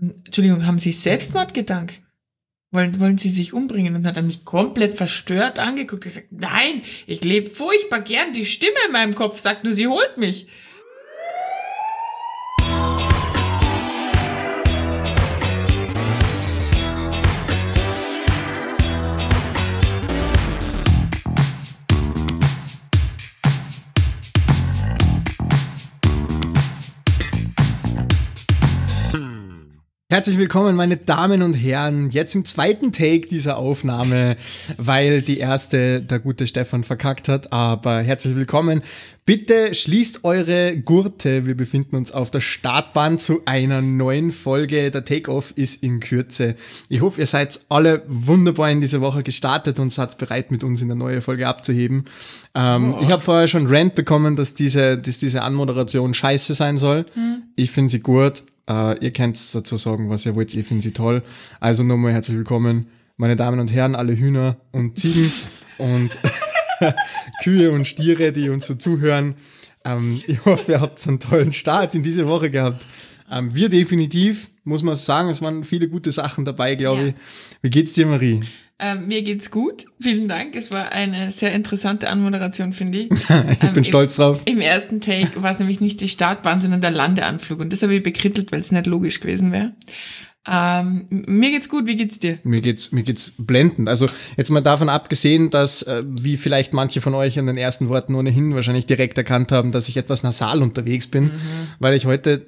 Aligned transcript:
Entschuldigung, 0.00 0.66
haben 0.66 0.78
Sie 0.78 0.92
Selbstmordgedanken? 0.92 2.06
Wollen, 2.72 3.00
wollen 3.00 3.18
Sie 3.18 3.30
sich 3.30 3.52
umbringen? 3.52 3.96
Und 3.96 4.06
hat 4.06 4.16
er 4.16 4.22
mich 4.22 4.44
komplett 4.44 4.94
verstört 4.94 5.58
angeguckt. 5.58 6.06
Ich 6.06 6.14
gesagt, 6.14 6.32
nein, 6.32 6.82
ich 7.06 7.22
lebe 7.24 7.50
furchtbar 7.50 8.00
gern. 8.00 8.32
Die 8.32 8.46
Stimme 8.46 8.76
in 8.86 8.92
meinem 8.92 9.14
Kopf 9.14 9.38
sagt 9.38 9.64
nur, 9.64 9.72
sie 9.72 9.88
holt 9.88 10.16
mich. 10.16 10.46
Herzlich 30.12 30.38
willkommen, 30.38 30.74
meine 30.74 30.96
Damen 30.96 31.40
und 31.40 31.54
Herren, 31.54 32.10
jetzt 32.10 32.34
im 32.34 32.44
zweiten 32.44 32.90
Take 32.90 33.28
dieser 33.28 33.58
Aufnahme, 33.58 34.36
weil 34.76 35.22
die 35.22 35.38
erste 35.38 36.02
der 36.02 36.18
gute 36.18 36.48
Stefan 36.48 36.82
verkackt 36.82 37.28
hat, 37.28 37.52
aber 37.52 38.00
herzlich 38.00 38.34
willkommen. 38.34 38.82
Bitte 39.24 39.72
schließt 39.72 40.24
eure 40.24 40.76
Gurte, 40.78 41.46
wir 41.46 41.56
befinden 41.56 41.94
uns 41.94 42.10
auf 42.10 42.32
der 42.32 42.40
Startbahn 42.40 43.20
zu 43.20 43.42
einer 43.44 43.82
neuen 43.82 44.32
Folge. 44.32 44.90
Der 44.90 45.04
Takeoff 45.04 45.52
ist 45.54 45.80
in 45.80 46.00
Kürze. 46.00 46.56
Ich 46.88 47.02
hoffe, 47.02 47.20
ihr 47.20 47.28
seid 47.28 47.60
alle 47.68 48.02
wunderbar 48.08 48.68
in 48.68 48.80
dieser 48.80 49.00
Woche 49.00 49.22
gestartet 49.22 49.78
und 49.78 49.92
seid 49.92 50.18
bereit, 50.18 50.50
mit 50.50 50.64
uns 50.64 50.82
in 50.82 50.90
eine 50.90 50.98
neue 50.98 51.22
Folge 51.22 51.46
abzuheben. 51.46 52.06
Ähm, 52.56 52.94
oh. 52.94 52.98
Ich 53.00 53.12
habe 53.12 53.22
vorher 53.22 53.46
schon 53.46 53.68
Rant 53.68 53.94
bekommen, 53.94 54.34
dass 54.34 54.54
diese, 54.54 54.98
dass 54.98 55.18
diese 55.18 55.42
Anmoderation 55.42 56.14
scheiße 56.14 56.54
sein 56.54 56.78
soll. 56.78 57.06
Hm. 57.14 57.44
Ich 57.54 57.70
finde 57.70 57.90
sie 57.90 58.00
gut 58.00 58.42
Uh, 58.70 58.94
ihr 59.00 59.12
könnt 59.12 59.36
dazu 59.52 59.76
sagen, 59.76 60.10
was 60.10 60.24
ihr 60.26 60.36
wollt. 60.36 60.54
Ich 60.54 60.64
finde 60.64 60.84
sie 60.84 60.92
toll. 60.92 61.24
Also 61.58 61.82
nochmal 61.82 62.12
herzlich 62.12 62.36
willkommen, 62.36 62.86
meine 63.16 63.34
Damen 63.34 63.58
und 63.58 63.72
Herren, 63.72 63.96
alle 63.96 64.16
Hühner 64.16 64.58
und 64.70 64.96
Ziegen 64.96 65.32
und 65.78 66.16
Kühe 67.42 67.72
und 67.72 67.88
Stiere, 67.88 68.30
die 68.30 68.48
uns 68.48 68.68
so 68.68 68.76
zuhören. 68.76 69.34
Um, 69.82 69.92
ähm, 69.92 70.22
ich 70.24 70.44
hoffe, 70.44 70.70
ihr 70.70 70.80
habt 70.80 71.04
einen 71.08 71.18
tollen 71.18 71.52
Start 71.52 71.96
in 71.96 72.04
diese 72.04 72.28
Woche 72.28 72.48
gehabt. 72.48 72.86
Um, 73.28 73.38
ähm, 73.38 73.54
wir 73.56 73.70
definitiv, 73.70 74.50
muss 74.62 74.84
man 74.84 74.94
sagen, 74.94 75.30
es 75.30 75.42
waren 75.42 75.64
viele 75.64 75.88
gute 75.88 76.12
Sachen 76.12 76.44
dabei, 76.44 76.76
glaube 76.76 77.02
ja. 77.02 77.08
ich. 77.08 77.14
Wie 77.62 77.70
geht's 77.70 77.94
dir, 77.94 78.06
Marie? 78.06 78.40
Ähm, 78.82 79.08
mir 79.08 79.22
geht's 79.22 79.50
gut. 79.50 79.84
Vielen 80.00 80.26
Dank. 80.26 80.56
Es 80.56 80.70
war 80.70 80.90
eine 80.90 81.30
sehr 81.30 81.52
interessante 81.52 82.08
Anmoderation, 82.08 82.72
finde 82.72 82.98
ich. 82.98 83.10
ich 83.20 83.30
ähm, 83.30 83.72
bin 83.74 83.84
stolz 83.84 84.16
im, 84.16 84.22
drauf. 84.22 84.42
Im 84.46 84.60
ersten 84.60 85.02
Take 85.02 85.42
war 85.42 85.50
es 85.50 85.58
nämlich 85.58 85.82
nicht 85.82 86.00
die 86.00 86.08
Startbahn, 86.08 86.60
sondern 86.60 86.80
der 86.80 86.90
Landeanflug. 86.90 87.60
Und 87.60 87.72
das 87.72 87.82
habe 87.82 87.94
ich 87.94 88.02
bekrittelt, 88.02 88.52
weil 88.52 88.60
es 88.60 88.72
nicht 88.72 88.86
logisch 88.86 89.20
gewesen 89.20 89.52
wäre. 89.52 89.74
Ähm, 90.48 91.06
mir 91.10 91.50
geht's 91.50 91.68
gut, 91.68 91.86
wie 91.86 91.96
geht's 91.96 92.18
dir? 92.18 92.38
Mir 92.42 92.62
geht's, 92.62 92.92
mir 92.92 93.02
geht's 93.02 93.34
blendend. 93.36 93.90
Also 93.90 94.06
jetzt 94.38 94.50
mal 94.50 94.62
davon 94.62 94.88
abgesehen, 94.88 95.50
dass, 95.50 95.82
äh, 95.82 96.02
wie 96.06 96.38
vielleicht 96.38 96.72
manche 96.72 97.02
von 97.02 97.14
euch 97.14 97.38
an 97.38 97.46
den 97.46 97.58
ersten 97.58 97.90
Worten 97.90 98.14
ohnehin 98.14 98.54
wahrscheinlich 98.54 98.86
direkt 98.86 99.18
erkannt 99.18 99.52
haben, 99.52 99.72
dass 99.72 99.88
ich 99.88 99.98
etwas 99.98 100.22
nasal 100.22 100.62
unterwegs 100.62 101.06
bin, 101.06 101.24
mhm. 101.24 101.30
weil 101.78 101.92
ich 101.92 102.06
heute 102.06 102.46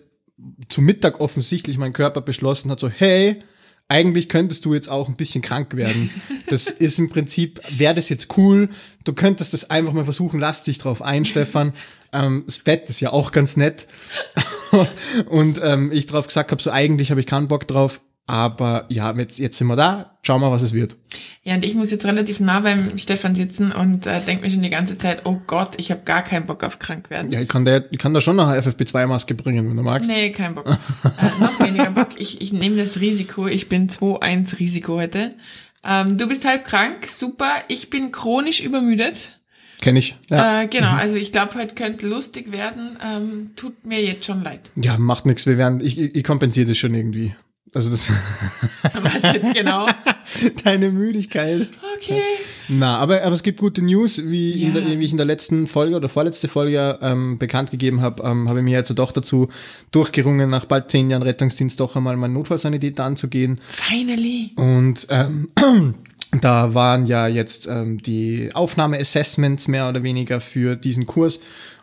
zu 0.70 0.80
Mittag 0.80 1.20
offensichtlich 1.20 1.76
mein 1.76 1.92
Körper 1.92 2.22
beschlossen 2.22 2.70
hat, 2.70 2.80
so, 2.80 2.88
hey, 2.88 3.42
eigentlich 3.88 4.28
könntest 4.28 4.64
du 4.64 4.74
jetzt 4.74 4.88
auch 4.88 5.08
ein 5.08 5.16
bisschen 5.16 5.42
krank 5.42 5.76
werden. 5.76 6.10
Das 6.48 6.68
ist 6.68 6.98
im 6.98 7.08
Prinzip, 7.08 7.60
wäre 7.70 7.94
das 7.94 8.08
jetzt 8.08 8.36
cool, 8.36 8.68
du 9.04 9.12
könntest 9.12 9.52
das 9.52 9.70
einfach 9.70 9.92
mal 9.92 10.04
versuchen, 10.04 10.40
lass 10.40 10.64
dich 10.64 10.78
drauf 10.78 11.02
ein, 11.02 11.24
Stefan. 11.24 11.72
Ähm, 12.12 12.44
das 12.46 12.60
Bett 12.60 12.88
ist 12.88 13.00
ja 13.00 13.12
auch 13.12 13.32
ganz 13.32 13.56
nett. 13.56 13.86
Und 15.26 15.60
ähm, 15.62 15.90
ich 15.92 16.06
drauf 16.06 16.26
gesagt 16.26 16.50
habe, 16.50 16.62
so 16.62 16.70
eigentlich 16.70 17.10
habe 17.10 17.20
ich 17.20 17.26
keinen 17.26 17.48
Bock 17.48 17.66
drauf. 17.68 18.00
Aber 18.26 18.86
ja, 18.88 19.12
jetzt, 19.16 19.38
jetzt 19.38 19.58
sind 19.58 19.66
wir 19.66 19.76
da. 19.76 20.18
Schauen 20.24 20.40
wir, 20.40 20.52
was 20.52 20.62
es 20.62 20.72
wird. 20.72 20.96
Ja, 21.42 21.54
und 21.54 21.64
ich 21.64 21.74
muss 21.74 21.90
jetzt 21.90 22.04
relativ 22.04 22.38
nah 22.38 22.60
beim 22.60 22.96
Stefan 22.96 23.34
sitzen 23.34 23.72
und 23.72 24.06
äh, 24.06 24.20
denke 24.20 24.44
mir 24.44 24.50
schon 24.50 24.62
die 24.62 24.70
ganze 24.70 24.96
Zeit, 24.96 25.22
oh 25.24 25.40
Gott, 25.46 25.70
ich 25.78 25.90
habe 25.90 26.02
gar 26.04 26.22
keinen 26.22 26.46
Bock 26.46 26.62
auf 26.62 26.78
krank 26.78 27.10
werden. 27.10 27.32
Ja, 27.32 27.40
ich 27.40 27.48
kann, 27.48 27.64
da, 27.64 27.80
ich 27.90 27.98
kann 27.98 28.14
da 28.14 28.20
schon 28.20 28.36
noch 28.36 28.46
eine 28.46 28.60
FFP2-Maske 28.60 29.34
bringen, 29.34 29.68
wenn 29.68 29.76
du 29.76 29.82
magst. 29.82 30.08
Nee, 30.08 30.30
kein 30.30 30.54
Bock. 30.54 30.66
äh, 30.68 31.40
noch 31.40 31.58
weniger 31.58 31.90
Bock. 31.90 32.10
Ich, 32.16 32.40
ich 32.40 32.52
nehme 32.52 32.76
das 32.76 33.00
Risiko. 33.00 33.48
Ich 33.48 33.68
bin 33.68 33.88
2-1 33.88 34.60
Risiko 34.60 34.94
heute. 34.94 35.34
Ähm, 35.84 36.16
du 36.16 36.28
bist 36.28 36.44
halt 36.44 36.64
krank, 36.64 37.08
super. 37.08 37.50
Ich 37.66 37.90
bin 37.90 38.12
chronisch 38.12 38.60
übermüdet. 38.60 39.40
Kenne 39.80 39.98
ich. 39.98 40.16
Ja. 40.30 40.62
Äh, 40.62 40.68
genau, 40.68 40.92
mhm. 40.92 40.98
also 40.98 41.16
ich 41.16 41.32
glaube, 41.32 41.56
heute 41.56 41.74
könnte 41.74 42.06
lustig 42.06 42.52
werden. 42.52 42.96
Ähm, 43.04 43.50
tut 43.56 43.84
mir 43.84 44.00
jetzt 44.00 44.24
schon 44.24 44.44
leid. 44.44 44.70
Ja, 44.76 44.96
macht 44.96 45.26
nichts. 45.26 45.44
Wir 45.44 45.58
werden, 45.58 45.80
ich, 45.84 45.98
ich 45.98 46.22
kompensiere 46.22 46.68
das 46.68 46.78
schon 46.78 46.94
irgendwie. 46.94 47.34
Also 47.74 47.90
das. 47.90 48.10
Was 49.02 49.22
jetzt 49.22 49.54
genau? 49.54 49.86
Deine 50.64 50.90
Müdigkeit. 50.90 51.68
Okay. 51.96 52.20
Na, 52.68 52.98
aber, 52.98 53.22
aber 53.22 53.34
es 53.34 53.42
gibt 53.42 53.58
gute 53.58 53.82
News, 53.82 54.22
wie, 54.26 54.60
ja. 54.60 54.66
in 54.66 54.74
der, 54.74 55.00
wie 55.00 55.04
ich 55.04 55.10
in 55.10 55.16
der 55.16 55.26
letzten 55.26 55.66
Folge 55.68 55.96
oder 55.96 56.10
vorletzte 56.10 56.48
Folge 56.48 56.98
ähm, 57.00 57.38
bekannt 57.38 57.70
gegeben 57.70 58.02
habe, 58.02 58.22
ähm, 58.24 58.48
habe 58.48 58.58
ich 58.58 58.64
mir 58.64 58.72
jetzt 58.72 58.96
doch 58.98 59.10
dazu 59.10 59.48
durchgerungen, 59.90 60.50
nach 60.50 60.66
bald 60.66 60.90
zehn 60.90 61.10
Jahren 61.10 61.22
Rettungsdienst 61.22 61.80
doch 61.80 61.96
einmal 61.96 62.16
meinen 62.18 62.34
Notfallsanitäter 62.34 63.04
anzugehen. 63.04 63.58
Finally. 63.66 64.50
Und 64.56 65.06
ähm, 65.08 65.48
da 66.42 66.74
waren 66.74 67.06
ja 67.06 67.26
jetzt 67.26 67.68
ähm, 67.68 68.02
die 68.02 68.50
Aufnahmeassessments 68.52 69.68
mehr 69.68 69.88
oder 69.88 70.02
weniger 70.02 70.42
für 70.42 70.76
diesen 70.76 71.06
Kurs. 71.06 71.40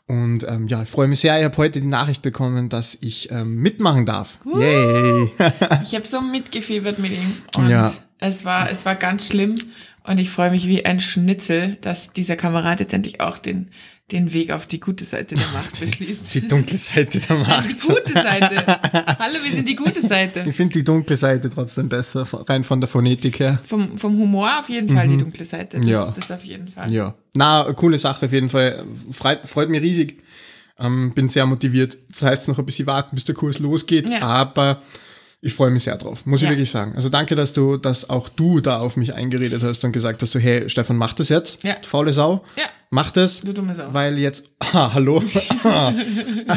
Und 0.09 0.43
ähm, 0.49 0.65
ja, 0.65 0.81
ich 0.81 0.89
freue 0.89 1.07
mich 1.07 1.19
sehr. 1.19 1.37
Ich 1.37 1.45
habe 1.45 1.55
heute 1.57 1.79
die 1.79 1.87
Nachricht 1.87 2.23
bekommen, 2.23 2.67
dass 2.67 2.97
ich 2.99 3.29
ähm, 3.31 3.57
mitmachen 3.57 4.07
darf. 4.07 4.39
Uh, 4.43 4.59
Yay! 4.59 5.31
ich 5.83 5.93
habe 5.93 6.05
so 6.05 6.19
mitgefiebert 6.19 6.97
mit 6.97 7.11
ihm. 7.11 7.37
Und 7.55 7.69
ja. 7.69 7.93
es 8.17 8.43
war, 8.43 8.71
es 8.71 8.87
war 8.87 8.95
ganz 8.95 9.27
schlimm. 9.27 9.55
Und 10.03 10.19
ich 10.19 10.31
freue 10.31 10.49
mich 10.49 10.67
wie 10.67 10.83
ein 10.83 10.99
Schnitzel, 10.99 11.77
dass 11.81 12.11
dieser 12.11 12.35
Kamerad 12.35 12.79
jetzt 12.79 12.91
endlich 12.91 13.21
auch 13.21 13.37
den, 13.37 13.69
den 14.11 14.33
Weg 14.33 14.51
auf 14.51 14.65
die 14.65 14.79
gute 14.79 15.03
Seite 15.03 15.35
der 15.35 15.47
Macht 15.53 15.79
beschließt. 15.79 16.33
Die 16.33 16.47
dunkle 16.47 16.77
Seite 16.77 17.19
der 17.19 17.37
Macht. 17.37 17.69
Die 17.69 17.87
gute 17.87 18.13
Seite. 18.13 18.65
Hallo, 19.19 19.35
wir 19.43 19.51
sind 19.51 19.67
die 19.67 19.75
gute 19.75 20.01
Seite. 20.01 20.43
Ich 20.47 20.55
finde 20.55 20.73
die 20.73 20.83
dunkle 20.83 21.15
Seite 21.15 21.49
trotzdem 21.49 21.89
besser, 21.89 22.27
rein 22.47 22.63
von 22.63 22.81
der 22.81 22.87
Phonetik 22.87 23.39
her. 23.39 23.59
Vom, 23.63 23.97
vom 23.97 24.17
Humor 24.17 24.59
auf 24.59 24.69
jeden 24.69 24.89
Fall 24.93 25.07
mhm. 25.07 25.11
die 25.11 25.23
dunkle 25.23 25.45
Seite. 25.45 25.79
Das, 25.79 25.89
ja. 25.89 26.13
das 26.15 26.31
auf 26.31 26.43
jeden 26.43 26.67
Fall. 26.67 26.91
Ja. 26.91 27.15
Na, 27.35 27.71
coole 27.73 27.97
Sache 27.97 28.25
auf 28.25 28.31
jeden 28.31 28.49
Fall. 28.49 28.83
Freut, 29.11 29.47
freut 29.47 29.69
mich 29.69 29.81
riesig. 29.81 30.21
Ähm, 30.79 31.13
bin 31.13 31.29
sehr 31.29 31.45
motiviert. 31.45 31.97
Das 32.09 32.23
heißt 32.23 32.47
noch 32.47 32.57
ein 32.57 32.65
bisschen 32.65 32.87
warten, 32.87 33.15
bis 33.15 33.25
der 33.25 33.35
Kurs 33.35 33.59
losgeht. 33.59 34.09
Ja. 34.09 34.21
Aber 34.21 34.81
ich 35.41 35.53
freue 35.53 35.71
mich 35.71 35.83
sehr 35.83 35.95
drauf, 35.97 36.25
muss 36.25 36.41
ja. 36.41 36.47
ich 36.47 36.51
wirklich 36.51 36.71
sagen. 36.71 36.95
Also 36.95 37.09
danke, 37.09 37.35
dass 37.35 37.53
du, 37.53 37.77
dass 37.77 38.09
auch 38.09 38.27
du 38.27 38.59
da 38.59 38.79
auf 38.79 38.97
mich 38.97 39.13
eingeredet 39.13 39.63
hast 39.63 39.83
und 39.85 39.91
gesagt 39.91 40.21
hast, 40.21 40.31
so, 40.31 40.39
hey, 40.39 40.69
Stefan, 40.69 40.97
mach 40.97 41.13
das 41.13 41.29
jetzt. 41.29 41.63
Ja. 41.63 41.77
Faule 41.83 42.11
Sau. 42.11 42.43
Ja. 42.57 42.65
Mach 42.91 43.11
das. 43.11 43.41
Du 43.41 43.53
dumme 43.53 43.75
Sau. 43.75 43.93
Weil 43.93 44.17
jetzt, 44.17 44.49
ah, 44.73 44.93
hallo. 44.93 45.21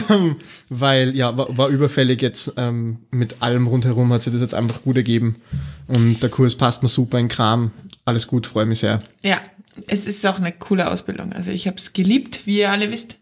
ähm, 0.08 0.36
weil, 0.70 1.14
ja, 1.14 1.36
war, 1.36 1.56
war 1.56 1.68
überfällig 1.68 2.22
jetzt, 2.22 2.54
ähm, 2.56 2.98
mit 3.10 3.42
allem 3.42 3.66
rundherum 3.66 4.12
hat 4.12 4.22
sich 4.22 4.32
das 4.32 4.40
jetzt 4.40 4.54
einfach 4.54 4.82
gut 4.82 4.96
ergeben. 4.96 5.36
Und 5.88 6.22
der 6.22 6.30
Kurs 6.30 6.56
passt 6.56 6.82
mir 6.82 6.88
super 6.88 7.18
in 7.18 7.28
Kram. 7.28 7.70
Alles 8.06 8.26
gut, 8.26 8.46
freue 8.46 8.66
mich 8.66 8.78
sehr. 8.78 9.02
Ja, 9.22 9.38
es 9.86 10.06
ist 10.06 10.24
auch 10.26 10.38
eine 10.38 10.52
coole 10.52 10.90
Ausbildung. 10.90 11.32
Also 11.32 11.50
ich 11.50 11.66
habe 11.66 11.76
es 11.76 11.92
geliebt, 11.92 12.46
wie 12.46 12.60
ihr 12.60 12.70
alle 12.70 12.90
wisst. 12.90 13.18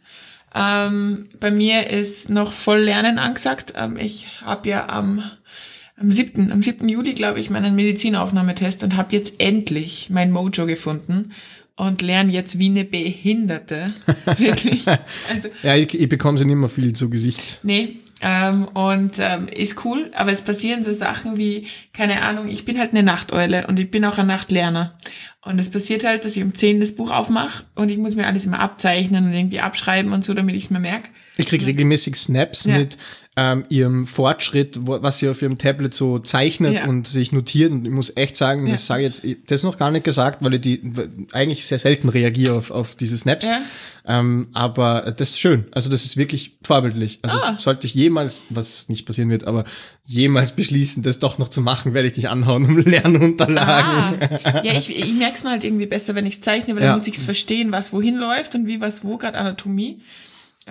Ähm, 0.54 1.28
bei 1.40 1.50
mir 1.50 1.90
ist 1.90 2.30
noch 2.30 2.52
voll 2.52 2.80
Lernen 2.80 3.18
angesagt. 3.18 3.74
Ähm, 3.76 3.96
ich 3.98 4.28
habe 4.42 4.68
ja 4.68 4.88
am 4.88 5.22
am 5.96 6.10
7. 6.10 6.50
Am 6.50 6.62
7. 6.62 6.88
Juli, 6.88 7.12
glaube 7.12 7.40
ich, 7.40 7.50
meinen 7.50 7.74
Medizinaufnahmetest 7.74 8.82
und 8.84 8.96
habe 8.96 9.14
jetzt 9.14 9.34
endlich 9.38 10.08
mein 10.08 10.30
Mojo 10.30 10.64
gefunden 10.64 11.32
und 11.80 12.02
lerne 12.02 12.30
jetzt 12.30 12.58
wie 12.58 12.66
eine 12.66 12.84
Behinderte. 12.84 13.92
Wirklich. 14.36 14.86
Also, 14.86 15.48
ja, 15.62 15.76
ich, 15.76 15.98
ich 15.98 16.08
bekomme 16.10 16.36
sie 16.36 16.44
nicht 16.44 16.56
mehr 16.56 16.68
viel 16.68 16.92
zu 16.92 17.08
Gesicht. 17.08 17.60
Nee, 17.62 17.96
ähm, 18.20 18.68
und 18.68 19.12
ähm, 19.18 19.48
ist 19.48 19.82
cool, 19.86 20.10
aber 20.14 20.30
es 20.30 20.42
passieren 20.42 20.82
so 20.82 20.92
Sachen 20.92 21.38
wie, 21.38 21.66
keine 21.94 22.20
Ahnung, 22.20 22.48
ich 22.48 22.66
bin 22.66 22.78
halt 22.78 22.90
eine 22.90 23.02
Nachteule 23.02 23.66
und 23.66 23.80
ich 23.80 23.90
bin 23.90 24.04
auch 24.04 24.18
ein 24.18 24.26
Nachtlerner. 24.26 24.98
Und 25.42 25.58
es 25.58 25.70
passiert 25.70 26.04
halt, 26.04 26.26
dass 26.26 26.36
ich 26.36 26.42
um 26.42 26.54
10 26.54 26.80
das 26.80 26.94
Buch 26.94 27.10
aufmache 27.10 27.64
und 27.74 27.90
ich 27.90 27.96
muss 27.96 28.14
mir 28.14 28.26
alles 28.26 28.44
immer 28.44 28.60
abzeichnen 28.60 29.24
und 29.24 29.32
irgendwie 29.32 29.60
abschreiben 29.60 30.12
und 30.12 30.22
so, 30.22 30.34
damit 30.34 30.54
ich 30.54 30.64
es 30.64 30.70
mir 30.70 30.80
merke. 30.80 31.08
Ich 31.38 31.46
krieg 31.46 31.64
regelmäßig 31.64 32.14
Snaps 32.14 32.64
ja. 32.64 32.76
mit 32.76 32.98
ähm, 33.40 33.64
ihrem 33.70 34.06
Fortschritt, 34.06 34.78
was 34.82 35.18
sie 35.18 35.28
auf 35.30 35.40
ihrem 35.40 35.56
Tablet 35.56 35.94
so 35.94 36.18
zeichnet 36.18 36.74
ja. 36.74 36.84
und 36.84 37.06
sich 37.06 37.32
notiert. 37.32 37.72
Und 37.72 37.86
ich 37.86 37.90
muss 37.90 38.14
echt 38.14 38.36
sagen, 38.36 38.66
ja. 38.66 38.72
das 38.72 38.86
sage 38.86 39.02
jetzt, 39.02 39.24
das 39.46 39.60
ist 39.60 39.64
noch 39.64 39.78
gar 39.78 39.90
nicht 39.90 40.04
gesagt, 40.04 40.44
weil 40.44 40.54
ich 40.54 40.60
die 40.60 40.92
eigentlich 41.32 41.64
sehr 41.64 41.78
selten 41.78 42.10
reagiere 42.10 42.54
auf, 42.54 42.70
auf 42.70 42.96
diese 42.96 43.16
Snaps. 43.16 43.46
Ja. 43.46 43.62
Ähm, 44.06 44.48
aber 44.52 45.14
das 45.16 45.30
ist 45.30 45.40
schön. 45.40 45.64
Also 45.72 45.88
das 45.88 46.04
ist 46.04 46.18
wirklich 46.18 46.58
vorbildlich. 46.62 47.20
Also 47.22 47.38
ah. 47.38 47.56
sollte 47.58 47.86
ich 47.86 47.94
jemals, 47.94 48.44
was 48.50 48.90
nicht 48.90 49.06
passieren 49.06 49.30
wird, 49.30 49.44
aber 49.44 49.64
jemals 50.04 50.52
beschließen, 50.52 51.02
das 51.02 51.18
doch 51.18 51.38
noch 51.38 51.48
zu 51.48 51.62
machen, 51.62 51.94
werde 51.94 52.08
ich 52.08 52.14
dich 52.14 52.28
anhauen 52.28 52.66
um 52.66 52.76
Lernunterlagen. 52.84 54.28
Ah. 54.44 54.62
Ja, 54.64 54.74
ich, 54.74 54.94
ich 54.94 55.14
merke 55.14 55.36
es 55.36 55.44
mal 55.44 55.52
halt 55.52 55.64
irgendwie 55.64 55.86
besser, 55.86 56.14
wenn 56.14 56.26
ich 56.26 56.42
zeichne, 56.42 56.74
weil 56.74 56.82
dann 56.82 56.96
muss 56.98 57.06
ich 57.06 57.16
es 57.16 57.22
verstehen, 57.22 57.72
was 57.72 57.94
wohin 57.94 58.16
läuft 58.16 58.54
und 58.54 58.66
wie 58.66 58.82
was 58.82 59.02
wo, 59.02 59.16
gerade 59.16 59.38
Anatomie. 59.38 60.02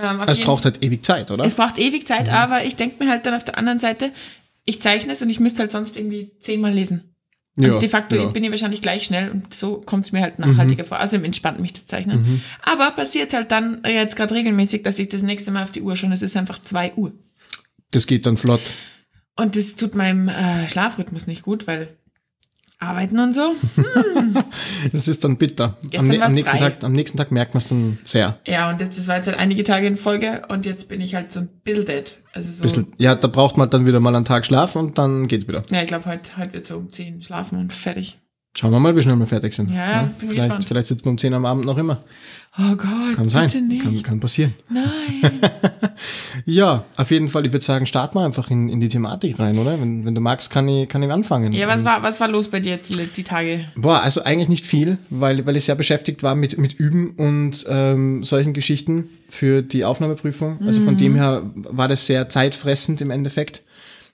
Ähm, 0.01 0.21
es 0.27 0.39
braucht 0.39 0.65
halt 0.65 0.83
ewig 0.83 1.03
Zeit, 1.03 1.31
oder? 1.31 1.45
Es 1.45 1.55
braucht 1.55 1.77
ewig 1.77 2.07
Zeit, 2.07 2.27
mhm. 2.27 2.33
aber 2.33 2.63
ich 2.63 2.75
denke 2.75 3.03
mir 3.03 3.09
halt 3.09 3.25
dann 3.25 3.33
auf 3.33 3.43
der 3.43 3.57
anderen 3.57 3.79
Seite, 3.79 4.11
ich 4.65 4.81
zeichne 4.81 5.13
es 5.13 5.21
und 5.21 5.29
ich 5.29 5.39
müsste 5.39 5.59
halt 5.59 5.71
sonst 5.71 5.97
irgendwie 5.97 6.31
zehnmal 6.39 6.73
lesen. 6.73 7.15
Und 7.55 7.65
Ja, 7.65 7.79
de 7.79 7.89
facto 7.89 8.15
ja. 8.15 8.25
bin 8.27 8.43
ich 8.43 8.51
wahrscheinlich 8.51 8.81
gleich 8.81 9.03
schnell 9.03 9.31
und 9.31 9.53
so 9.53 9.81
kommt 9.81 10.05
es 10.05 10.11
mir 10.11 10.21
halt 10.21 10.39
nachhaltiger 10.39 10.85
vor. 10.85 10.99
Also 10.99 11.17
entspannt 11.17 11.59
mich 11.59 11.73
das 11.73 11.87
Zeichnen. 11.87 12.21
Mhm. 12.21 12.41
Aber 12.61 12.91
passiert 12.91 13.33
halt 13.33 13.51
dann 13.51 13.81
jetzt 13.85 14.15
gerade 14.15 14.33
regelmäßig, 14.33 14.83
dass 14.83 14.97
ich 14.97 15.09
das 15.09 15.23
nächste 15.23 15.51
Mal 15.51 15.63
auf 15.63 15.71
die 15.71 15.81
Uhr 15.81 15.95
schaue. 15.95 16.13
Es 16.13 16.21
ist 16.21 16.37
einfach 16.37 16.61
zwei 16.61 16.93
Uhr. 16.93 17.11
Das 17.91 18.07
geht 18.07 18.25
dann 18.25 18.37
flott. 18.37 18.61
Und 19.35 19.55
das 19.55 19.75
tut 19.75 19.95
meinem 19.95 20.29
äh, 20.29 20.69
Schlafrhythmus 20.69 21.27
nicht 21.27 21.43
gut, 21.43 21.67
weil 21.67 21.97
arbeiten 22.79 23.19
und 23.19 23.33
so. 23.33 23.53
Das 24.93 25.07
ist 25.07 25.23
dann 25.23 25.37
bitter. 25.37 25.77
Am, 25.97 26.09
am, 26.09 26.33
nächsten. 26.33 26.57
Tag, 26.57 26.83
am 26.83 26.93
nächsten 26.93 27.17
Tag 27.17 27.31
merkt 27.31 27.53
man 27.53 27.59
es 27.59 27.67
dann 27.67 27.99
sehr. 28.03 28.39
Ja, 28.47 28.69
und 28.69 28.79
jetzt, 28.79 28.97
das 28.97 29.07
war 29.07 29.17
jetzt 29.17 29.27
halt 29.27 29.37
einige 29.37 29.63
Tage 29.63 29.87
in 29.87 29.97
Folge 29.97 30.43
und 30.47 30.65
jetzt 30.65 30.87
bin 30.87 31.01
ich 31.01 31.15
halt 31.15 31.31
so 31.31 31.41
ein 31.41 31.49
bisschen 31.63 31.85
dead. 31.85 32.17
Also 32.33 32.51
so. 32.51 32.63
Bisschen, 32.63 32.87
ja, 32.97 33.15
da 33.15 33.27
braucht 33.27 33.57
man 33.57 33.69
dann 33.69 33.85
wieder 33.85 33.99
mal 33.99 34.15
einen 34.15 34.25
Tag 34.25 34.45
Schlaf 34.45 34.75
und 34.75 34.97
dann 34.97 35.27
geht's 35.27 35.47
wieder. 35.47 35.61
Ja, 35.69 35.81
ich 35.81 35.87
glaube, 35.87 36.05
heute, 36.05 36.37
heute 36.37 36.53
wird 36.53 36.67
so 36.67 36.77
um 36.77 36.89
10 36.89 37.21
schlafen 37.21 37.59
und 37.59 37.73
fertig. 37.73 38.17
Schauen 38.59 38.71
wir 38.71 38.79
mal, 38.81 38.93
wie 38.93 39.01
schnell 39.01 39.15
wir 39.15 39.25
fertig 39.25 39.53
sind. 39.53 39.71
Ja, 39.71 40.01
bin 40.19 40.27
vielleicht, 40.27 40.47
gespannt. 40.47 40.65
vielleicht 40.65 40.87
sitzen 40.87 41.05
wir 41.05 41.11
um 41.11 41.17
10 41.17 41.33
am 41.33 41.45
Abend 41.45 41.65
noch 41.65 41.77
immer. 41.77 42.03
Oh 42.57 42.75
Gott, 42.75 43.15
Kann 43.15 43.29
sein. 43.29 43.49
Kann, 43.81 44.03
kann 44.03 44.19
passieren. 44.19 44.53
Nein. 44.67 45.39
Ja, 46.45 46.85
auf 46.95 47.11
jeden 47.11 47.29
Fall. 47.29 47.45
Ich 47.45 47.51
würde 47.51 47.65
sagen, 47.65 47.85
starten 47.85 48.17
wir 48.17 48.25
einfach 48.25 48.49
in, 48.49 48.69
in 48.69 48.79
die 48.79 48.87
Thematik 48.87 49.37
rein, 49.37 49.57
oder? 49.59 49.79
Wenn, 49.79 50.05
wenn 50.05 50.15
du 50.15 50.21
magst, 50.21 50.49
kann 50.49 50.67
ich, 50.67 50.87
kann 50.87 51.03
ich 51.03 51.11
anfangen. 51.11 51.51
ja, 51.51 51.67
was 51.67 51.83
war, 51.83 52.01
was 52.01 52.19
war 52.21 52.29
los 52.29 52.47
bei 52.47 52.59
dir 52.59 52.71
jetzt 52.71 52.89
die, 52.89 53.05
die 53.05 53.23
Tage? 53.23 53.65
Boah, 53.75 54.01
also 54.01 54.23
eigentlich 54.23 54.47
nicht 54.47 54.65
viel, 54.65 54.97
weil, 55.09 55.45
weil 55.45 55.57
ich 55.57 55.65
sehr 55.65 55.75
beschäftigt 55.75 56.23
war 56.23 56.35
mit, 56.35 56.57
mit 56.57 56.73
Üben 56.73 57.11
und 57.11 57.65
ähm, 57.67 58.23
solchen 58.23 58.53
Geschichten 58.53 59.05
für 59.29 59.61
die 59.61 59.83
Aufnahmeprüfung. 59.83 60.59
Also 60.65 60.81
von 60.81 60.97
dem 60.97 61.15
her 61.15 61.43
war 61.53 61.89
das 61.89 62.05
sehr 62.05 62.29
zeitfressend 62.29 63.01
im 63.01 63.11
Endeffekt. 63.11 63.63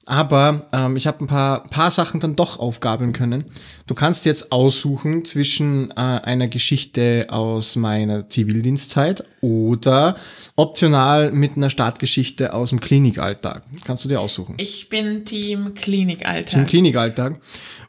Aber 0.07 0.67
ähm, 0.71 0.97
ich 0.97 1.07
habe 1.07 1.23
ein 1.23 1.27
paar, 1.27 1.63
paar 1.63 1.89
Sachen 1.89 2.19
dann 2.19 2.35
doch 2.35 2.59
aufgabeln 2.59 3.11
können. 3.11 3.45
Du 3.87 3.95
kannst 3.95 4.25
jetzt 4.25 4.51
aussuchen 4.51 5.25
zwischen 5.25 5.89
äh, 5.91 5.95
einer 5.95 6.47
Geschichte 6.47 7.25
aus 7.29 7.75
meiner 7.75 8.29
Zivildienstzeit 8.29 9.23
oder 9.41 10.15
optional 10.55 11.31
mit 11.31 11.57
einer 11.57 11.71
Startgeschichte 11.71 12.53
aus 12.53 12.69
dem 12.69 12.79
Klinikalltag. 12.79 13.63
Kannst 13.83 14.05
du 14.05 14.09
dir 14.09 14.21
aussuchen. 14.21 14.55
Ich 14.59 14.89
bin 14.89 15.25
Team 15.25 15.73
Klinikalltag. 15.73 16.59
Im 16.59 16.67
Klinikalltag. 16.67 17.39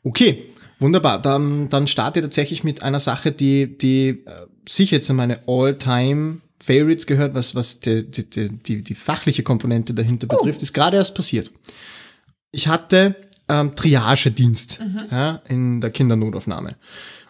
Okay, 0.03 0.45
wunderbar. 0.79 1.21
Dann, 1.21 1.69
dann 1.69 1.87
starte 1.87 2.21
ich 2.21 2.25
tatsächlich 2.25 2.65
mit 2.65 2.83
einer 2.83 3.01
Sache, 3.01 3.31
die, 3.31 3.77
die 3.77 4.09
äh, 4.09 4.47
sicher 4.67 5.03
zu 5.03 5.13
meine 5.13 5.41
All-Time 5.47 6.39
Favorites 6.63 7.07
gehört, 7.07 7.35
was, 7.35 7.55
was 7.55 7.81
die, 7.81 8.11
die, 8.11 8.29
die, 8.29 8.49
die, 8.49 8.83
die 8.83 8.95
fachliche 8.95 9.43
Komponente 9.43 9.93
dahinter 9.93 10.27
betrifft, 10.27 10.63
ist 10.63 10.73
gerade 10.73 10.97
erst 10.97 11.15
passiert. 11.15 11.53
Ich 12.53 12.69
hatte 12.69 13.17
ähm, 13.49 13.75
Triagedienst 13.75 14.81
ja, 15.11 15.43
in 15.49 15.81
der 15.81 15.91
Kindernotaufnahme. 15.91 16.77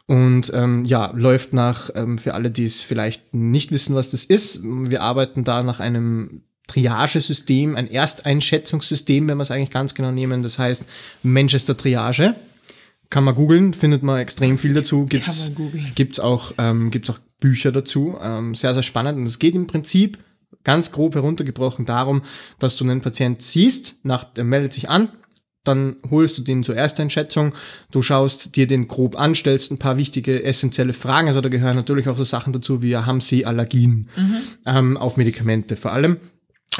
Und 0.06 0.52
ähm, 0.54 0.84
ja, 0.84 1.10
läuft 1.14 1.52
nach, 1.52 1.90
ähm, 1.94 2.18
für 2.18 2.34
alle, 2.34 2.50
die 2.50 2.64
es 2.64 2.82
vielleicht 2.82 3.34
nicht 3.34 3.72
wissen, 3.72 3.96
was 3.96 4.10
das 4.10 4.24
ist, 4.24 4.60
wir 4.62 5.02
arbeiten 5.02 5.42
da 5.42 5.62
nach 5.64 5.80
einem 5.80 6.42
Triagesystem, 6.68 7.76
ein 7.76 7.90
Ersteinschätzungssystem, 7.90 9.28
wenn 9.28 9.38
wir 9.38 9.42
es 9.42 9.50
eigentlich 9.50 9.70
ganz 9.70 9.94
genau 9.94 10.10
nehmen. 10.10 10.42
Das 10.42 10.58
heißt 10.58 10.84
Manchester 11.22 11.76
Triage. 11.76 12.34
Kann 13.08 13.22
man 13.22 13.36
googeln, 13.36 13.72
findet 13.72 14.02
man 14.02 14.18
extrem 14.18 14.58
viel 14.58 14.74
dazu. 14.74 15.06
Gibt's, 15.06 15.48
man 15.48 15.54
googeln. 15.54 15.92
gibt's 15.94 16.18
auch, 16.18 16.52
ähm, 16.58 16.90
gibt's 16.90 17.08
auch 17.08 17.20
Bücher 17.38 17.70
dazu. 17.70 18.16
Ähm, 18.20 18.54
sehr, 18.56 18.74
sehr 18.74 18.82
spannend. 18.82 19.18
Und 19.18 19.26
es 19.26 19.38
geht 19.38 19.54
im 19.54 19.68
Prinzip 19.68 20.18
ganz 20.66 20.90
grob 20.90 21.14
heruntergebrochen 21.14 21.86
darum, 21.86 22.22
dass 22.58 22.76
du 22.76 22.84
einen 22.84 23.00
Patient 23.00 23.40
siehst, 23.40 24.00
nach, 24.02 24.24
der 24.24 24.42
meldet 24.42 24.72
sich 24.72 24.90
an, 24.90 25.10
dann 25.62 25.96
holst 26.10 26.36
du 26.38 26.42
den 26.42 26.64
zur 26.64 26.76
Ersteinschätzung, 26.76 27.54
du 27.92 28.02
schaust 28.02 28.56
dir 28.56 28.66
den 28.66 28.88
grob 28.88 29.16
an, 29.16 29.36
stellst 29.36 29.70
ein 29.70 29.78
paar 29.78 29.96
wichtige, 29.96 30.42
essentielle 30.42 30.92
Fragen, 30.92 31.28
also 31.28 31.40
da 31.40 31.48
gehören 31.48 31.76
natürlich 31.76 32.08
auch 32.08 32.16
so 32.16 32.24
Sachen 32.24 32.52
dazu 32.52 32.82
wie, 32.82 32.96
haben 32.96 33.20
sie 33.20 33.46
Allergien 33.46 34.08
ähm, 34.66 34.96
auf 34.96 35.16
Medikamente 35.16 35.76
vor 35.76 35.92
allem, 35.92 36.16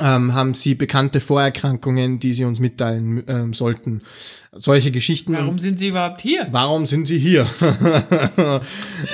ähm, 0.01 0.35
haben 0.35 0.55
sie 0.55 0.75
bekannte 0.75 1.21
Vorerkrankungen, 1.21 2.19
die 2.19 2.35
sie 2.35 2.45
uns 2.45 2.59
mitteilen 2.59 3.23
ähm, 3.29 3.53
sollten, 3.53 4.03
solche 4.51 4.91
Geschichten. 4.91 5.33
Warum 5.33 5.61
sind 5.61 5.79
sie 5.79 5.89
überhaupt 5.89 6.23
hier? 6.23 6.49
Warum 6.51 6.87
sind 6.87 7.07
Sie 7.07 7.19
hier? 7.19 7.47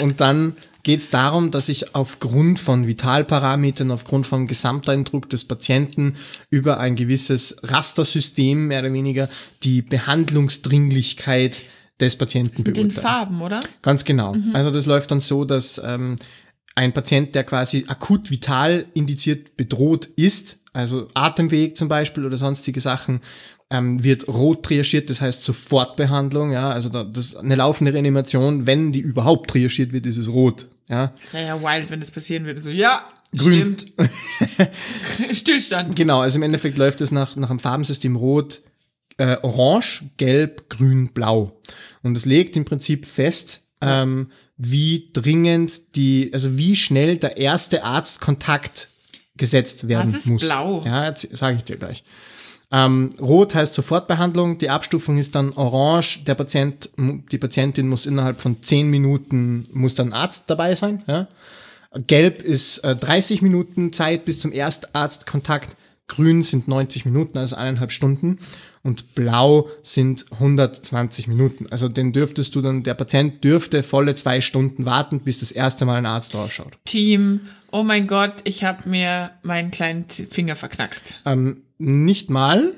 und 0.00 0.20
dann 0.20 0.54
geht 0.82 1.00
es 1.00 1.10
darum, 1.10 1.50
dass 1.50 1.68
ich 1.68 1.94
aufgrund 1.94 2.58
von 2.58 2.86
Vitalparametern, 2.86 3.90
aufgrund 3.90 4.26
vom 4.26 4.46
Gesamteindruck 4.46 5.28
des 5.28 5.44
Patienten 5.44 6.16
über 6.50 6.78
ein 6.78 6.96
gewisses 6.96 7.56
Rastersystem 7.62 8.66
mehr 8.66 8.80
oder 8.80 8.92
weniger 8.92 9.28
die 9.62 9.82
Behandlungsdringlichkeit 9.82 11.64
des 12.00 12.16
Patienten 12.16 12.62
Mit 12.64 12.76
den 12.76 12.88
beurteile. 12.88 13.00
Farben, 13.00 13.42
oder? 13.42 13.60
Ganz 13.82 14.04
genau. 14.04 14.34
Also 14.54 14.70
das 14.70 14.86
läuft 14.86 15.10
dann 15.10 15.20
so, 15.20 15.44
dass 15.44 15.80
ähm, 15.84 16.16
ein 16.74 16.92
Patient, 16.92 17.34
der 17.34 17.44
quasi 17.44 17.84
akut 17.86 18.30
vital 18.30 18.86
indiziert 18.94 19.56
bedroht 19.56 20.06
ist, 20.16 20.60
also 20.72 21.06
Atemweg 21.14 21.76
zum 21.76 21.88
Beispiel 21.88 22.24
oder 22.24 22.36
sonstige 22.36 22.80
Sachen, 22.80 23.20
ähm, 23.70 24.02
wird 24.02 24.28
rot 24.28 24.64
triagiert, 24.64 25.10
das 25.10 25.20
heißt 25.20 25.42
Sofortbehandlung, 25.42 26.52
ja, 26.52 26.70
also 26.70 26.88
da, 26.88 27.04
das 27.04 27.26
ist 27.26 27.36
eine 27.36 27.56
laufende 27.56 27.92
Reanimation, 27.92 28.66
wenn 28.66 28.92
die 28.92 29.00
überhaupt 29.00 29.50
triagiert 29.50 29.92
wird, 29.92 30.06
ist 30.06 30.18
es 30.18 30.28
rot, 30.28 30.68
ja. 30.88 31.12
Das 31.20 31.32
wäre 31.32 31.46
ja 31.46 31.62
wild, 31.62 31.90
wenn 31.90 32.00
das 32.00 32.10
passieren 32.10 32.44
würde. 32.44 32.62
So, 32.62 32.70
ja, 32.70 33.06
Grün. 33.36 33.76
stimmt. 33.78 33.92
Stillstand. 35.36 35.96
Genau, 35.96 36.20
also 36.20 36.36
im 36.36 36.42
Endeffekt 36.42 36.78
läuft 36.78 37.00
es 37.00 37.10
nach, 37.10 37.36
nach 37.36 37.50
einem 37.50 37.58
Farbensystem 37.58 38.16
rot, 38.16 38.62
äh, 39.16 39.36
orange, 39.42 40.04
gelb, 40.16 40.68
grün, 40.68 41.08
blau. 41.12 41.60
Und 42.02 42.16
es 42.16 42.24
legt 42.24 42.56
im 42.56 42.64
Prinzip 42.64 43.06
fest, 43.06 43.68
ähm, 43.80 44.30
wie 44.56 45.10
dringend 45.12 45.96
die, 45.96 46.30
also 46.32 46.56
wie 46.56 46.76
schnell 46.76 47.16
der 47.16 47.36
erste 47.36 47.84
Arztkontakt 47.84 48.90
gesetzt 49.36 49.88
werden 49.88 50.12
Was 50.12 50.20
ist 50.20 50.26
muss. 50.28 50.42
blau? 50.42 50.82
Ja, 50.84 51.14
sage 51.16 51.56
ich 51.56 51.64
dir 51.64 51.76
gleich. 51.76 52.04
Ähm, 52.72 53.10
Rot 53.20 53.54
heißt 53.54 53.74
Sofortbehandlung, 53.74 54.56
die 54.56 54.70
Abstufung 54.70 55.18
ist 55.18 55.34
dann 55.34 55.52
orange, 55.52 56.24
der 56.24 56.34
Patient, 56.34 56.90
die 56.96 57.38
Patientin 57.38 57.86
muss 57.86 58.06
innerhalb 58.06 58.40
von 58.40 58.62
10 58.62 58.88
Minuten, 58.88 59.68
muss 59.72 59.94
dann 59.94 60.14
Arzt 60.14 60.48
dabei 60.48 60.74
sein. 60.74 61.02
Ja? 61.06 61.28
Gelb 62.06 62.40
ist 62.40 62.78
äh, 62.78 62.96
30 62.96 63.42
Minuten 63.42 63.92
Zeit 63.92 64.24
bis 64.24 64.38
zum 64.38 64.52
Erstarztkontakt, 64.52 65.76
grün 66.08 66.42
sind 66.42 66.66
90 66.66 67.04
Minuten, 67.04 67.36
also 67.36 67.56
eineinhalb 67.56 67.92
Stunden 67.92 68.38
und 68.82 69.14
blau 69.14 69.68
sind 69.82 70.26
120 70.32 71.28
Minuten. 71.28 71.66
Also 71.70 71.88
den 71.88 72.12
dürftest 72.12 72.54
du 72.54 72.62
dann, 72.62 72.82
der 72.82 72.94
Patient 72.94 73.44
dürfte 73.44 73.82
volle 73.82 74.14
zwei 74.14 74.40
Stunden 74.40 74.86
warten, 74.86 75.20
bis 75.20 75.40
das 75.40 75.52
erste 75.52 75.84
Mal 75.84 75.96
ein 75.96 76.06
Arzt 76.06 76.34
draufschaut. 76.34 76.78
Team, 76.86 77.40
oh 77.70 77.82
mein 77.82 78.06
Gott, 78.06 78.36
ich 78.44 78.64
habe 78.64 78.88
mir 78.88 79.30
meinen 79.42 79.70
kleinen 79.70 80.08
Finger 80.08 80.56
verknackst. 80.56 81.20
Ähm, 81.24 81.62
nicht 81.82 82.30
mal, 82.30 82.74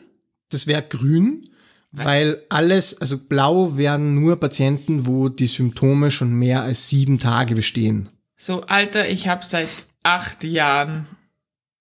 das 0.51 0.67
wäre 0.67 0.83
grün, 0.83 1.49
weil 1.93 2.43
alles, 2.49 3.01
also 3.01 3.19
blau 3.19 3.77
wären 3.77 4.15
nur 4.15 4.37
Patienten, 4.41 5.07
wo 5.07 5.29
die 5.29 5.47
Symptome 5.47 6.11
schon 6.11 6.33
mehr 6.33 6.63
als 6.63 6.89
sieben 6.89 7.19
Tage 7.19 7.55
bestehen. 7.55 8.09
So, 8.37 8.63
Alter, 8.63 9.09
ich 9.09 9.29
habe 9.29 9.45
seit 9.45 9.69
acht 10.03 10.43
Jahren 10.43 11.07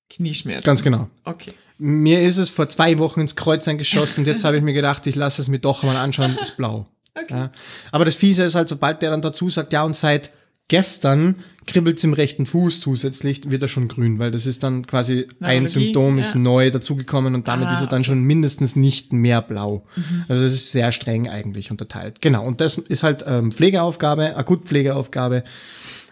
Knieschmerzen. 0.10 0.64
Ganz 0.64 0.84
genau. 0.84 1.10
Okay. 1.24 1.54
Mir 1.80 2.22
ist 2.22 2.38
es 2.38 2.50
vor 2.50 2.70
zwei 2.70 3.00
Wochen 3.00 3.22
ins 3.22 3.36
Kreuz 3.36 3.68
eingeschossen 3.68 4.22
und 4.22 4.28
jetzt 4.28 4.44
habe 4.44 4.58
ich 4.58 4.64
mir 4.64 4.74
gedacht, 4.74 5.08
ich 5.08 5.16
lasse 5.16 5.42
es 5.42 5.48
mir 5.48 5.60
doch 5.60 5.82
mal 5.84 5.96
anschauen, 5.96 6.38
ist 6.42 6.58
blau. 6.58 6.88
Ja. 7.30 7.52
Aber 7.92 8.06
das 8.06 8.16
Fiese 8.16 8.42
ist 8.42 8.56
halt, 8.56 8.68
sobald 8.68 9.04
der 9.04 9.12
dann 9.12 9.22
dazu 9.22 9.48
sagt, 9.48 9.72
ja 9.72 9.84
und 9.84 9.96
seit 9.96 10.32
gestern 10.68 11.36
kribbelt 11.66 11.98
es 11.98 12.04
im 12.04 12.14
rechten 12.14 12.46
Fuß 12.46 12.82
zusätzlich, 12.82 13.50
wird 13.50 13.62
er 13.62 13.68
schon 13.68 13.88
grün, 13.88 14.20
weil 14.20 14.32
das 14.32 14.46
ist 14.46 14.64
dann 14.64 14.86
quasi 14.86 15.28
ein 15.40 15.64
Neurologie, 15.64 15.68
Symptom 15.68 16.18
ist 16.18 16.34
ja. 16.34 16.40
neu 16.40 16.72
dazugekommen 16.72 17.36
und 17.36 17.48
damit 17.48 17.68
Ah, 17.68 17.74
ist 17.74 17.82
er 17.82 17.88
dann 17.88 18.04
schon 18.04 18.24
mindestens 18.24 18.76
nicht 18.76 19.14
mehr 19.14 19.42
blau. 19.42 19.86
Also 20.28 20.44
es 20.44 20.54
ist 20.54 20.72
sehr 20.72 20.92
streng 20.92 21.30
eigentlich 21.30 21.72
unterteilt. 21.72 22.22
Genau, 22.22 22.46
und 22.46 22.60
das 22.60 22.78
ist 22.78 23.04
halt 23.04 23.24
ähm, 23.28 23.52
Pflegeaufgabe, 23.52 24.36
Akutpflegeaufgabe 24.36 25.44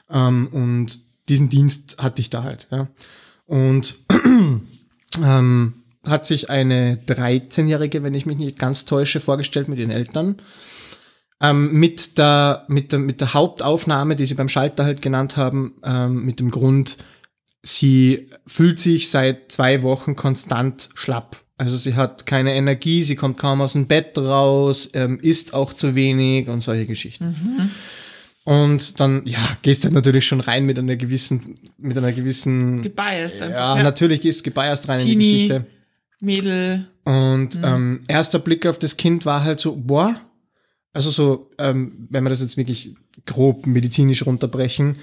ähm, 0.10 0.48
und 0.52 1.00
diesen 1.30 1.50
Dienst 1.50 1.98
hatte 2.00 2.22
ich 2.22 2.30
da 2.30 2.44
halt. 2.44 2.68
Ja. 2.72 2.88
Und 3.46 3.96
ähm, 5.24 5.74
hat 6.06 6.26
sich 6.26 6.50
eine 6.50 6.98
13-Jährige, 7.08 8.04
wenn 8.04 8.14
ich 8.14 8.26
mich 8.26 8.38
nicht 8.38 8.58
ganz 8.58 8.86
täusche, 8.86 9.20
vorgestellt 9.20 9.68
mit 9.68 9.80
ihren 9.80 9.92
Eltern. 9.92 10.42
Ähm, 11.42 11.74
mit, 11.74 12.18
der, 12.18 12.66
mit, 12.68 12.92
der, 12.92 13.00
mit 13.00 13.20
der 13.20 13.34
Hauptaufnahme, 13.34 14.16
die 14.16 14.26
sie 14.26 14.36
beim 14.36 14.50
Schalter 14.50 14.86
halt 14.86 15.02
genannt 15.02 15.38
haben, 15.38 15.74
ähm, 15.84 16.24
mit 16.24 16.40
dem 16.40 16.52
Grund, 16.52 16.98
sie 17.64 18.30
fühlt 18.46 18.80
sich 18.80 19.10
seit 19.10 19.52
zwei 19.52 19.82
Wochen 19.84 20.16
konstant 20.16 20.90
schlapp. 20.94 21.38
Also 21.58 21.78
sie 21.78 21.96
hat 21.96 22.26
keine 22.26 22.56
Energie, 22.56 23.04
sie 23.04 23.16
kommt 23.16 23.38
kaum 23.38 23.62
aus 23.62 23.74
dem 23.74 23.88
Bett 23.88 24.18
raus, 24.18 24.90
ähm, 24.94 25.20
isst 25.20 25.54
auch 25.54 25.74
zu 25.74 25.94
wenig 25.96 26.48
und 26.48 26.62
solche 26.62 26.88
Geschichten. 26.88 27.36
Und 28.44 29.00
dann, 29.00 29.22
ja, 29.26 29.38
gehst 29.62 29.84
du 29.84 29.92
natürlich 29.92 30.26
schon 30.26 30.40
rein 30.40 30.66
mit 30.66 30.80
einer 30.80 30.96
gewissen, 30.96 31.54
mit 31.78 31.98
einer 31.98 32.12
gewissen 32.12 32.82
Gebiased 32.82 33.42
einfach. 33.44 33.78
ja, 33.78 33.84
natürlich 33.84 34.22
gehst 34.22 34.40
du 34.40 34.44
gebiased 34.46 34.88
rein 34.90 35.02
in 35.02 35.06
die 35.06 35.12
Teenie. 35.12 35.34
Geschichte. 35.34 35.66
Mädel. 36.20 36.88
Und 37.04 37.60
ähm, 37.64 38.02
erster 38.08 38.40
Blick 38.40 38.66
auf 38.66 38.80
das 38.80 38.98
Kind 38.98 39.26
war 39.26 39.44
halt 39.44 39.60
so, 39.60 39.76
boah, 39.76 40.16
also 40.94 41.10
so, 41.10 41.50
ähm, 41.58 42.08
wenn 42.10 42.24
wir 42.24 42.30
das 42.30 42.42
jetzt 42.42 42.58
wirklich 42.58 42.96
grob 43.26 43.66
medizinisch 43.66 44.26
runterbrechen, 44.26 44.98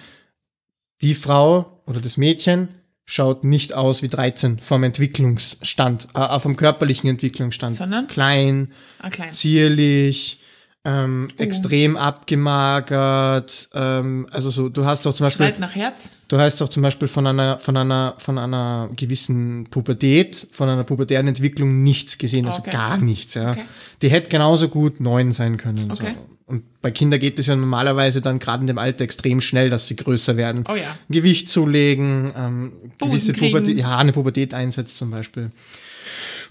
die 1.03 1.15
Frau 1.15 1.81
oder 1.87 2.01
das 2.01 2.17
Mädchen 2.17 2.69
schaut 3.05 3.43
nicht 3.45 3.73
aus 3.73 4.03
wie 4.03 4.09
13 4.09 4.59
vom 4.59 4.83
Entwicklungsstand, 4.83 6.09
äh, 6.15 6.39
vom 6.41 6.57
körperlichen 6.57 7.09
Entwicklungsstand. 7.09 7.77
Sondern? 7.77 8.07
Klein, 8.07 8.73
Ah, 8.99 9.09
klein. 9.09 9.33
zierlich, 9.33 10.41
ähm, 10.85 11.29
extrem 11.37 11.97
abgemagert. 11.97 13.69
Ähm, 13.75 14.27
also 14.31 14.51
so, 14.51 14.69
du 14.69 14.85
hast 14.87 15.05
doch 15.07 15.15
zum 15.15 15.27
Beispiel, 15.27 15.47
Schreit 15.47 15.61
nach 15.61 15.75
Herz. 15.75 16.11
du 16.29 16.39
hast 16.39 16.61
doch 16.61 16.69
zum 16.69 16.83
Beispiel 16.83 17.09
von 17.09 17.27
einer, 17.27 17.59
von 17.59 17.77
einer, 17.77 18.15
von 18.19 18.39
einer 18.39 18.89
gewissen 18.97 19.67
Pubertät, 19.71 20.49
von 20.53 20.69
einer 20.69 20.85
pubertären 20.85 21.27
Entwicklung 21.29 21.83
nichts 21.83 22.17
gesehen, 22.19 22.47
also 22.47 22.61
Okay. 22.61 22.71
gar 22.71 22.97
nichts. 22.99 23.35
Ja. 23.35 23.53
Okay. 23.53 23.65
Die 24.03 24.11
hätte 24.11 24.29
genauso 24.31 24.69
gut 24.69 25.01
neun 25.01 25.31
sein 25.31 25.57
können. 25.57 25.91
Okay. 25.91 26.15
So. 26.15 26.29
Und 26.47 26.81
bei 26.81 26.91
Kindern 26.91 27.21
geht 27.21 27.39
es 27.39 27.47
ja 27.47 27.57
normalerweise 27.57 28.23
dann 28.23 28.39
gerade 28.39 28.63
in 28.63 28.69
dem 28.69 28.79
Alter 28.79 29.05
extrem 29.05 29.43
schnell, 29.43 29.69
dass 29.69 29.87
sie 29.87 29.97
größer 29.97 30.39
werden. 30.39 30.65
Oh 30.67 30.75
ja. 30.75 30.97
Gewicht 31.11 31.49
zulegen, 31.49 32.33
ähm, 32.35 32.73
gewisse. 32.99 33.35
Pubertät, 33.35 33.77
ja, 33.77 33.99
eine 33.99 34.13
Pubertät 34.13 34.55
einsetzt 34.55 34.97
zum 34.97 35.11
Beispiel. 35.11 35.51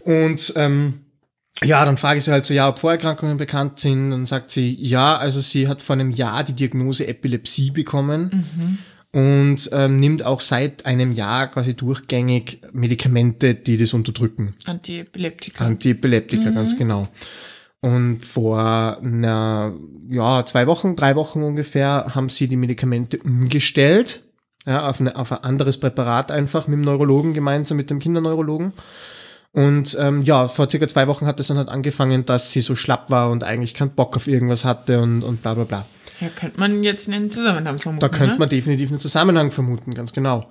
Und 0.02 0.54
ähm, 0.56 1.00
ja, 1.64 1.84
dann 1.86 1.98
frage 1.98 2.18
ich 2.18 2.24
sie 2.24 2.32
halt 2.32 2.46
so, 2.46 2.54
ja, 2.54 2.70
ob 2.70 2.80
Vorerkrankungen 2.80 3.38
bekannt 3.38 3.80
sind. 3.80 4.12
Dann 4.12 4.26
sagt 4.26 4.52
sie, 4.52 4.76
ja, 4.80 5.18
also 5.18 5.40
sie 5.40 5.68
hat 5.68 5.82
vor 5.82 5.96
einem 5.96 6.12
Jahr 6.12 6.44
die 6.44 6.54
Diagnose 6.54 7.08
Epilepsie 7.08 7.72
bekommen 7.72 8.46
und 9.12 9.70
ähm, 9.72 10.00
nimmt 10.00 10.24
auch 10.24 10.42
seit 10.42 10.86
einem 10.86 11.12
Jahr 11.12 11.48
quasi 11.48 11.74
durchgängig 11.76 12.62
Medikamente, 12.74 13.56
die 13.56 13.78
das 13.78 13.94
unterdrücken. 13.94 14.54
Antiepileptika. 14.66 15.66
Antiepileptika, 15.66 16.52
ganz 16.52 16.78
genau. 16.78 17.08
Und 17.80 18.26
vor 18.26 19.00
einer, 19.02 19.74
ja, 20.10 20.46
zwei 20.46 20.68
Wochen, 20.68 20.96
drei 20.96 21.16
Wochen 21.16 21.42
ungefähr 21.42 22.12
haben 22.14 22.30
sie 22.30 22.48
die 22.48 22.58
Medikamente 22.58 23.18
umgestellt, 23.20 24.24
ja, 24.66 24.90
auf, 24.90 25.00
eine, 25.00 25.16
auf 25.16 25.32
ein 25.32 25.44
anderes 25.44 25.80
Präparat 25.80 26.32
einfach 26.32 26.68
mit 26.68 26.78
dem 26.78 26.82
Neurologen 26.82 27.34
gemeinsam, 27.34 27.78
mit 27.78 27.90
dem 27.90 28.00
Kinderneurologen. 28.00 28.74
Und 29.54 29.98
ähm, 30.00 30.22
ja, 30.22 30.48
vor 30.48 30.70
circa 30.70 30.88
zwei 30.88 31.08
Wochen 31.08 31.26
hat 31.26 31.40
es 31.40 31.48
dann 31.48 31.58
halt 31.58 31.70
angefangen, 31.70 32.26
dass 32.26 32.52
sie 32.52 32.62
so 32.62 32.76
schlapp 32.76 33.10
war 33.10 33.32
und 33.32 33.44
eigentlich 33.44 33.74
keinen 33.74 33.92
Bock 33.92 34.16
auf 34.16 34.28
irgendwas 34.28 34.66
hatte 34.66 35.02
und, 35.02 35.24
und 35.24 35.42
bla 35.42 35.56
bla 35.56 35.64
bla. 35.64 35.86
ja, 36.20 36.28
könnte 36.30 36.60
man 36.60 36.84
jetzt 36.84 37.10
einen 37.10 37.32
Zusammenhang 37.32 37.80
vermuten. 37.80 38.02
Da 38.02 38.10
könnte 38.10 38.34
ne? 38.34 38.40
man 38.40 38.50
definitiv 38.50 38.92
einen 38.92 39.00
Zusammenhang 39.00 39.52
vermuten, 39.52 39.94
ganz 39.94 40.14
genau. 40.14 40.48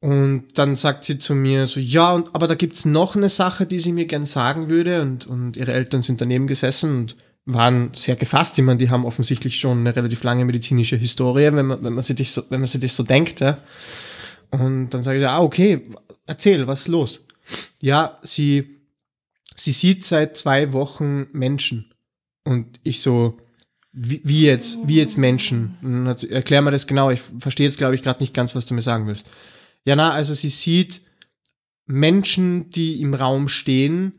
Und 0.00 0.46
dann 0.56 0.76
sagt 0.76 1.04
sie 1.04 1.18
zu 1.18 1.34
mir 1.34 1.66
so, 1.66 1.78
ja, 1.78 2.12
und, 2.12 2.34
aber 2.34 2.46
da 2.46 2.54
gibt's 2.54 2.86
noch 2.86 3.16
eine 3.16 3.28
Sache, 3.28 3.66
die 3.66 3.80
sie 3.80 3.92
mir 3.92 4.06
gern 4.06 4.24
sagen 4.24 4.70
würde. 4.70 5.02
Und, 5.02 5.26
und 5.26 5.56
ihre 5.56 5.72
Eltern 5.72 6.00
sind 6.00 6.20
daneben 6.20 6.46
gesessen 6.46 6.96
und 7.00 7.16
waren 7.44 7.90
sehr 7.94 8.16
gefasst. 8.16 8.58
Ich 8.58 8.64
meine, 8.64 8.78
die 8.78 8.88
haben 8.88 9.04
offensichtlich 9.04 9.58
schon 9.58 9.80
eine 9.80 9.94
relativ 9.94 10.22
lange 10.22 10.44
medizinische 10.46 10.96
Historie, 10.96 11.52
wenn 11.52 11.66
man, 11.66 11.84
wenn 11.84 11.92
man 11.92 12.02
sich 12.02 12.16
das 12.16 12.34
so, 12.34 12.42
wenn 12.48 12.60
man 12.60 12.66
sich 12.66 12.80
das 12.80 12.96
so 12.96 13.02
denkt. 13.02 13.40
Ja. 13.40 13.58
Und 14.50 14.90
dann 14.90 15.02
sage 15.02 15.18
ich, 15.18 15.26
ah, 15.26 15.40
okay, 15.40 15.82
erzähl, 16.26 16.66
was 16.66 16.80
ist 16.80 16.88
los? 16.88 17.26
Ja, 17.80 18.18
sie, 18.22 18.80
sie 19.56 19.72
sieht 19.72 20.04
seit 20.04 20.36
zwei 20.36 20.72
Wochen 20.72 21.26
Menschen. 21.32 21.92
Und 22.44 22.80
ich 22.82 23.00
so, 23.00 23.38
wie, 23.92 24.20
wie 24.24 24.44
jetzt, 24.44 24.78
wie 24.86 24.96
jetzt 24.96 25.18
Menschen? 25.18 25.76
Und 25.82 25.92
dann 25.92 26.08
hat 26.08 26.20
sie, 26.20 26.30
erklär 26.30 26.62
mir 26.62 26.70
das 26.70 26.86
genau, 26.86 27.10
ich 27.10 27.20
verstehe 27.20 27.66
jetzt, 27.66 27.78
glaube 27.78 27.94
ich, 27.94 28.02
gerade 28.02 28.22
nicht 28.22 28.34
ganz, 28.34 28.54
was 28.54 28.66
du 28.66 28.74
mir 28.74 28.82
sagen 28.82 29.06
willst. 29.06 29.30
Ja, 29.84 29.96
na, 29.96 30.12
also 30.12 30.34
sie 30.34 30.48
sieht 30.48 31.02
Menschen, 31.86 32.70
die 32.70 33.00
im 33.00 33.14
Raum 33.14 33.48
stehen, 33.48 34.12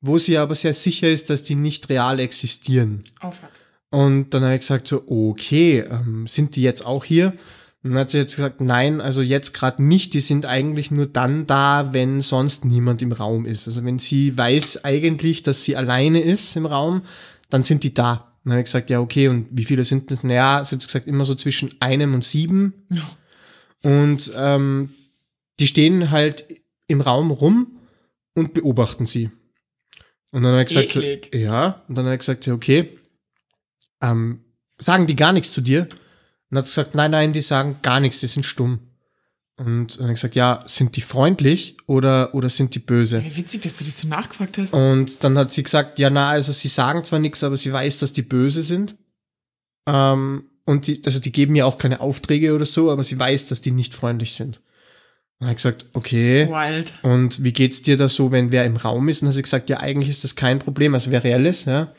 wo 0.00 0.18
sie 0.18 0.38
aber 0.38 0.54
sehr 0.54 0.74
sicher 0.74 1.08
ist, 1.08 1.30
dass 1.30 1.42
die 1.42 1.56
nicht 1.56 1.88
real 1.88 2.20
existieren. 2.20 3.02
Oh, 3.22 3.30
fuck. 3.30 3.50
Und 3.90 4.30
dann 4.30 4.44
habe 4.44 4.54
ich 4.54 4.60
gesagt 4.60 4.86
so, 4.86 5.02
okay, 5.08 5.80
ähm, 5.80 6.26
sind 6.28 6.54
die 6.54 6.62
jetzt 6.62 6.86
auch 6.86 7.04
hier? 7.04 7.34
Und 7.82 7.90
dann 7.90 8.00
hat 8.00 8.10
sie 8.10 8.18
jetzt 8.18 8.36
gesagt, 8.36 8.60
nein, 8.60 9.00
also 9.00 9.22
jetzt 9.22 9.54
gerade 9.54 9.82
nicht, 9.82 10.12
die 10.12 10.20
sind 10.20 10.44
eigentlich 10.44 10.90
nur 10.90 11.06
dann 11.06 11.46
da, 11.46 11.92
wenn 11.92 12.20
sonst 12.20 12.66
niemand 12.66 13.00
im 13.00 13.12
Raum 13.12 13.46
ist. 13.46 13.66
Also 13.66 13.84
wenn 13.84 13.98
sie 13.98 14.36
weiß 14.36 14.84
eigentlich, 14.84 15.42
dass 15.42 15.64
sie 15.64 15.76
alleine 15.76 16.20
ist 16.20 16.56
im 16.56 16.66
Raum, 16.66 17.02
dann 17.48 17.62
sind 17.62 17.82
die 17.82 17.94
da. 17.94 18.34
Dann 18.44 18.52
habe 18.52 18.60
ich 18.60 18.66
gesagt, 18.66 18.90
ja, 18.90 19.00
okay, 19.00 19.28
und 19.28 19.46
wie 19.50 19.64
viele 19.64 19.84
sind 19.84 20.10
das? 20.10 20.22
Naja, 20.22 20.62
sie 20.62 20.76
hat 20.76 20.84
gesagt, 20.84 21.06
immer 21.06 21.24
so 21.24 21.34
zwischen 21.34 21.74
einem 21.80 22.14
und 22.14 22.24
sieben. 22.24 22.86
Und 23.82 24.32
ähm, 24.36 24.90
die 25.58 25.66
stehen 25.66 26.10
halt 26.10 26.44
im 26.86 27.00
Raum 27.00 27.30
rum 27.30 27.78
und 28.34 28.52
beobachten 28.52 29.06
sie. 29.06 29.30
Und 30.32 30.42
dann 30.42 30.52
habe 30.52 30.62
ich 30.62 30.68
gesagt, 30.68 30.96
Eklig. 30.96 31.34
ja, 31.34 31.82
und 31.88 31.96
dann 31.96 32.04
habe 32.04 32.14
ich 32.14 32.20
gesagt, 32.20 32.44
so, 32.44 32.52
okay, 32.52 32.98
ähm, 34.00 34.44
sagen 34.78 35.06
die 35.06 35.16
gar 35.16 35.32
nichts 35.32 35.52
zu 35.52 35.60
dir? 35.60 35.88
Und 36.50 36.58
hat 36.58 36.66
sie 36.66 36.70
gesagt, 36.70 36.94
nein, 36.94 37.12
nein, 37.12 37.32
die 37.32 37.40
sagen 37.40 37.76
gar 37.82 38.00
nichts, 38.00 38.20
die 38.20 38.26
sind 38.26 38.44
stumm. 38.44 38.80
Und 39.56 39.96
dann 39.96 40.04
habe 40.04 40.12
ich 40.14 40.20
gesagt, 40.20 40.36
ja, 40.36 40.62
sind 40.64 40.96
die 40.96 41.02
freundlich 41.02 41.76
oder, 41.86 42.34
oder 42.34 42.48
sind 42.48 42.74
die 42.74 42.78
böse? 42.78 43.22
Wie 43.22 43.36
witzig, 43.36 43.60
dass 43.60 43.76
du 43.76 43.84
das 43.84 44.00
so 44.00 44.08
nachgefragt 44.08 44.56
hast. 44.56 44.72
Und 44.72 45.22
dann 45.22 45.36
hat 45.36 45.52
sie 45.52 45.62
gesagt, 45.62 45.98
ja, 45.98 46.08
na, 46.08 46.30
also 46.30 46.50
sie 46.50 46.68
sagen 46.68 47.04
zwar 47.04 47.18
nichts, 47.18 47.44
aber 47.44 47.58
sie 47.58 47.70
weiß, 47.70 47.98
dass 47.98 48.14
die 48.14 48.22
böse 48.22 48.62
sind. 48.62 48.96
Ähm, 49.86 50.44
und 50.64 50.86
die, 50.86 51.02
also 51.04 51.20
die 51.20 51.30
geben 51.30 51.52
mir 51.52 51.66
auch 51.66 51.76
keine 51.76 52.00
Aufträge 52.00 52.54
oder 52.54 52.64
so, 52.64 52.90
aber 52.90 53.04
sie 53.04 53.18
weiß, 53.18 53.48
dass 53.48 53.60
die 53.60 53.72
nicht 53.72 53.94
freundlich 53.94 54.32
sind. 54.32 54.62
Dann 55.38 55.48
habe 55.48 55.52
ich 55.52 55.62
gesagt, 55.62 55.84
okay. 55.92 56.48
Wild. 56.48 56.94
Und 57.02 57.44
wie 57.44 57.52
geht's 57.52 57.82
dir 57.82 57.96
da 57.96 58.08
so, 58.08 58.30
wenn 58.30 58.52
wer 58.52 58.64
im 58.64 58.76
Raum 58.76 59.08
ist? 59.08 59.20
Und 59.20 59.26
dann 59.26 59.30
hat 59.30 59.36
sie 59.36 59.42
gesagt, 59.42 59.68
ja, 59.68 59.80
eigentlich 59.80 60.08
ist 60.08 60.24
das 60.24 60.36
kein 60.36 60.58
Problem, 60.58 60.94
also 60.94 61.10
wer 61.10 61.22
reell 61.22 61.44
ist, 61.44 61.66
ja. 61.66 61.92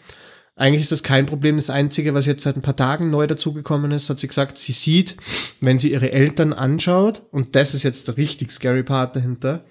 Eigentlich 0.62 0.82
ist 0.82 0.92
das 0.92 1.02
kein 1.02 1.26
Problem. 1.26 1.56
Das 1.56 1.72
Einzige, 1.72 2.14
was 2.14 2.28
jetzt 2.28 2.44
seit 2.44 2.56
ein 2.56 2.62
paar 2.62 2.76
Tagen 2.76 3.10
neu 3.10 3.26
dazugekommen 3.26 3.90
ist, 3.90 4.12
hat 4.12 4.20
sie 4.20 4.28
gesagt, 4.28 4.60
sie 4.60 4.74
sieht, 4.74 5.18
wenn 5.60 5.80
sie 5.80 5.92
ihre 5.92 6.12
Eltern 6.12 6.54
anschaut, 6.54 7.24
und 7.32 7.56
das 7.56 7.74
ist 7.74 7.82
jetzt 7.82 8.08
der 8.08 8.18
richtig 8.18 8.52
scary 8.52 8.84
Part 8.84 9.16
dahinter, 9.16 9.66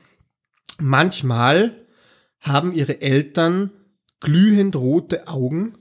manchmal 0.80 1.86
haben 2.40 2.72
ihre 2.72 3.02
Eltern 3.02 3.70
glühend 4.18 4.74
rote 4.74 5.28
Augen, 5.28 5.78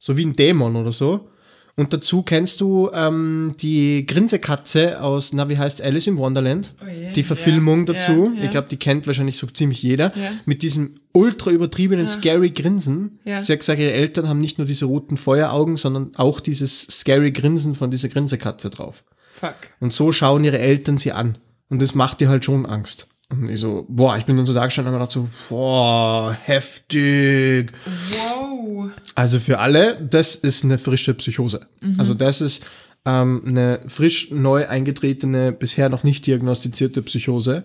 so 0.00 0.16
wie 0.16 0.24
ein 0.24 0.34
Dämon 0.34 0.74
oder 0.74 0.90
so. 0.90 1.29
Und 1.76 1.92
dazu 1.92 2.22
kennst 2.22 2.60
du 2.60 2.90
ähm, 2.92 3.54
die 3.60 4.04
Grinsekatze 4.06 5.00
aus, 5.02 5.32
na, 5.32 5.48
wie 5.48 5.58
heißt 5.58 5.82
Alice 5.82 6.06
im 6.08 6.18
Wonderland? 6.18 6.74
Oh 6.82 6.88
je, 6.88 7.12
die 7.12 7.22
Verfilmung 7.22 7.86
ja, 7.86 7.94
dazu. 7.94 8.32
ja. 8.36 8.44
Ich 8.44 8.50
glaube, 8.50 8.68
die 8.70 8.76
kennt 8.76 9.06
wahrscheinlich 9.06 9.36
so 9.36 9.46
ziemlich 9.46 9.82
jeder. 9.82 10.12
Mit 10.44 10.62
diesem 10.62 10.92
ultra 11.12 11.50
übertriebenen, 11.50 12.06
scary 12.06 12.50
Grinsen. 12.50 13.18
Ja. 13.24 13.42
Sie 13.42 13.52
hat 13.52 13.60
gesagt, 13.60 13.78
ihre 13.80 13.92
Eltern 13.92 14.28
haben 14.28 14.40
nicht 14.40 14.58
nur 14.58 14.66
diese 14.66 14.84
roten 14.84 15.16
Feueraugen, 15.16 15.76
sondern 15.76 16.12
auch 16.16 16.40
dieses 16.40 16.82
scary 16.82 17.32
Grinsen 17.32 17.74
von 17.74 17.90
dieser 17.90 18.08
Grinsekatze 18.08 18.70
drauf. 18.70 19.04
Fuck. 19.30 19.54
Und 19.78 19.92
so 19.92 20.12
schauen 20.12 20.44
ihre 20.44 20.58
Eltern 20.58 20.98
sie 20.98 21.12
an. 21.12 21.38
Und 21.68 21.80
das 21.80 21.94
macht 21.94 22.20
dir 22.20 22.28
halt 22.28 22.44
schon 22.44 22.66
Angst. 22.66 23.08
Und 23.30 23.48
ich 23.48 23.60
so, 23.60 23.86
boah, 23.88 24.16
ich 24.18 24.24
bin 24.24 24.36
dann 24.36 24.46
so 24.46 24.52
da 24.52 24.64
gestanden 24.64 24.92
und 24.92 25.00
hab 25.00 25.08
mir 25.14 25.22
gedacht 25.22 25.30
so, 25.48 25.54
boah, 25.54 26.36
heftig. 26.44 27.72
Wow. 28.10 28.90
Also 29.14 29.38
für 29.38 29.60
alle, 29.60 29.96
das 30.02 30.34
ist 30.34 30.64
eine 30.64 30.78
frische 30.78 31.14
Psychose. 31.14 31.66
Also 31.96 32.14
das 32.14 32.40
ist 32.40 32.64
ähm, 33.06 33.42
eine 33.46 33.80
frisch 33.86 34.30
neu 34.30 34.66
eingetretene, 34.66 35.52
bisher 35.52 35.88
noch 35.88 36.02
nicht 36.02 36.26
diagnostizierte 36.26 37.02
Psychose. 37.02 37.64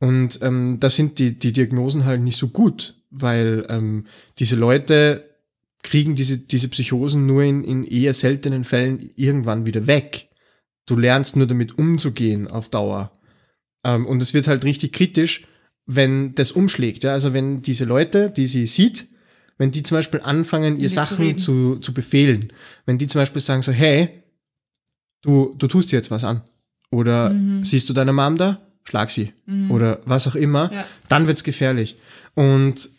Und 0.00 0.40
ähm, 0.42 0.78
da 0.80 0.90
sind 0.90 1.18
die, 1.18 1.38
die 1.38 1.52
Diagnosen 1.52 2.04
halt 2.04 2.20
nicht 2.20 2.36
so 2.36 2.48
gut, 2.48 2.94
weil 3.10 3.64
ähm, 3.70 4.06
diese 4.38 4.56
Leute 4.56 5.24
kriegen 5.82 6.14
diese, 6.14 6.38
diese 6.38 6.68
Psychosen 6.68 7.26
nur 7.26 7.42
in, 7.42 7.62
in 7.64 7.84
eher 7.84 8.14
seltenen 8.14 8.64
Fällen 8.64 9.10
irgendwann 9.16 9.66
wieder 9.66 9.86
weg. 9.86 10.28
Du 10.86 10.96
lernst 10.96 11.36
nur 11.36 11.46
damit 11.46 11.78
umzugehen 11.78 12.48
auf 12.48 12.68
Dauer. 12.68 13.13
Ähm, 13.84 14.06
und 14.06 14.22
es 14.22 14.34
wird 14.34 14.48
halt 14.48 14.64
richtig 14.64 14.92
kritisch, 14.92 15.46
wenn 15.86 16.34
das 16.34 16.52
umschlägt. 16.52 17.04
Ja? 17.04 17.12
Also 17.12 17.32
wenn 17.34 17.62
diese 17.62 17.84
Leute, 17.84 18.30
die 18.30 18.46
sie 18.46 18.66
sieht, 18.66 19.06
wenn 19.58 19.70
die 19.70 19.82
zum 19.82 19.98
Beispiel 19.98 20.20
anfangen, 20.20 20.78
ihr 20.80 20.88
zu 20.88 20.94
Sachen 20.96 21.18
reden. 21.18 21.38
zu, 21.38 21.76
zu 21.76 21.92
befehlen. 21.94 22.52
Wenn 22.86 22.98
die 22.98 23.06
zum 23.06 23.20
Beispiel 23.20 23.40
sagen 23.42 23.62
so, 23.62 23.70
hey, 23.72 24.08
du, 25.22 25.54
du 25.58 25.66
tust 25.68 25.92
dir 25.92 25.96
jetzt 25.96 26.10
was 26.10 26.24
an. 26.24 26.42
Oder 26.90 27.30
Mhm. 27.30 27.62
siehst 27.64 27.88
du 27.88 27.92
deine 27.92 28.12
Mom 28.12 28.36
da? 28.36 28.60
Schlag 28.84 29.10
sie. 29.10 29.32
Oder 29.70 30.00
was 30.04 30.26
auch 30.28 30.34
immer. 30.34 30.70
Ja. 30.72 30.86
Dann 31.08 31.26
wird's 31.26 31.42
gefährlich. 31.44 31.96
Und 32.34 32.90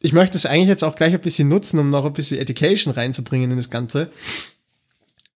ich 0.00 0.12
möchte 0.12 0.36
es 0.36 0.46
eigentlich 0.46 0.68
jetzt 0.68 0.84
auch 0.84 0.94
gleich 0.94 1.12
ein 1.14 1.20
bisschen 1.20 1.48
nutzen, 1.48 1.78
um 1.80 1.90
noch 1.90 2.04
ein 2.04 2.12
bisschen 2.12 2.38
Education 2.38 2.92
reinzubringen 2.94 3.50
in 3.50 3.56
das 3.56 3.70
Ganze. 3.70 4.10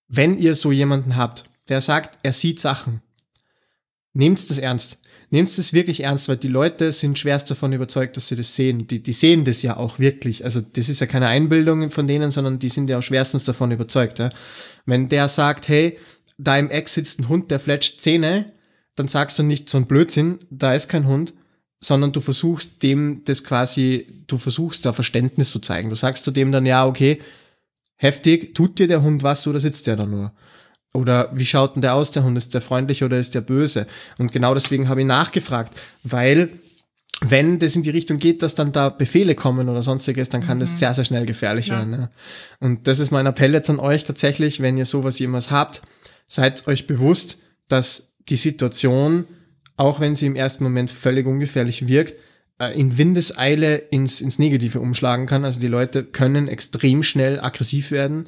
Wenn 0.08 0.38
ihr 0.38 0.54
so 0.54 0.70
jemanden 0.72 1.16
habt, 1.16 1.44
der 1.68 1.80
sagt, 1.80 2.18
er 2.22 2.32
sieht 2.32 2.60
Sachen, 2.60 3.00
nehmt 4.16 4.50
das 4.50 4.58
ernst. 4.58 4.98
Nehmt 5.30 5.58
das 5.58 5.72
wirklich 5.72 6.04
ernst, 6.04 6.28
weil 6.28 6.36
die 6.36 6.48
Leute 6.48 6.92
sind 6.92 7.18
schwerst 7.18 7.50
davon 7.50 7.72
überzeugt, 7.72 8.16
dass 8.16 8.28
sie 8.28 8.36
das 8.36 8.54
sehen. 8.54 8.86
Die, 8.86 9.02
die 9.02 9.12
sehen 9.12 9.44
das 9.44 9.62
ja 9.62 9.76
auch 9.76 9.98
wirklich. 9.98 10.44
Also 10.44 10.60
das 10.60 10.88
ist 10.88 11.00
ja 11.00 11.06
keine 11.06 11.26
Einbildung 11.26 11.90
von 11.90 12.06
denen, 12.06 12.30
sondern 12.30 12.60
die 12.60 12.68
sind 12.68 12.88
ja 12.88 12.98
auch 12.98 13.02
schwerstens 13.02 13.42
davon 13.42 13.72
überzeugt. 13.72 14.20
Ja. 14.20 14.28
Wenn 14.84 15.08
der 15.08 15.28
sagt, 15.28 15.68
hey, 15.68 15.98
da 16.38 16.56
im 16.58 16.70
Eck 16.70 16.88
sitzt 16.88 17.18
ein 17.18 17.28
Hund, 17.28 17.50
der 17.50 17.58
fletscht 17.58 18.00
Zähne, 18.00 18.52
dann 18.94 19.08
sagst 19.08 19.38
du 19.38 19.42
nicht 19.42 19.68
so 19.68 19.78
ein 19.78 19.86
Blödsinn, 19.86 20.38
da 20.50 20.74
ist 20.74 20.88
kein 20.88 21.06
Hund, 21.06 21.34
sondern 21.80 22.12
du 22.12 22.20
versuchst 22.20 22.82
dem 22.82 23.22
das 23.24 23.42
quasi, 23.42 24.06
du 24.28 24.38
versuchst 24.38 24.86
da 24.86 24.92
Verständnis 24.92 25.50
zu 25.50 25.58
zeigen. 25.58 25.90
Du 25.90 25.96
sagst 25.96 26.24
zu 26.24 26.30
dem 26.30 26.52
dann, 26.52 26.66
ja, 26.66 26.86
okay, 26.86 27.20
heftig, 27.96 28.54
tut 28.54 28.78
dir 28.78 28.86
der 28.86 29.02
Hund 29.02 29.22
was 29.22 29.46
oder 29.46 29.60
sitzt 29.60 29.86
der 29.86 29.96
da 29.96 30.06
nur? 30.06 30.32
Oder 30.92 31.30
wie 31.32 31.44
schaut 31.44 31.74
denn 31.74 31.82
der 31.82 31.94
aus, 31.94 32.10
der 32.10 32.24
Hund? 32.24 32.38
Ist 32.38 32.54
der 32.54 32.62
freundlich 32.62 33.04
oder 33.04 33.18
ist 33.18 33.34
der 33.34 33.42
böse? 33.42 33.86
Und 34.18 34.32
genau 34.32 34.54
deswegen 34.54 34.88
habe 34.88 35.00
ich 35.00 35.06
nachgefragt, 35.06 35.76
weil 36.02 36.48
wenn 37.20 37.58
das 37.58 37.76
in 37.76 37.82
die 37.82 37.90
Richtung 37.90 38.18
geht, 38.18 38.42
dass 38.42 38.54
dann 38.54 38.72
da 38.72 38.90
Befehle 38.90 39.34
kommen 39.34 39.68
oder 39.68 39.82
sonstiges, 39.82 40.28
dann 40.28 40.42
kann 40.42 40.58
mhm. 40.58 40.60
das 40.60 40.78
sehr, 40.78 40.92
sehr 40.92 41.04
schnell 41.04 41.26
gefährlich 41.26 41.68
ja. 41.68 41.78
werden. 41.78 41.92
Ja. 41.92 42.10
Und 42.60 42.86
das 42.86 42.98
ist 42.98 43.10
mein 43.10 43.26
Appell 43.26 43.52
jetzt 43.52 43.70
an 43.70 43.78
euch 43.78 44.04
tatsächlich, 44.04 44.60
wenn 44.60 44.76
ihr 44.76 44.84
sowas 44.84 45.18
jemals 45.18 45.50
habt, 45.50 45.82
seid 46.26 46.66
euch 46.66 46.86
bewusst, 46.86 47.38
dass 47.68 48.14
die 48.28 48.36
Situation, 48.36 49.24
auch 49.76 50.00
wenn 50.00 50.14
sie 50.14 50.26
im 50.26 50.36
ersten 50.36 50.64
Moment 50.64 50.90
völlig 50.90 51.26
ungefährlich 51.26 51.88
wirkt, 51.88 52.16
äh, 52.58 52.78
in 52.78 52.98
Windeseile 52.98 53.76
ins, 53.76 54.20
ins 54.20 54.38
Negative 54.38 54.80
umschlagen 54.80 55.26
kann. 55.26 55.44
Also 55.44 55.60
die 55.60 55.68
Leute 55.68 56.04
können 56.04 56.48
extrem 56.48 57.02
schnell 57.02 57.40
aggressiv 57.40 57.90
werden. 57.90 58.26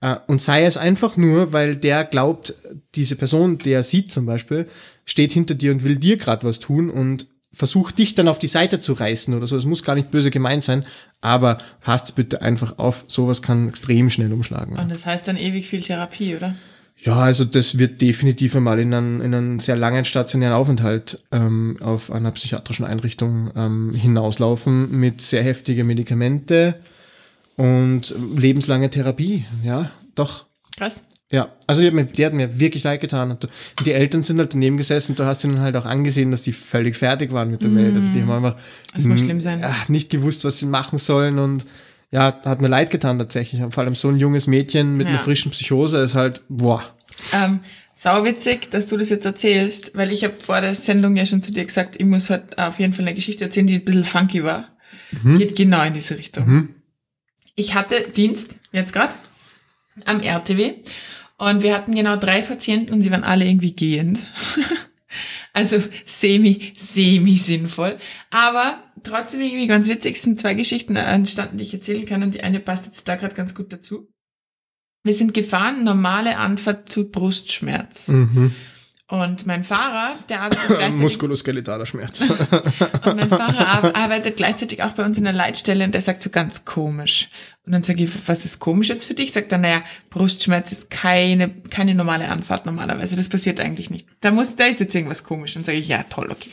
Äh, 0.00 0.16
und 0.26 0.40
sei 0.40 0.64
es 0.64 0.76
einfach 0.76 1.16
nur, 1.16 1.52
weil 1.52 1.76
der 1.76 2.04
glaubt, 2.04 2.54
diese 2.94 3.16
Person, 3.16 3.58
der 3.58 3.82
sieht 3.82 4.12
zum 4.12 4.26
Beispiel, 4.26 4.68
steht 5.04 5.32
hinter 5.32 5.54
dir 5.54 5.72
und 5.72 5.84
will 5.84 5.96
dir 5.96 6.16
gerade 6.16 6.46
was 6.46 6.60
tun 6.60 6.90
und 6.90 7.26
versucht 7.52 7.98
dich 7.98 8.14
dann 8.14 8.28
auf 8.28 8.38
die 8.38 8.46
Seite 8.46 8.80
zu 8.80 8.92
reißen 8.92 9.34
oder 9.34 9.46
so. 9.46 9.56
Das 9.56 9.64
muss 9.64 9.82
gar 9.82 9.94
nicht 9.94 10.10
böse 10.10 10.30
gemeint 10.30 10.62
sein, 10.62 10.84
aber 11.20 11.58
passt 11.80 12.14
bitte 12.14 12.42
einfach 12.42 12.78
auf. 12.78 13.04
Sowas 13.08 13.42
kann 13.42 13.68
extrem 13.68 14.10
schnell 14.10 14.32
umschlagen. 14.32 14.76
Und 14.76 14.90
das 14.90 15.06
heißt 15.06 15.26
dann 15.26 15.36
ewig 15.36 15.66
viel 15.66 15.82
Therapie, 15.82 16.36
oder? 16.36 16.54
Ja, 17.00 17.14
also 17.14 17.44
das 17.44 17.78
wird 17.78 18.00
definitiv 18.00 18.56
einmal 18.56 18.80
in 18.80 18.92
einen, 18.92 19.20
in 19.20 19.34
einen 19.34 19.58
sehr 19.60 19.76
langen 19.76 20.04
stationären 20.04 20.54
Aufenthalt 20.54 21.24
ähm, 21.30 21.76
auf 21.80 22.10
einer 22.10 22.32
psychiatrischen 22.32 22.84
Einrichtung 22.84 23.52
ähm, 23.54 23.94
hinauslaufen 23.94 24.90
mit 24.90 25.20
sehr 25.20 25.44
heftigen 25.44 25.86
Medikamente 25.86 26.80
und 27.58 28.14
lebenslange 28.36 28.88
Therapie. 28.88 29.44
Ja, 29.62 29.90
doch. 30.14 30.46
Krass. 30.76 31.04
Ja, 31.30 31.52
also 31.66 31.82
die 31.82 31.88
hat, 31.88 31.94
mir, 31.94 32.04
die 32.04 32.24
hat 32.24 32.32
mir 32.32 32.58
wirklich 32.58 32.84
leid 32.84 33.02
getan. 33.02 33.32
Und 33.32 33.48
die 33.84 33.92
Eltern 33.92 34.22
sind 34.22 34.38
halt 34.38 34.54
daneben 34.54 34.78
gesessen 34.78 35.12
und 35.12 35.18
du 35.18 35.24
hast 35.24 35.44
ihnen 35.44 35.60
halt 35.60 35.76
auch 35.76 35.84
angesehen, 35.84 36.30
dass 36.30 36.40
die 36.42 36.54
völlig 36.54 36.96
fertig 36.96 37.32
waren 37.32 37.50
mit 37.50 37.62
der 37.62 37.74
Welt. 37.74 37.94
Also 37.94 38.10
die 38.12 38.22
haben 38.22 38.30
einfach 38.30 38.56
das 38.94 39.04
muss 39.04 39.20
schlimm 39.20 39.42
sein. 39.42 39.60
Ach, 39.62 39.90
nicht 39.90 40.08
gewusst, 40.08 40.46
was 40.46 40.58
sie 40.58 40.66
machen 40.66 40.96
sollen 40.96 41.38
und 41.38 41.66
ja, 42.10 42.40
hat 42.44 42.62
mir 42.62 42.68
leid 42.68 42.90
getan 42.90 43.18
tatsächlich. 43.18 43.60
Und 43.60 43.74
vor 43.74 43.84
allem 43.84 43.94
so 43.94 44.08
ein 44.08 44.16
junges 44.16 44.46
Mädchen 44.46 44.96
mit 44.96 45.06
ja. 45.06 45.14
einer 45.14 45.22
frischen 45.22 45.50
Psychose 45.50 45.98
ist 45.98 46.14
halt, 46.14 46.42
boah. 46.48 46.82
Ähm, 47.34 47.60
sauwitzig, 47.92 48.70
dass 48.70 48.88
du 48.88 48.96
das 48.96 49.10
jetzt 49.10 49.26
erzählst, 49.26 49.94
weil 49.96 50.12
ich 50.12 50.24
habe 50.24 50.32
vor 50.32 50.62
der 50.62 50.74
Sendung 50.74 51.16
ja 51.16 51.26
schon 51.26 51.42
zu 51.42 51.52
dir 51.52 51.66
gesagt, 51.66 51.96
ich 51.98 52.06
muss 52.06 52.30
halt 52.30 52.56
auf 52.56 52.78
jeden 52.78 52.94
Fall 52.94 53.04
eine 53.04 53.14
Geschichte 53.14 53.44
erzählen, 53.44 53.66
die 53.66 53.74
ein 53.74 53.84
bisschen 53.84 54.04
funky 54.04 54.44
war. 54.44 54.68
Mhm. 55.22 55.36
Geht 55.36 55.56
genau 55.56 55.84
in 55.84 55.92
diese 55.92 56.16
Richtung. 56.16 56.46
Mhm. 56.46 56.68
Ich 57.58 57.74
hatte 57.74 58.08
Dienst, 58.08 58.60
jetzt 58.70 58.92
gerade, 58.92 59.14
am 60.04 60.20
RTW 60.20 60.74
und 61.38 61.64
wir 61.64 61.74
hatten 61.74 61.92
genau 61.92 62.14
drei 62.14 62.40
Patienten 62.40 62.92
und 62.92 63.02
sie 63.02 63.10
waren 63.10 63.24
alle 63.24 63.46
irgendwie 63.46 63.72
gehend. 63.72 64.24
also 65.52 65.82
semi, 66.04 66.72
semi 66.76 67.34
sinnvoll. 67.34 67.98
Aber 68.30 68.80
trotzdem 69.02 69.40
irgendwie 69.40 69.66
ganz 69.66 69.88
witzig 69.88 70.20
sind 70.20 70.38
zwei 70.38 70.54
Geschichten 70.54 70.94
entstanden, 70.94 71.56
die 71.56 71.64
ich 71.64 71.74
erzählen 71.74 72.06
kann 72.06 72.22
und 72.22 72.34
die 72.34 72.44
eine 72.44 72.60
passt 72.60 72.86
jetzt 72.86 73.08
da 73.08 73.16
gerade 73.16 73.34
ganz 73.34 73.56
gut 73.56 73.72
dazu. 73.72 74.08
Wir 75.02 75.14
sind 75.14 75.34
gefahren, 75.34 75.82
normale 75.82 76.36
Anfahrt 76.36 76.92
zu 76.92 77.10
Brustschmerz. 77.10 78.06
Mhm. 78.06 78.54
Und 79.10 79.46
mein 79.46 79.64
Fahrer, 79.64 80.16
der 80.28 80.42
arbeitet 80.42 80.64
gleichzeitig... 80.66 81.00
Muskuloskeletaler 81.00 81.86
Schmerz. 81.86 82.20
und 83.04 83.16
mein 83.16 83.28
Fahrer 83.28 83.96
arbeitet 83.96 84.36
gleichzeitig 84.36 84.82
auch 84.82 84.90
bei 84.90 85.04
uns 85.04 85.16
in 85.16 85.24
der 85.24 85.32
Leitstelle 85.32 85.84
und 85.84 85.94
der 85.94 86.02
sagt 86.02 86.20
so 86.20 86.28
ganz 86.28 86.66
komisch. 86.66 87.30
Und 87.64 87.72
dann 87.72 87.82
sage 87.82 88.04
ich, 88.04 88.28
was 88.28 88.44
ist 88.44 88.58
komisch 88.58 88.90
jetzt 88.90 89.06
für 89.06 89.14
dich? 89.14 89.32
Sagt 89.32 89.50
er, 89.52 89.58
naja, 89.58 89.82
Brustschmerz 90.10 90.72
ist 90.72 90.90
keine, 90.90 91.48
keine 91.70 91.94
normale 91.94 92.28
Anfahrt 92.28 92.66
normalerweise. 92.66 93.16
Das 93.16 93.30
passiert 93.30 93.60
eigentlich 93.60 93.88
nicht. 93.88 94.06
Da 94.20 94.30
muss, 94.30 94.56
da 94.56 94.64
ist 94.64 94.80
jetzt 94.80 94.94
irgendwas 94.94 95.24
komisch. 95.24 95.56
Und 95.56 95.64
sage 95.64 95.78
ich, 95.78 95.88
ja, 95.88 96.02
toll, 96.10 96.28
okay. 96.30 96.50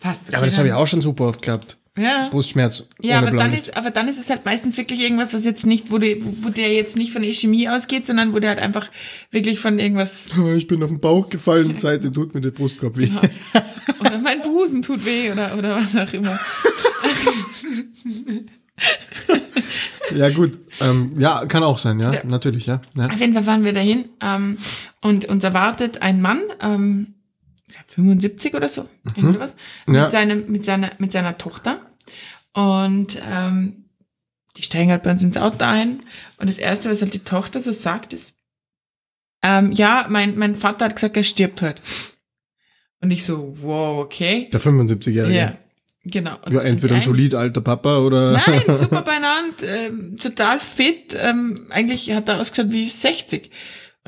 Passt. 0.00 0.22
Okay, 0.22 0.32
ja, 0.32 0.38
aber 0.38 0.46
das 0.46 0.56
habe 0.56 0.68
ich 0.68 0.74
auch 0.74 0.86
schon 0.86 1.02
super 1.02 1.24
oft 1.24 1.42
gehabt. 1.42 1.76
Ja. 2.00 2.28
Brustschmerz. 2.30 2.88
Ja, 3.00 3.18
aber 3.18 3.30
dann, 3.30 3.52
ist, 3.52 3.76
aber 3.76 3.90
dann 3.90 4.08
ist 4.08 4.18
es 4.18 4.30
halt 4.30 4.44
meistens 4.44 4.76
wirklich 4.76 5.00
irgendwas, 5.00 5.34
was 5.34 5.44
jetzt 5.44 5.66
nicht, 5.66 5.90
wo, 5.90 5.98
du, 5.98 6.16
wo 6.42 6.48
der 6.48 6.72
jetzt 6.72 6.96
nicht 6.96 7.12
von 7.12 7.22
Ischämie 7.22 7.68
ausgeht, 7.68 8.06
sondern 8.06 8.32
wo 8.32 8.38
der 8.38 8.50
halt 8.50 8.60
einfach 8.60 8.90
wirklich 9.30 9.60
von 9.60 9.78
irgendwas. 9.78 10.30
Ich 10.56 10.66
bin 10.66 10.82
auf 10.82 10.90
den 10.90 11.00
Bauch 11.00 11.28
gefallen, 11.28 11.74
seitdem 11.76 12.12
tut 12.12 12.34
mir 12.34 12.40
der 12.40 12.50
Brustkorb 12.50 12.96
weh. 12.96 13.06
Ja. 13.06 13.62
Oder 14.00 14.18
mein 14.18 14.40
Busen 14.40 14.82
tut 14.82 15.04
weh 15.04 15.30
oder, 15.30 15.56
oder 15.56 15.76
was 15.76 15.94
auch 15.96 16.12
immer. 16.12 16.38
ja, 20.14 20.30
gut. 20.30 20.58
Ähm, 20.80 21.12
ja, 21.18 21.44
kann 21.46 21.62
auch 21.62 21.78
sein, 21.78 22.00
ja, 22.00 22.12
ja. 22.12 22.20
natürlich, 22.24 22.66
ja. 22.66 22.80
ja. 22.96 23.06
Auf 23.06 23.20
jeden 23.20 23.34
Fall 23.34 23.42
fahren 23.42 23.64
wir 23.64 23.72
dahin 23.72 24.06
ähm, 24.20 24.58
und 25.00 25.26
uns 25.26 25.44
erwartet 25.44 26.02
ein 26.02 26.20
Mann, 26.20 26.40
ähm, 26.60 27.14
75 27.86 28.54
oder 28.54 28.68
so, 28.68 28.88
mhm. 29.16 29.32
sowas, 29.32 29.52
ja. 29.88 30.04
mit, 30.04 30.12
seinem, 30.12 30.44
mit, 30.50 30.64
seiner, 30.64 30.90
mit 30.98 31.12
seiner 31.12 31.38
Tochter. 31.38 31.80
Und 32.52 33.20
ähm, 33.30 33.84
die 34.56 34.62
steigen 34.62 34.90
halt 34.90 35.02
bei 35.02 35.12
uns 35.12 35.22
ins 35.22 35.36
Auto 35.36 35.64
ein. 35.64 36.02
Und 36.38 36.48
das 36.48 36.58
Erste, 36.58 36.90
was 36.90 37.02
halt 37.02 37.14
die 37.14 37.24
Tochter 37.24 37.60
so 37.60 37.72
sagt, 37.72 38.12
ist, 38.12 38.34
ähm, 39.42 39.72
ja, 39.72 40.06
mein, 40.08 40.36
mein 40.36 40.54
Vater 40.54 40.86
hat 40.86 40.96
gesagt, 40.96 41.16
er 41.16 41.22
stirbt 41.22 41.62
halt. 41.62 41.80
Und 43.00 43.10
ich 43.10 43.24
so, 43.24 43.56
wow, 43.60 43.98
okay. 43.98 44.50
Der 44.52 44.60
75-Jährige. 44.60 45.34
Ja, 45.34 45.56
genau. 46.04 46.36
Und 46.44 46.52
ja, 46.52 46.60
entweder 46.60 46.96
ein 46.96 47.00
solid 47.00 47.34
alter 47.34 47.62
Papa 47.62 47.98
oder. 47.98 48.32
Nein, 48.32 48.76
super 48.76 49.02
beieinander, 49.06 49.66
ähm, 49.66 50.16
total 50.16 50.60
fit. 50.60 51.16
Ähm, 51.18 51.68
eigentlich 51.70 52.12
hat 52.12 52.28
er 52.28 52.40
ausgeschaut 52.40 52.72
wie 52.72 52.88
60. 52.88 53.50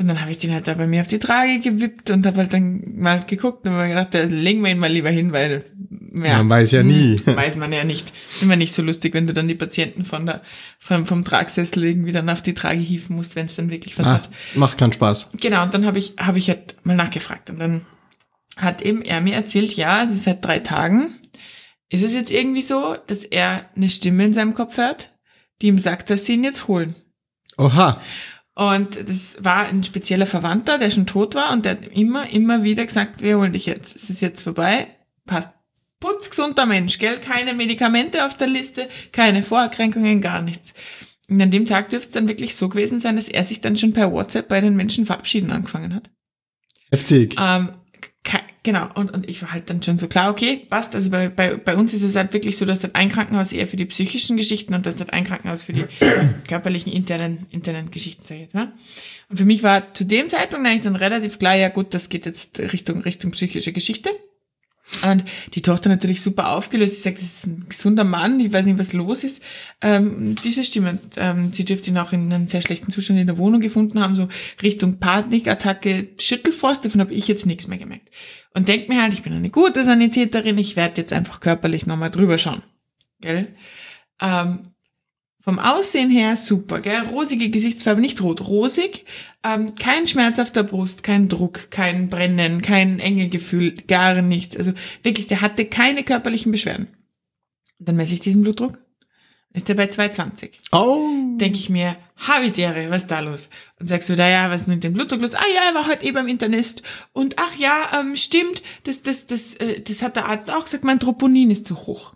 Und 0.03 0.09
dann 0.09 0.21
habe 0.21 0.33
ich 0.33 0.39
den 0.39 0.53
halt 0.53 0.67
da 0.67 0.75
bei 0.75 0.89
mir 0.89 1.01
auf 1.01 1.07
die 1.07 1.21
Trage 1.21 1.61
gewippt 1.61 2.11
und 2.11 2.27
habe 2.27 2.39
halt 2.39 2.53
dann 2.53 2.83
mal 2.97 3.23
geguckt 3.25 3.65
und 3.69 3.77
mir 3.77 3.87
gedacht, 3.87 4.09
da 4.11 4.25
legen 4.25 4.61
wir 4.63 4.73
ihn 4.73 4.79
mal 4.81 4.91
lieber 4.91 5.11
hin, 5.11 5.31
weil 5.31 5.63
ja, 6.13 6.39
man 6.39 6.51
weiß 6.51 6.73
ja 6.73 6.83
nie. 6.83 7.21
Weiß 7.25 7.55
man 7.55 7.73
ja 7.73 7.85
nicht. 7.85 8.13
Ist 8.35 8.43
immer 8.43 8.57
nicht 8.57 8.75
so 8.75 8.83
lustig, 8.83 9.15
wenn 9.15 9.29
du 9.29 9.33
dann 9.33 9.47
die 9.47 9.55
Patienten 9.55 10.05
von 10.05 10.27
der, 10.27 10.43
vom, 10.81 11.07
vom 11.07 11.25
Tragsessel 11.25 11.85
irgendwie 11.85 12.11
dann 12.11 12.29
auf 12.29 12.43
die 12.43 12.53
Trage 12.53 12.81
hieven 12.81 13.15
musst, 13.15 13.37
wenn 13.37 13.47
es 13.47 13.55
dann 13.55 13.71
wirklich 13.71 13.97
was 13.97 14.09
ah, 14.09 14.15
hat. 14.15 14.31
Macht 14.57 14.77
keinen 14.77 14.93
Spaß. 14.93 15.31
Genau, 15.41 15.63
und 15.63 15.73
dann 15.73 15.87
habe 15.87 15.99
ich, 15.99 16.15
hab 16.19 16.35
ich 16.35 16.49
halt 16.49 16.75
mal 16.83 16.97
nachgefragt 16.97 17.51
und 17.51 17.61
dann 17.61 17.87
hat 18.57 18.83
eben 18.83 19.03
er 19.03 19.21
mir 19.21 19.35
erzählt, 19.35 19.75
ja, 19.75 19.99
also 19.99 20.15
seit 20.15 20.45
drei 20.45 20.59
Tagen 20.59 21.15
ist 21.91 22.03
es 22.03 22.13
jetzt 22.13 22.33
irgendwie 22.33 22.63
so, 22.63 22.97
dass 23.07 23.25
er 23.25 23.71
eine 23.77 23.89
Stimme 23.89 24.25
in 24.25 24.35
seinem 24.35 24.55
Kopf 24.55 24.79
hört, 24.79 25.13
die 25.61 25.69
ihm 25.69 25.79
sagt, 25.79 26.11
dass 26.11 26.27
sie 26.27 26.35
ihn 26.35 26.43
jetzt 26.43 26.67
holen. 26.67 26.97
Oha. 27.57 28.01
Und 28.55 29.09
das 29.09 29.39
war 29.43 29.67
ein 29.67 29.83
spezieller 29.83 30.27
Verwandter, 30.27 30.79
der 30.79 30.91
schon 30.91 31.07
tot 31.07 31.35
war 31.35 31.53
und 31.53 31.65
der 31.65 31.73
hat 31.73 31.87
immer, 31.89 32.29
immer 32.31 32.63
wieder 32.63 32.85
gesagt, 32.85 33.23
wir 33.23 33.39
holen 33.39 33.53
dich 33.53 33.67
jetzt. 33.67 33.97
Es 33.97 34.11
ist 34.11 34.21
jetzt 34.21 34.43
vorbei. 34.43 34.89
Passt. 35.27 35.51
Putzgesunder 36.01 36.67
Mensch, 36.67 36.99
gell? 36.99 37.19
Keine 37.19 37.55
Medikamente 37.55 38.27
auf 38.27 38.37
der 38.37 38.49
Liste, 38.49 38.89
keine 39.13 39.43
Vorerkrankungen, 39.43 40.21
gar 40.21 40.43
nichts. 40.43 40.75
Und 41.29 41.41
an 41.41 41.51
dem 41.51 41.65
Tag 41.65 41.91
dürfte 41.91 42.09
es 42.09 42.15
dann 42.15 42.29
wirklich 42.29 42.57
so 42.57 42.69
gewesen 42.69 43.01
sein, 43.01 43.17
dass 43.17 43.29
er 43.29 43.45
sich 43.45 43.61
dann 43.61 43.77
schon 43.77 43.93
per 43.93 44.13
WhatsApp 44.13 44.49
bei 44.49 44.61
den 44.61 44.77
Menschen 44.77 45.07
verabschieden 45.07 45.51
angefangen 45.51 45.95
hat. 45.95 46.11
Heftig. 46.91 47.37
Ähm, 47.39 47.71
Genau, 48.65 48.87
und, 48.95 49.13
und 49.13 49.29
ich 49.29 49.43
war 49.43 49.53
halt 49.53 49.69
dann 49.71 49.83
schon 49.83 49.99
so 49.99 50.07
klar, 50.07 50.31
okay, 50.31 50.67
passt. 50.71 50.95
Also 50.95 51.11
bei, 51.11 51.29
bei, 51.29 51.57
bei 51.57 51.77
uns 51.77 51.95
ist 51.95 52.05
es 52.05 52.15
halt 52.15 52.33
wirklich 52.33 52.57
so, 52.57 52.65
dass 52.65 52.79
das 52.79 52.95
ein 52.95 53.09
Krankenhaus 53.09 53.53
eher 53.53 53.67
für 53.67 53.77
die 53.77 53.87
psychischen 53.87 54.37
Geschichten 54.37 54.73
und 54.75 54.87
das 54.87 55.01
hat 55.01 55.13
ein 55.13 55.25
Krankenhaus 55.25 55.65
für 55.65 55.73
die 55.73 55.85
körperlichen 56.49 56.93
internen, 56.93 57.47
internen 57.51 57.91
Geschichten, 57.91 58.23
sag 58.25 58.37
ich 58.37 58.43
jetzt 58.43 58.55
mal. 58.55 58.73
Und 59.29 59.37
für 59.37 59.45
mich 59.45 59.65
war 59.65 59.93
zu 59.95 60.05
dem 60.05 60.29
Zeitpunkt 60.29 60.65
eigentlich 60.67 60.83
dann 60.83 60.95
relativ 60.95 61.41
klar, 61.41 61.57
ja 61.57 61.71
gut, 61.71 61.93
das 61.93 62.09
geht 62.09 62.25
jetzt 62.25 62.61
Richtung, 62.61 63.03
Richtung 63.03 63.33
psychische 63.33 63.73
Geschichte. 63.73 64.11
Und 65.03 65.25
die 65.55 65.63
Tochter 65.63 65.89
natürlich 65.89 66.21
super 66.21 66.51
aufgelöst. 66.51 66.97
Sie 66.97 67.03
sagt, 67.03 67.19
das 67.19 67.25
ist 67.25 67.47
ein 67.47 67.67
gesunder 67.69 68.05
Mann, 68.05 68.39
ich 68.39 68.53
weiß 68.53 68.67
nicht, 68.67 68.79
was 68.79 68.93
los 68.93 69.25
ist. 69.25 69.43
Ähm, 69.81 70.35
diese 70.45 70.65
Stimme, 70.65 70.99
ähm, 71.17 71.53
sie 71.53 71.65
dürfte 71.65 71.91
ihn 71.91 71.99
auch 71.99 72.13
in 72.13 72.33
einem 72.33 72.47
sehr 72.47 72.63
schlechten 72.63 72.93
Zustand 72.93 73.19
in 73.19 73.27
der 73.27 73.39
Wohnung 73.39 73.61
gefunden 73.61 74.01
haben, 74.01 74.15
so 74.15 74.29
Richtung 74.63 74.99
Panikattacke, 74.99 76.11
Schüttelfrost, 76.19 76.85
davon 76.85 77.01
habe 77.01 77.15
ich 77.15 77.27
jetzt 77.27 77.47
nichts 77.47 77.67
mehr 77.67 77.79
gemerkt. 77.79 78.09
Und 78.55 78.69
denkt 78.69 78.89
mir 78.89 79.03
halt, 79.03 79.13
ich 79.13 79.23
bin 79.23 79.33
eine 79.33 79.51
gute 79.51 79.83
Sanitäterin, 79.83 80.59
ich 80.59 80.77
werde 80.77 81.01
jetzt 81.01 81.13
einfach 81.13 81.41
körperlich 81.41 81.87
nochmal 81.87 82.11
drüber 82.11 82.39
schauen. 82.39 82.63
Gell? 83.21 83.49
Ähm, 84.21 84.63
vom 85.43 85.59
Aussehen 85.59 86.09
her 86.09 86.37
super, 86.37 86.81
gell? 86.81 87.01
Rosige 87.11 87.51
Gesichtsfarbe, 87.51 88.01
nicht 88.01 88.23
rot, 88.23 88.43
rosig. 88.43 89.05
Ähm, 89.43 89.75
kein 89.75 90.07
Schmerz 90.07 90.39
auf 90.39 90.53
der 90.53 90.63
Brust, 90.63 91.03
kein 91.03 91.29
Druck, 91.29 91.69
kein 91.73 92.09
Brennen, 92.09 92.63
kein 92.63 93.01
enge 93.01 93.29
Gefühl, 93.29 93.73
gar 93.89 94.23
nichts. 94.23 94.57
Also 94.57 94.73
wirklich, 95.03 95.27
der 95.27 95.41
hatte 95.41 95.65
keine 95.65 96.05
körperlichen 96.05 96.53
Beschwerden. 96.53 96.87
Dann 97.81 97.97
messe 97.97 98.15
ich 98.15 98.21
diesen 98.21 98.43
Blutdruck. 98.43 98.79
ist 99.53 99.69
der 99.69 99.75
bei 99.75 99.89
220. 99.89 100.61
Oh. 100.71 101.09
Denke 101.39 101.59
ich 101.59 101.69
mir, 101.69 101.97
Habitäre, 102.19 102.89
was 102.91 103.03
ist 103.03 103.11
da 103.11 103.19
los? 103.19 103.49
Und 103.81 103.89
sagst 103.89 104.11
du, 104.11 104.15
da 104.15 104.29
ja, 104.29 104.49
was 104.49 104.61
ist 104.61 104.69
mit 104.69 104.85
dem 104.85 104.93
Blutdruck 104.93 105.23
los? 105.23 105.35
Ah 105.35 105.43
ja, 105.53 105.71
er 105.71 105.75
war 105.75 105.89
heute 105.89 106.07
eh 106.07 106.13
beim 106.13 106.29
Internist. 106.29 106.85
Und 107.13 107.35
ach 107.41 107.57
ja, 107.59 107.99
ähm, 107.99 108.15
stimmt, 108.15 108.63
das, 108.85 109.03
das, 109.03 109.27
das, 109.27 109.57
äh, 109.57 109.81
das 109.81 110.03
hat 110.03 110.15
der 110.15 110.27
Arzt 110.27 110.53
auch 110.53 110.67
gesagt, 110.67 110.85
mein 110.85 111.01
Troponin 111.01 111.51
ist 111.51 111.67
zu 111.67 111.75
hoch. 111.75 112.15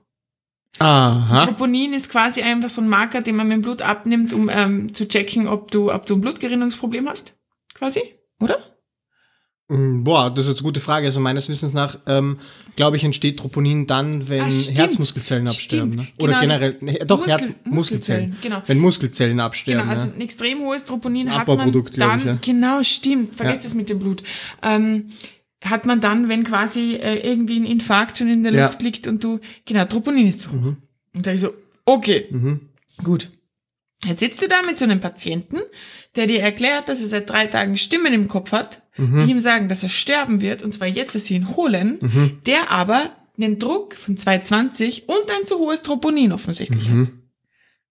Aha. 0.79 1.47
Troponin 1.47 1.93
ist 1.95 2.11
quasi 2.11 2.43
einfach 2.43 2.71
so 2.71 2.81
ein 2.83 2.89
Marker, 2.89 3.23
den 3.23 3.37
man 3.37 3.49
mit 3.49 3.57
dem 3.57 3.62
Blut 3.62 3.83
abnimmt, 3.83 4.33
um 4.33 4.49
ähm, 4.53 4.93
zu 4.95 5.09
checken, 5.09 5.49
ob 5.49 5.71
du, 5.71 5.93
ob 5.93 6.07
du 6.07 6.15
ein 6.15 6.21
Blutgerinnungsproblem 6.21 7.09
hast. 7.09 7.35
Quasi, 7.75 8.01
oder? 8.41 8.59
Mm, 9.69 10.05
Boah, 10.05 10.31
das 10.31 10.45
ist 10.45 10.51
jetzt 10.53 10.59
eine 10.61 10.67
gute 10.69 10.81
Frage. 10.81 11.07
Also 11.07 11.19
meines 11.19 11.49
Wissens 11.49 11.73
nach, 11.73 11.99
ähm, 12.07 12.39
glaube 12.77 12.97
ich, 12.97 13.05
entsteht 13.05 13.39
Troponin 13.39 13.87
dann, 13.87 14.29
wenn 14.29 14.43
Ah. 14.43 14.51
Herzmuskelzellen 14.51 15.49
absterben. 15.49 15.93
Stimmt. 15.93 15.97
Ne? 15.97 16.25
Oder 16.25 16.33
Genau, 16.35 16.41
generell, 16.43 16.73
das- 16.75 16.83
nee, 16.83 16.99
doch, 17.05 17.19
Muskel- 17.19 17.31
Herz, 17.31 17.49
Muskelzellen. 17.65 18.37
Genau. 18.43 18.62
Wenn 18.67 18.79
Muskelzellen 18.79 19.41
absterben. 19.41 19.81
Genau, 19.83 19.93
also 19.93 20.07
ja. 20.09 20.15
ein 20.15 20.21
extrem 20.21 20.59
hohes 20.61 20.85
Troponin 20.85 21.27
Das 21.27 21.39
hat 21.39 21.49
man 21.49 21.73
dann, 21.73 22.19
ich, 22.19 22.25
ja. 22.25 22.39
genau, 22.41 22.83
stimmt, 22.85 23.35
vergesst 23.35 23.62
Ja. 23.65 23.69
es 23.69 23.75
mit 23.75 23.89
dem 23.91 23.99
Blut, 23.99 24.23
ähm, 24.62 25.09
hat 25.64 25.87
man 25.87 26.01
dann, 26.01 26.29
wenn 26.29 26.45
quasi 26.45 26.95
äh, 26.97 27.27
irgendwie 27.29 27.59
ein 27.59 27.64
Infarkt 27.64 28.19
schon 28.19 28.29
in 28.29 28.42
der 28.42 28.53
Ja. 28.53 28.66
Luft 28.66 28.83
liegt 28.83 29.07
und 29.09 29.23
du, 29.25 29.40
genau, 29.64 29.85
Troponin 29.87 30.29
ist 30.29 30.42
zu 30.42 30.51
hoch. 30.53 30.75
Und 31.14 31.27
da 31.27 31.33
ich 31.33 31.40
so, 31.40 31.53
okay, 31.85 32.27
Mhm. 32.31 32.61
gut. 33.03 33.31
Jetzt 34.05 34.21
sitzt 34.21 34.42
du 34.42 34.49
da 34.49 34.61
mit 34.66 34.79
so 34.79 34.85
einem 34.85 35.01
Patienten, 35.01 35.59
der 36.14 36.27
dir 36.27 36.40
erklärt, 36.40 36.88
dass 36.88 37.01
er 37.01 37.09
seit 37.09 37.29
drei 37.29 37.47
Tagen 37.47 37.77
Stimmen 37.77 38.12
im 38.12 38.29
Kopf 38.29 38.53
hat, 38.53 38.83
Mhm. 38.99 39.25
die 39.25 39.31
ihm 39.33 39.40
sagen, 39.40 39.69
dass 39.69 39.83
er 39.83 39.88
sterben 39.88 40.40
wird, 40.40 40.62
und 40.62 40.73
zwar 40.73 40.87
jetzt, 40.87 41.14
dass 41.14 41.25
sie 41.25 41.35
ihn 41.37 41.57
holen, 41.57 41.99
Mhm. 42.01 42.38
der 42.47 42.71
aber 42.71 43.16
einen 43.38 43.59
Druck 43.59 43.95
von 43.95 44.16
220 44.16 45.09
und 45.09 45.31
ein 45.40 45.47
zu 45.47 45.59
hohes 45.59 45.83
Troponin 45.83 46.33
offensichtlich 46.33 46.88
Mhm. 46.90 47.01
hat. 47.07 47.12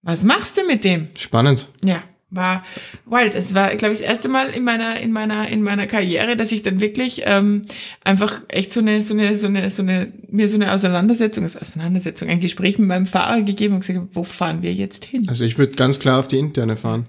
Was 0.04 0.24
machst 0.24 0.58
du 0.58 0.66
mit 0.66 0.84
dem? 0.84 1.10
Spannend. 1.18 1.70
Ja, 1.84 2.04
war 2.36 2.64
wild. 3.06 3.36
Es 3.36 3.54
war, 3.54 3.76
glaube 3.76 3.94
ich, 3.94 4.02
das 4.02 4.10
erste 4.10 4.30
Mal 4.30 4.48
in 4.48 4.64
meiner, 4.64 5.00
in 5.00 5.12
meiner, 5.12 5.48
in 5.48 5.62
meiner 5.62 5.88
Karriere, 5.88 6.36
dass 6.36 6.52
ich 6.52 6.62
dann 6.62 6.80
wirklich 6.80 7.24
ähm, 7.26 7.64
einfach 8.04 8.42
echt 8.48 8.72
so 8.72 8.80
eine, 8.80 9.02
so 9.02 9.14
eine, 9.14 9.38
so 9.38 9.48
eine, 9.48 9.70
so 9.70 9.82
eine, 9.82 10.12
mir 10.30 10.50
so 10.50 10.56
eine 10.56 10.72
Auseinandersetzung, 10.72 11.44
also 11.44 11.60
Auseinandersetzung, 11.60 12.30
ein 12.30 12.40
Gespräch 12.40 12.78
mit 12.78 12.88
meinem 12.88 13.06
Fahrer 13.06 13.42
gegeben 13.42 13.76
und 13.76 13.86
gesagt, 13.86 14.00
wo 14.14 14.24
fahren 14.24 14.62
wir 14.62 14.74
jetzt 14.74 15.06
hin? 15.06 15.28
Also 15.28 15.44
ich 15.46 15.58
würde 15.58 15.74
ganz 15.74 16.00
klar 16.00 16.20
auf 16.20 16.28
die 16.28 16.38
interne 16.38 16.78
fahren. 16.78 17.06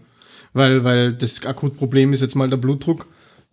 Weil, 0.53 0.85
weil 0.85 1.13
das 1.13 1.45
Akutproblem 1.45 2.15
ist 2.15 2.23
jetzt 2.23 2.35
mal 2.35 2.49
der 2.49 2.57
Blutdruck. 2.57 3.07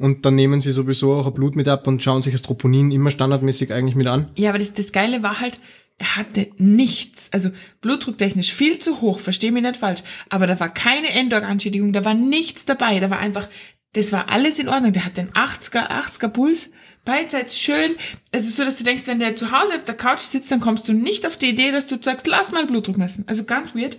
Und 0.03 0.25
dann 0.25 0.35
nehmen 0.35 0.59
sie 0.59 0.73
sowieso 0.73 1.13
auch 1.13 1.27
ein 1.27 1.33
Blut 1.33 1.55
mit 1.55 1.69
ab 1.69 1.87
und 1.87 2.03
schauen 2.03 2.21
sich 2.21 2.33
das 2.33 2.41
Troponin 2.41 2.91
immer 2.91 3.09
standardmäßig 3.09 3.71
eigentlich 3.71 3.95
mit 3.95 4.07
an. 4.07 4.29
Ja, 4.35 4.49
aber 4.49 4.59
das, 4.59 4.73
das 4.73 4.91
Geile 4.91 5.23
war 5.23 5.39
halt, 5.39 5.61
er 5.97 6.17
hatte 6.17 6.49
nichts. 6.57 7.31
Also 7.31 7.51
blutdrucktechnisch 7.79 8.51
viel 8.51 8.79
zu 8.79 8.99
hoch, 8.99 9.19
versteh 9.19 9.49
mich 9.49 9.63
nicht 9.63 9.77
falsch. 9.77 10.01
Aber 10.27 10.45
da 10.45 10.59
war 10.59 10.73
keine 10.73 11.07
Endorganschädigung, 11.07 11.93
da 11.93 12.03
war 12.03 12.15
nichts 12.15 12.65
dabei. 12.65 12.99
Da 12.99 13.09
war 13.11 13.19
einfach, 13.19 13.47
das 13.93 14.11
war 14.11 14.29
alles 14.29 14.59
in 14.59 14.67
Ordnung. 14.67 14.91
Der 14.91 15.05
hat 15.05 15.15
den 15.15 15.29
80er, 15.29 15.89
80er 15.89 16.27
Puls, 16.27 16.71
beidseits 17.05 17.57
schön. 17.57 17.95
Es 18.33 18.43
ist 18.45 18.57
so, 18.57 18.65
dass 18.65 18.77
du 18.79 18.83
denkst, 18.83 19.07
wenn 19.07 19.19
der 19.19 19.37
zu 19.37 19.53
Hause 19.53 19.75
auf 19.75 19.85
der 19.85 19.95
Couch 19.95 20.19
sitzt, 20.19 20.51
dann 20.51 20.59
kommst 20.59 20.85
du 20.85 20.91
nicht 20.91 21.25
auf 21.25 21.37
die 21.37 21.47
Idee, 21.47 21.71
dass 21.71 21.87
du 21.87 21.97
sagst, 22.01 22.27
lass 22.27 22.51
mal 22.51 22.67
Blutdruck 22.67 22.97
messen. 22.97 23.23
Also 23.27 23.45
ganz 23.45 23.73
weird. 23.73 23.97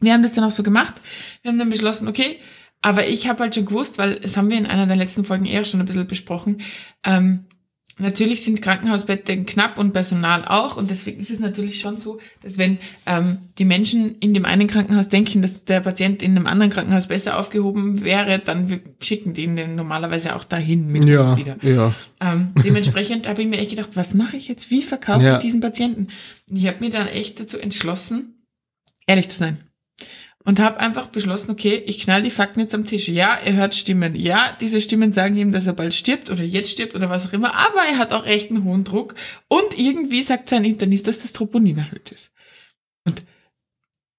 Wir 0.00 0.12
haben 0.12 0.22
das 0.22 0.34
dann 0.34 0.44
auch 0.44 0.50
so 0.50 0.62
gemacht. 0.62 1.00
Wir 1.40 1.50
haben 1.50 1.58
dann 1.58 1.70
beschlossen, 1.70 2.08
okay, 2.08 2.38
aber 2.82 3.06
ich 3.08 3.28
habe 3.28 3.40
halt 3.40 3.54
schon 3.54 3.66
gewusst, 3.66 3.98
weil 3.98 4.18
es 4.22 4.36
haben 4.36 4.50
wir 4.50 4.58
in 4.58 4.66
einer 4.66 4.86
der 4.86 4.96
letzten 4.96 5.24
Folgen 5.24 5.46
eher 5.46 5.64
schon 5.64 5.80
ein 5.80 5.86
bisschen 5.86 6.06
besprochen, 6.06 6.60
ähm, 7.04 7.46
Natürlich 8.00 8.42
sind 8.44 8.62
Krankenhausbetten 8.62 9.44
knapp 9.44 9.76
und 9.78 9.92
Personal 9.92 10.44
auch 10.46 10.76
und 10.76 10.90
deswegen 10.90 11.20
ist 11.20 11.28
es 11.30 11.38
natürlich 11.38 11.80
schon 11.80 11.98
so, 11.98 12.18
dass 12.42 12.56
wenn 12.56 12.78
ähm, 13.04 13.36
die 13.58 13.66
Menschen 13.66 14.16
in 14.20 14.32
dem 14.32 14.46
einen 14.46 14.68
Krankenhaus 14.68 15.10
denken, 15.10 15.42
dass 15.42 15.66
der 15.66 15.80
Patient 15.80 16.22
in 16.22 16.30
einem 16.34 16.46
anderen 16.46 16.70
Krankenhaus 16.72 17.08
besser 17.08 17.38
aufgehoben 17.38 18.02
wäre, 18.02 18.38
dann 18.38 18.80
schicken 19.02 19.34
die 19.34 19.44
ihn 19.44 19.54
dann 19.56 19.74
normalerweise 19.74 20.34
auch 20.34 20.44
dahin 20.44 20.86
mit 20.86 21.04
uns 21.04 21.36
wieder. 21.36 21.58
ja. 21.62 21.94
Ähm, 22.22 22.52
dementsprechend 22.64 23.28
habe 23.28 23.42
ich 23.42 23.48
mir 23.48 23.58
echt 23.58 23.70
gedacht, 23.70 23.90
was 23.94 24.14
mache 24.14 24.36
ich 24.38 24.48
jetzt? 24.48 24.70
Wie 24.70 24.82
verkaufe 24.82 25.22
Ja. 25.22 25.36
ich 25.36 25.42
diesen 25.42 25.60
Patienten? 25.60 26.08
Und 26.48 26.56
ich 26.56 26.66
habe 26.66 26.80
mir 26.80 26.90
dann 26.90 27.06
echt 27.06 27.38
dazu 27.38 27.58
entschlossen, 27.58 28.46
ehrlich 29.06 29.28
zu 29.28 29.36
sein. 29.36 29.58
Und 30.44 30.58
habe 30.58 30.80
einfach 30.80 31.08
beschlossen, 31.08 31.50
okay, 31.50 31.82
ich 31.86 31.98
knall 31.98 32.22
die 32.22 32.30
Fakten 32.30 32.60
jetzt 32.60 32.74
am 32.74 32.86
Tisch. 32.86 33.08
Ja, 33.08 33.34
er 33.36 33.54
hört 33.54 33.74
Stimmen. 33.74 34.14
Ja, 34.14 34.56
diese 34.58 34.80
Stimmen 34.80 35.12
sagen 35.12 35.36
ihm, 35.36 35.52
dass 35.52 35.66
er 35.66 35.74
bald 35.74 35.92
stirbt 35.92 36.30
oder 36.30 36.42
jetzt 36.42 36.70
stirbt 36.70 36.94
oder 36.94 37.10
was 37.10 37.26
auch 37.26 37.34
immer. 37.34 37.54
Aber 37.54 37.80
er 37.90 37.98
hat 37.98 38.14
auch 38.14 38.24
echt 38.26 38.50
einen 38.50 38.64
hohen 38.64 38.84
Druck. 38.84 39.14
Und 39.48 39.78
irgendwie 39.78 40.22
sagt 40.22 40.48
sein 40.48 40.64
Internist, 40.64 41.06
dass 41.06 41.20
das 41.20 41.34
Troponin 41.34 41.76
erhöht 41.76 42.10
ist. 42.10 42.32
Und 43.06 43.22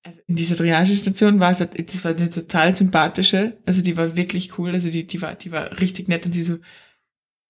also 0.03 0.21
in 0.27 0.36
dieser 0.36 0.55
Triagestation 0.55 1.39
war 1.39 1.51
es, 1.51 1.60
halt- 1.60 1.77
das 1.91 2.03
war 2.03 2.15
eine 2.15 2.29
total 2.29 2.75
sympathische. 2.75 3.57
Also 3.65 3.81
die 3.81 3.97
war 3.97 4.15
wirklich 4.15 4.60
cool. 4.60 4.71
Also 4.71 4.89
die, 4.91 5.05
die 5.05 5.21
war, 5.23 5.34
die 5.34 5.51
war 5.51 5.79
richtig 5.79 6.07
nett 6.07 6.27
und 6.27 6.36
die 6.36 6.43
so, 6.43 6.57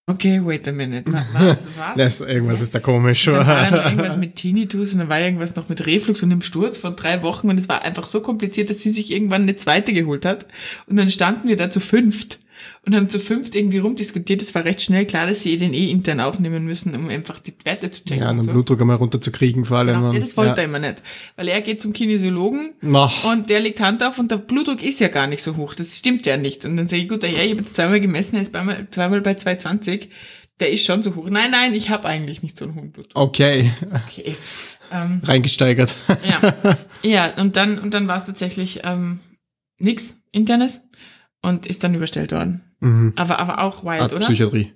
okay, 0.07 0.41
wait 0.43 0.67
a 0.67 0.71
minute. 0.71 1.11
wa- 1.11 1.25
Was, 1.33 1.67
was? 1.77 1.97
Das, 1.97 2.21
irgendwas 2.21 2.61
ist 2.61 2.75
da 2.75 2.79
komisch. 2.79 3.25
Dann 3.25 3.35
war 3.47 3.69
dann 3.69 3.73
noch 3.75 3.85
irgendwas 3.91 4.17
mit 4.17 4.35
Tinnitus 4.35 4.93
und 4.93 4.99
dann 4.99 5.09
war 5.09 5.19
irgendwas 5.19 5.55
noch 5.55 5.69
mit 5.69 5.85
Reflux 5.85 6.21
und 6.23 6.31
einem 6.31 6.41
Sturz 6.41 6.77
von 6.77 6.95
drei 6.95 7.23
Wochen 7.23 7.49
und 7.49 7.57
es 7.57 7.69
war 7.69 7.81
einfach 7.83 8.05
so 8.05 8.21
kompliziert, 8.21 8.69
dass 8.69 8.79
sie 8.81 8.91
sich 8.91 9.11
irgendwann 9.11 9.43
eine 9.43 9.55
zweite 9.55 9.93
geholt 9.93 10.25
hat. 10.25 10.47
Und 10.87 10.97
dann 10.97 11.09
standen 11.09 11.47
wir 11.47 11.57
da 11.57 11.69
zu 11.69 11.79
fünft 11.79 12.39
und 12.85 12.95
haben 12.95 13.09
zu 13.09 13.19
fünft 13.19 13.53
irgendwie 13.53 13.77
rumdiskutiert. 13.77 14.41
Es 14.41 14.55
war 14.55 14.65
recht 14.65 14.81
schnell 14.81 15.05
klar, 15.05 15.27
dass 15.27 15.43
sie 15.43 15.55
den 15.55 15.73
eh 15.73 15.91
intern 15.91 16.19
aufnehmen 16.19 16.65
müssen, 16.65 16.95
um 16.95 17.09
einfach 17.09 17.37
die 17.39 17.53
Werte 17.63 17.91
zu 17.91 18.03
checken. 18.03 18.23
ja, 18.23 18.31
und 18.31 18.37
den 18.37 18.45
so. 18.45 18.51
Blutdruck 18.51 18.81
einmal 18.81 18.95
runterzukriegen 18.95 19.65
vor 19.65 19.77
allem. 19.77 19.99
Genau. 19.99 20.13
Ja, 20.13 20.19
das 20.19 20.35
wollte 20.35 20.51
ja. 20.51 20.57
er 20.57 20.63
immer 20.65 20.79
nicht. 20.79 21.03
Weil 21.35 21.47
er 21.49 21.61
geht 21.61 21.79
zum 21.79 21.93
Kinesiologen 21.93 22.73
Ach. 22.93 23.23
und 23.25 23.49
der 23.51 23.59
legt 23.59 23.79
Hand 23.81 24.03
auf 24.03 24.17
und 24.17 24.31
der 24.31 24.37
Blutdruck 24.37 24.81
ist 24.81 24.99
ja 24.99 25.09
gar 25.09 25.27
nicht 25.27 25.43
so 25.43 25.57
hoch. 25.57 25.75
Das 25.75 25.95
stimmt 25.99 26.25
ja 26.25 26.37
nicht. 26.37 26.65
Und 26.65 26.75
dann 26.75 26.87
sage 26.87 27.03
ich, 27.03 27.09
gut, 27.09 27.21
ja, 27.21 27.29
ich 27.29 27.51
habe 27.51 27.61
jetzt 27.61 27.75
zweimal 27.75 27.99
gemessen, 27.99 28.35
er 28.35 28.41
ist 28.41 28.51
zweimal, 28.51 28.87
zweimal 28.89 29.21
bei 29.21 29.35
220. 29.35 30.09
Der 30.59 30.71
ist 30.71 30.83
schon 30.83 31.03
so 31.03 31.15
hoch. 31.15 31.29
Nein, 31.29 31.51
nein, 31.51 31.75
ich 31.75 31.89
habe 31.91 32.07
eigentlich 32.07 32.41
nicht 32.41 32.57
so 32.57 32.65
einen 32.65 32.75
hohen 32.75 32.91
Blutdruck. 32.91 33.21
Okay, 33.21 33.71
Okay. 34.07 34.35
Ähm, 34.91 35.21
reingesteigert. 35.23 35.95
ja. 36.27 36.77
ja, 37.03 37.33
und 37.39 37.55
dann, 37.55 37.79
und 37.79 37.93
dann 37.93 38.07
war 38.07 38.17
es 38.17 38.25
tatsächlich 38.25 38.81
ähm, 38.83 39.19
nix 39.79 40.17
internes 40.31 40.81
und 41.41 41.65
ist 41.65 41.83
dann 41.83 41.95
überstellt 41.95 42.31
worden. 42.31 42.70
Mhm. 42.81 43.13
Aber, 43.15 43.39
aber 43.39 43.59
auch 43.59 43.83
wild, 43.83 44.01
Art 44.01 44.13
oder? 44.13 44.25
Psychiatrie. 44.25 44.73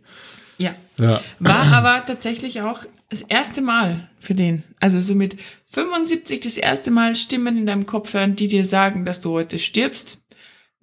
Ja. 0.58 0.74
Ja. 0.98 1.22
War 1.40 1.66
aber 1.74 2.06
tatsächlich 2.06 2.62
auch 2.62 2.86
das 3.10 3.22
erste 3.22 3.62
Mal 3.62 4.10
für 4.20 4.34
den. 4.34 4.64
Also 4.80 5.00
so 5.02 5.14
mit 5.14 5.38
75 5.72 6.40
das 6.40 6.58
erste 6.58 6.92
Mal 6.92 7.16
Stimmen 7.16 7.58
in 7.58 7.66
deinem 7.66 7.86
Kopf 7.86 8.14
hören, 8.14 8.36
die 8.36 8.48
dir 8.48 8.66
sagen, 8.66 9.04
dass 9.04 9.22
du 9.22 9.32
heute 9.32 9.60
stirbst. 9.60 10.20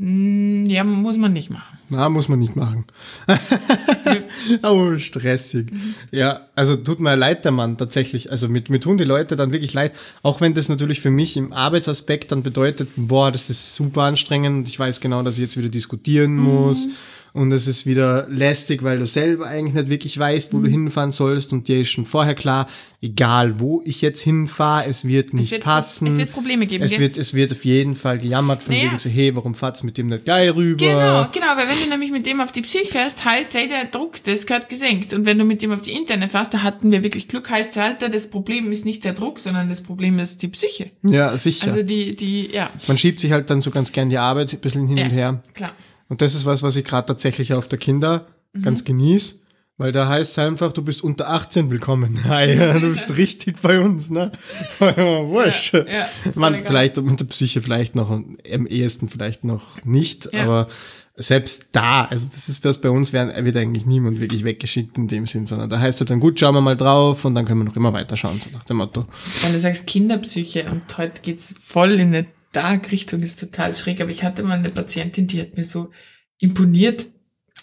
Hm, 0.03 0.67
Ja, 0.67 0.83
muss 0.83 1.17
man 1.17 1.33
nicht 1.33 1.51
machen. 1.51 1.79
Na, 1.89 2.09
muss 2.09 2.29
man 2.29 2.41
nicht 2.41 2.57
machen. 2.57 2.85
oh, 4.65 4.99
stressig. 4.99 5.71
Ja, 6.11 6.49
also 6.57 6.75
tut 6.75 6.99
mir 6.99 7.15
leid, 7.15 7.45
der 7.45 7.53
Mann, 7.53 7.77
tatsächlich. 7.79 8.31
Also 8.31 8.49
mit, 8.49 8.69
mir 8.69 8.81
tun 8.81 8.97
die 8.99 9.05
Leute 9.05 9.37
dann 9.37 9.53
wirklich 9.53 9.75
leid. 9.75 9.93
Auch 10.23 10.41
wenn 10.41 10.55
das 10.55 10.69
natürlich 10.69 11.01
für 11.01 11.11
mich 11.11 11.37
im 11.37 11.53
Arbeitsaspekt 11.53 12.33
dann 12.33 12.43
bedeutet, 12.43 12.89
boah, 12.97 13.31
das 13.31 13.49
ist 13.49 13.77
super 13.77 14.03
anstrengend. 14.03 14.69
Ich 14.69 14.77
weiß 14.79 15.01
genau, 15.01 15.23
dass 15.23 15.37
ich 15.37 15.43
jetzt 15.43 15.57
wieder 15.57 15.69
diskutieren 15.69 16.37
muss. 16.37 16.89
Und 17.35 17.51
es 17.51 17.67
ist 17.67 17.87
wieder 17.87 18.27
lästig, 18.29 18.83
weil 18.83 18.99
du 18.99 19.07
selber 19.07 19.47
eigentlich 19.47 19.73
nicht 19.75 19.89
wirklich 19.91 20.19
weißt, 20.19 20.53
wo 20.53 20.59
du 20.61 20.69
hinfahren 20.69 21.13
sollst. 21.13 21.53
Und 21.55 21.67
dir 21.67 21.81
ist 21.81 21.91
schon 21.91 22.05
vorher 22.05 22.35
klar, 22.35 22.69
egal 23.01 23.59
wo 23.59 23.83
ich 23.87 24.03
jetzt 24.03 24.21
hinfahre, 24.21 24.87
es 24.87 25.07
wird 25.07 25.33
nicht 25.33 25.51
wird- 25.51 25.63
passen. 25.65 26.07
es 26.09 26.19
wird 26.19 26.31
Probleme 26.33 26.67
geben, 26.67 26.85
Es 26.85 26.91
gell? 26.93 27.01
wird, 27.01 27.17
es 27.17 27.33
wird 27.33 27.53
auf 27.53 27.65
jeden 27.65 27.95
Fall 27.95 28.19
gejammert 28.19 28.63
von 28.63 28.75
Naja. 28.75 28.89
wegen 28.89 28.99
so, 28.99 29.09
hey, 29.09 29.35
warum 29.35 29.55
fahrt's 29.55 29.83
mit 29.83 29.97
dem 29.97 30.09
nicht 30.09 30.25
gleich 30.27 30.55
rüber? 30.55 30.77
Genau, 30.85 31.27
genau, 31.33 31.47
weil 31.57 31.69
wenn 31.69 31.83
du 31.83 31.89
nämlich 31.89 32.11
mit 32.13 32.27
dem 32.27 32.41
auf 32.43 32.53
die 32.53 32.61
Psych 32.61 32.91
fährst, 32.91 33.25
heißt, 33.25 33.55
hey, 33.55 33.67
der 33.67 33.87
Druck, 33.87 34.23
das 34.25 34.45
gehört 34.45 34.69
gesenkt. 34.69 35.15
Und 35.15 35.25
wenn 35.25 35.39
du 35.39 35.47
mit 35.47 35.63
dem 35.63 35.73
auf 35.73 35.81
die 35.81 35.93
interne 35.93 36.29
fährst, 36.29 36.53
da 36.53 36.63
hatten 36.63 36.93
wir 36.93 37.03
wirklich 37.03 37.29
Glück, 37.29 37.49
heißt 37.49 37.77
halt, 37.79 38.03
das 38.13 38.27
Problem 38.29 38.71
ist 38.73 38.85
nicht 38.85 39.05
der 39.07 39.15
Druck, 39.15 39.39
sondern 39.39 39.71
das 39.71 39.81
Problem 39.83 40.19
ist 40.19 40.43
die 40.43 40.49
Psyche. 40.49 40.91
Ja, 41.03 41.35
sicher. 41.39 41.69
Also 41.71 41.83
die, 41.83 42.15
die, 42.15 42.51
ja. 42.53 42.69
Man 42.89 42.99
schiebt 42.99 43.21
sich 43.21 43.33
halt 43.33 43.49
dann 43.49 43.63
so 43.63 43.71
ganz 43.71 43.91
gern 43.91 44.11
die 44.11 44.19
Arbeit 44.19 44.53
ein 44.53 44.59
bisschen 44.61 44.87
hin 44.87 44.99
ja 44.99 45.05
und 45.05 45.11
her. 45.13 45.43
Klar. 45.55 45.73
Und 46.13 46.21
das 46.21 46.35
ist 46.35 46.45
was, 46.45 46.63
was 46.63 46.77
ich 46.77 46.85
gerade 46.85 47.07
tatsächlich 47.07 47.55
auf 47.55 47.69
der 47.69 47.79
Kinder 47.79 48.27
ganz 48.61 48.85
genieße. 48.85 49.37
Weil 49.79 49.93
da 49.93 50.11
heißt 50.11 50.33
es 50.33 50.39
einfach, 50.39 50.71
du 50.75 50.83
bist 50.83 51.03
unter 51.03 51.31
18 51.31 51.71
willkommen. 51.71 52.23
Hi, 52.29 52.55
du 52.79 52.93
bist 52.93 53.17
richtig 53.17 53.63
bei 53.63 53.81
uns, 53.81 54.11
ne? 54.11 54.31
Wurscht. 54.79 55.73
Ja, 55.73 55.85
ja, 55.89 56.07
Man, 56.35 56.53
egal. 56.53 56.67
vielleicht 56.67 56.99
mit 57.03 57.19
der 57.19 57.25
Psyche 57.25 57.63
vielleicht 57.63 57.95
noch, 57.97 58.11
am 58.11 58.67
ehesten 58.67 59.09
vielleicht 59.09 59.43
noch 59.45 59.83
nicht, 59.87 60.29
Ja. 60.35 60.43
aber 60.45 60.69
selbst 61.17 61.69
da, 61.73 62.05
also 62.05 62.29
das 62.31 62.51
ist 62.51 62.63
was 62.63 62.79
bei 62.83 62.91
uns, 62.91 63.15
wär- 63.15 63.43
wird 63.47 63.57
eigentlich 63.57 63.87
niemand 63.87 64.21
wirklich 64.21 64.45
weggeschickt 64.45 64.99
in 64.99 65.09
dem 65.09 65.25
Sinn, 65.27 65.47
sondern 65.47 65.71
da 65.71 65.81
heißt 65.81 66.03
es 66.03 66.07
dann, 66.07 66.21
gut, 66.21 66.39
schauen 66.39 66.55
wir 66.55 66.61
mal 66.61 66.77
drauf 66.77 67.25
und 67.25 67.35
dann 67.35 67.47
können 67.47 67.61
wir 67.61 67.65
noch 67.65 67.77
immer 67.77 67.95
weiterschauen, 67.95 68.39
so 68.39 68.51
nach 68.51 68.65
dem 68.65 68.77
Motto. 68.77 69.07
Wenn 69.41 69.53
du 69.55 69.59
sagst 69.59 69.87
Kinderpsyche 69.87 70.71
und 70.71 70.99
heute 70.99 71.23
geht's 71.23 71.55
voll 71.65 71.93
in 71.93 72.09
eine 72.09 72.27
Dark-Richtung, 72.53 73.23
ist 73.23 73.41
total 73.41 73.75
schräg. 73.75 74.01
Aber 74.01 74.11
ich 74.11 74.25
hatte 74.25 74.43
mal 74.43 74.59
eine 74.59 74.69
Patientin, 74.69 75.27
die 75.27 75.41
hat 75.41 75.57
mir 75.57 75.65
so 75.65 75.91
imponiert, 76.39 77.07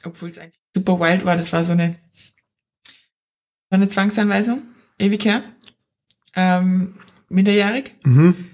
obwohl 0.04 0.30
es 0.30 0.38
eigentlich 0.38 0.60
super 0.76 1.00
wild 1.00 1.26
war. 1.26 1.36
Das 1.36 1.54
war 1.54 1.64
so 1.64 1.74
eine, 1.74 1.96
war 3.70 3.78
eine 3.78 3.90
Zwangsanweisung, 3.90 4.62
ewig 4.98 5.26
her, 5.26 5.42
ähm, 6.36 6.96
minderjährig. 7.30 7.96
Mhm. 8.04 8.50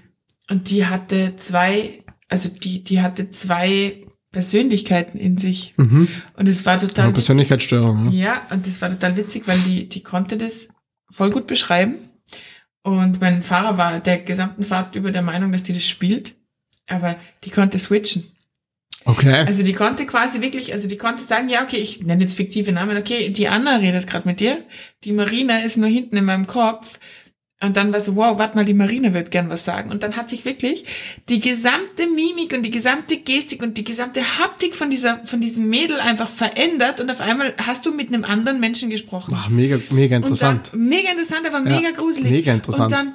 und 0.50 0.70
die 0.70 0.86
hatte 0.86 1.36
zwei, 1.36 2.04
also 2.28 2.48
die, 2.48 2.84
die 2.84 3.00
hatte 3.00 3.30
zwei 3.30 4.00
Persönlichkeiten 4.32 5.18
in 5.18 5.38
sich. 5.38 5.74
Mhm. 5.78 6.08
Und 6.34 6.46
es 6.46 6.66
war 6.66 6.76
total 6.76 7.06
witzig. 7.06 7.14
Persönlichkeitsstörung. 7.14 8.12
Ja. 8.12 8.26
Ja, 8.26 8.54
und 8.54 8.66
das 8.66 8.82
war 8.82 8.90
total 8.90 9.16
witzig, 9.16 9.48
weil 9.48 9.58
die, 9.60 9.88
die 9.88 10.02
konnte 10.02 10.36
das 10.36 10.68
voll 11.10 11.30
gut 11.30 11.46
beschreiben. 11.46 11.96
Und 12.86 13.20
mein 13.20 13.42
Fahrer 13.42 13.78
war 13.78 13.98
der 13.98 14.18
gesamten 14.18 14.62
Fahrt 14.62 14.94
über 14.94 15.10
der 15.10 15.22
Meinung, 15.22 15.50
dass 15.50 15.64
die 15.64 15.72
das 15.72 15.88
spielt. 15.88 16.36
Aber 16.86 17.16
die 17.42 17.50
konnte 17.50 17.80
switchen. 17.80 18.30
Okay. 19.04 19.44
Also 19.44 19.64
die 19.64 19.72
konnte 19.72 20.06
quasi 20.06 20.40
wirklich, 20.40 20.72
also 20.72 20.86
die 20.86 20.96
konnte 20.96 21.20
sagen, 21.20 21.48
ja, 21.48 21.64
okay, 21.64 21.78
ich 21.78 22.04
nenne 22.04 22.22
jetzt 22.22 22.36
fiktive 22.36 22.70
Namen, 22.70 22.96
okay, 22.96 23.30
die 23.30 23.48
Anna 23.48 23.78
redet 23.78 24.06
gerade 24.06 24.28
mit 24.28 24.38
dir, 24.38 24.62
die 25.02 25.10
Marina 25.10 25.58
ist 25.58 25.78
nur 25.78 25.88
hinten 25.88 26.16
in 26.16 26.26
meinem 26.26 26.46
Kopf. 26.46 27.00
Und 27.62 27.78
dann 27.78 27.90
war 27.90 28.02
so, 28.02 28.16
wow, 28.16 28.38
warte 28.38 28.54
mal, 28.54 28.66
die 28.66 28.74
Marina 28.74 29.14
wird 29.14 29.30
gern 29.30 29.48
was 29.48 29.64
sagen. 29.64 29.90
Und 29.90 30.02
dann 30.02 30.14
hat 30.16 30.28
sich 30.28 30.44
wirklich 30.44 30.84
die 31.30 31.40
gesamte 31.40 32.06
Mimik 32.06 32.52
und 32.52 32.62
die 32.62 32.70
gesamte 32.70 33.16
Gestik 33.16 33.62
und 33.62 33.78
die 33.78 33.84
gesamte 33.84 34.20
Haptik 34.38 34.74
von 34.76 34.90
dieser, 34.90 35.24
von 35.24 35.40
diesem 35.40 35.66
Mädel 35.70 35.98
einfach 35.98 36.28
verändert 36.28 37.00
und 37.00 37.10
auf 37.10 37.22
einmal 37.22 37.54
hast 37.56 37.86
du 37.86 37.92
mit 37.92 38.08
einem 38.08 38.24
anderen 38.24 38.60
Menschen 38.60 38.90
gesprochen. 38.90 39.34
Wow, 39.34 39.48
mega, 39.48 39.80
mega 39.88 40.16
interessant. 40.16 40.70
Dann, 40.72 40.80
mega 40.86 41.10
interessant, 41.10 41.46
aber 41.46 41.66
Ja, 41.68 41.76
mega 41.80 41.90
gruselig. 41.92 42.30
mega 42.30 42.52
interessant. 42.52 42.92
Und 42.92 42.98
dann, 42.98 43.14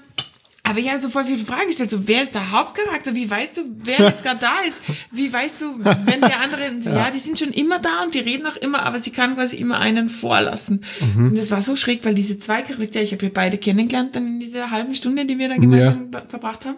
aber 0.72 0.80
ich 0.80 0.88
habe 0.90 1.00
so 1.00 1.10
voll 1.10 1.26
viele 1.26 1.44
Fragen 1.46 1.68
gestellt. 1.68 1.90
So, 1.90 2.08
wer 2.08 2.24
ist 2.24 2.34
der 2.34 2.52
Hauptcharakter? 2.52 3.14
Wie 3.14 3.30
weißt 3.30 3.58
du, 3.58 3.62
wer 3.80 4.00
jetzt 4.00 4.24
gerade 4.24 4.40
da 4.40 4.60
ist? 4.68 4.80
Wie 5.12 5.32
weißt 5.32 5.62
du, 5.62 5.78
wenn 5.84 6.22
der 6.22 6.40
andere, 6.40 6.62
ja. 6.86 7.12
die 7.12 7.20
sind 7.20 7.38
schon 7.38 7.52
immer 7.52 7.80
da 7.80 8.04
und 8.04 8.14
die 8.14 8.20
reden 8.20 8.46
auch 8.48 8.56
immer, 8.56 8.84
aber 8.84 8.98
sie 8.98 9.12
kann 9.12 9.36
quasi 9.36 9.58
immer 9.58 9.80
einen 9.80 10.10
vorlassen. 10.10 10.84
Mhm. 11.00 11.28
Und 11.28 11.38
das 11.38 11.52
war 11.52 11.62
so 11.62 11.76
schräg, 11.76 12.06
weil 12.06 12.16
diese 12.16 12.40
zwei 12.40 12.62
Charaktere, 12.62 13.04
ich 13.04 13.12
habe 13.12 13.26
ja 13.26 13.32
beide 13.34 13.58
kennengelernt 13.58 14.16
dann 14.16 14.26
in 14.26 14.40
dieser 14.40 14.72
halben 14.72 14.96
Stunde, 14.96 15.26
die 15.26 15.38
wir 15.38 15.50
dann 15.50 15.62
gemeinsam 15.62 16.12
ver- 16.12 16.26
verbracht 16.30 16.66
haben. 16.66 16.78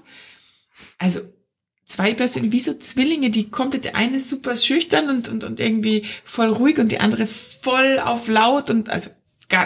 Also, 0.97 1.21
zwei 1.86 2.15
Personen, 2.15 2.51
wie 2.51 2.60
so 2.60 2.73
Zwillinge, 2.73 3.29
die 3.29 3.51
komplett, 3.51 3.93
eine 3.93 4.19
super 4.19 4.56
schüchtern 4.56 5.10
und, 5.10 5.29
und, 5.29 5.43
und 5.43 5.60
irgendwie 5.60 6.03
voll 6.23 6.47
ruhig 6.47 6.79
und 6.79 6.91
die 6.91 6.99
andere 6.99 7.27
voll 7.27 7.99
auf 8.03 8.27
laut 8.27 8.69
und 8.71 8.89
also 8.89 9.12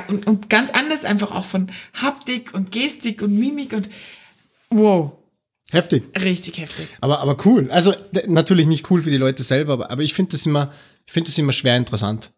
und, 0.09 0.27
und 0.27 0.49
ganz 0.49 0.71
anders 0.71 1.05
einfach 1.05 1.31
auch 1.31 1.45
von 1.45 1.71
Haptik 1.93 2.53
und 2.53 2.71
Gestik 2.71 3.21
und 3.21 3.37
Mimik 3.37 3.71
und 3.71 3.89
wow, 4.69 5.13
Heftig. 5.71 6.03
richtig 6.23 6.59
heftig. 6.59 6.87
Aber, 7.01 7.19
aber 7.19 7.37
cool. 7.45 7.69
Also 7.71 7.93
natürlich 8.27 8.67
nicht 8.67 8.89
cool 8.89 9.01
für 9.01 9.11
die 9.11 9.17
Leute 9.17 9.43
selber, 9.43 9.73
aber, 9.73 9.91
aber 9.91 10.01
ich 10.01 10.13
finde 10.13 10.31
das 10.31 10.45
immer, 10.45 10.71
ich 11.05 11.13
finde 11.13 11.29
das 11.29 11.37
immer 11.37 11.51
schwer 11.51 11.75
interessant. 11.75 12.31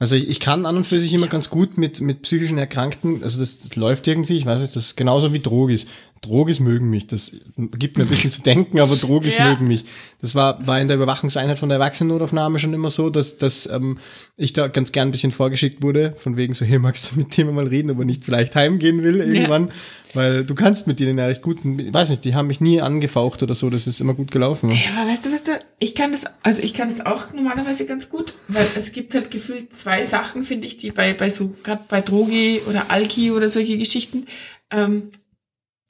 Also 0.00 0.16
ich, 0.16 0.28
ich 0.28 0.40
kann 0.40 0.66
an 0.66 0.76
und 0.76 0.84
für 0.84 0.98
sich 0.98 1.14
immer 1.14 1.28
ganz 1.28 1.48
gut 1.48 1.78
mit, 1.78 2.00
mit 2.00 2.22
psychischen 2.22 2.58
Erkrankten, 2.58 3.22
also 3.22 3.38
das, 3.38 3.60
das 3.60 3.76
läuft 3.76 4.08
irgendwie, 4.08 4.36
ich 4.36 4.46
weiß 4.46 4.60
nicht, 4.60 4.74
das 4.74 4.86
ist 4.86 4.96
genauso 4.96 5.32
wie 5.32 5.38
Drogis. 5.38 5.86
Drogis 6.22 6.60
mögen 6.60 6.88
mich, 6.88 7.08
das 7.08 7.32
gibt 7.56 7.98
mir 7.98 8.04
ein 8.04 8.08
bisschen 8.08 8.30
zu 8.30 8.42
denken, 8.42 8.78
aber 8.78 8.94
Drogis 8.94 9.36
Ja. 9.38 9.50
mögen 9.50 9.66
mich. 9.66 9.84
Das 10.20 10.36
war, 10.36 10.64
war 10.66 10.80
in 10.80 10.86
der 10.86 10.96
Überwachungseinheit 10.96 11.58
von 11.58 11.68
der 11.68 11.78
Erwachsenennotaufnahme 11.78 12.60
schon 12.60 12.72
immer 12.72 12.90
so, 12.90 13.10
dass, 13.10 13.38
dass 13.38 13.66
ähm, 13.66 13.98
ich 14.36 14.52
da 14.52 14.68
ganz 14.68 14.92
gern 14.92 15.08
ein 15.08 15.10
bisschen 15.10 15.32
vorgeschickt 15.32 15.82
wurde, 15.82 16.14
von 16.16 16.36
wegen 16.36 16.54
so, 16.54 16.64
hier 16.64 16.78
magst 16.78 17.10
du 17.10 17.18
mit 17.18 17.36
dem 17.36 17.52
mal 17.52 17.66
reden, 17.66 17.90
aber 17.90 18.04
nicht 18.04 18.24
vielleicht 18.24 18.54
heimgehen 18.54 19.02
will 19.02 19.16
irgendwann, 19.16 19.70
weil 20.14 20.44
du 20.44 20.54
kannst 20.54 20.86
mit 20.86 21.00
denen 21.00 21.18
ja 21.18 21.26
recht 21.26 21.42
gut, 21.42 21.58
ich 21.64 21.92
weiß 21.92 22.10
nicht, 22.10 22.24
die 22.24 22.36
haben 22.36 22.46
mich 22.46 22.60
nie 22.60 22.80
angefaucht 22.80 23.42
oder 23.42 23.56
so, 23.56 23.68
das 23.68 23.88
ist 23.88 24.00
immer 24.00 24.14
gut 24.14 24.30
gelaufen. 24.30 24.68
ne? 24.68 24.76
Ja, 24.76 25.00
aber 25.02 25.10
weißt 25.10 25.26
du, 25.26 25.32
was 25.32 25.42
du, 25.42 25.58
ich 25.80 25.96
kann 25.96 26.12
das, 26.12 26.24
also 26.44 26.62
ich 26.62 26.72
kann 26.72 26.88
das 26.88 27.04
auch 27.04 27.32
normalerweise 27.32 27.84
ganz 27.84 28.08
gut, 28.08 28.34
weil 28.46 28.66
es 28.76 28.92
gibt 28.92 29.12
halt 29.16 29.32
gefühlt 29.32 29.74
zwei 29.74 30.04
Sachen, 30.04 30.44
finde 30.44 30.68
ich, 30.68 30.76
die 30.76 30.92
bei, 30.92 31.14
bei 31.14 31.30
so, 31.30 31.52
gerade 31.64 31.82
bei 31.88 32.00
Drogi 32.00 32.60
oder 32.68 32.92
Alki 32.92 33.32
oder 33.32 33.48
solche 33.48 33.76
Geschichten, 33.76 34.26
ähm, 34.70 35.10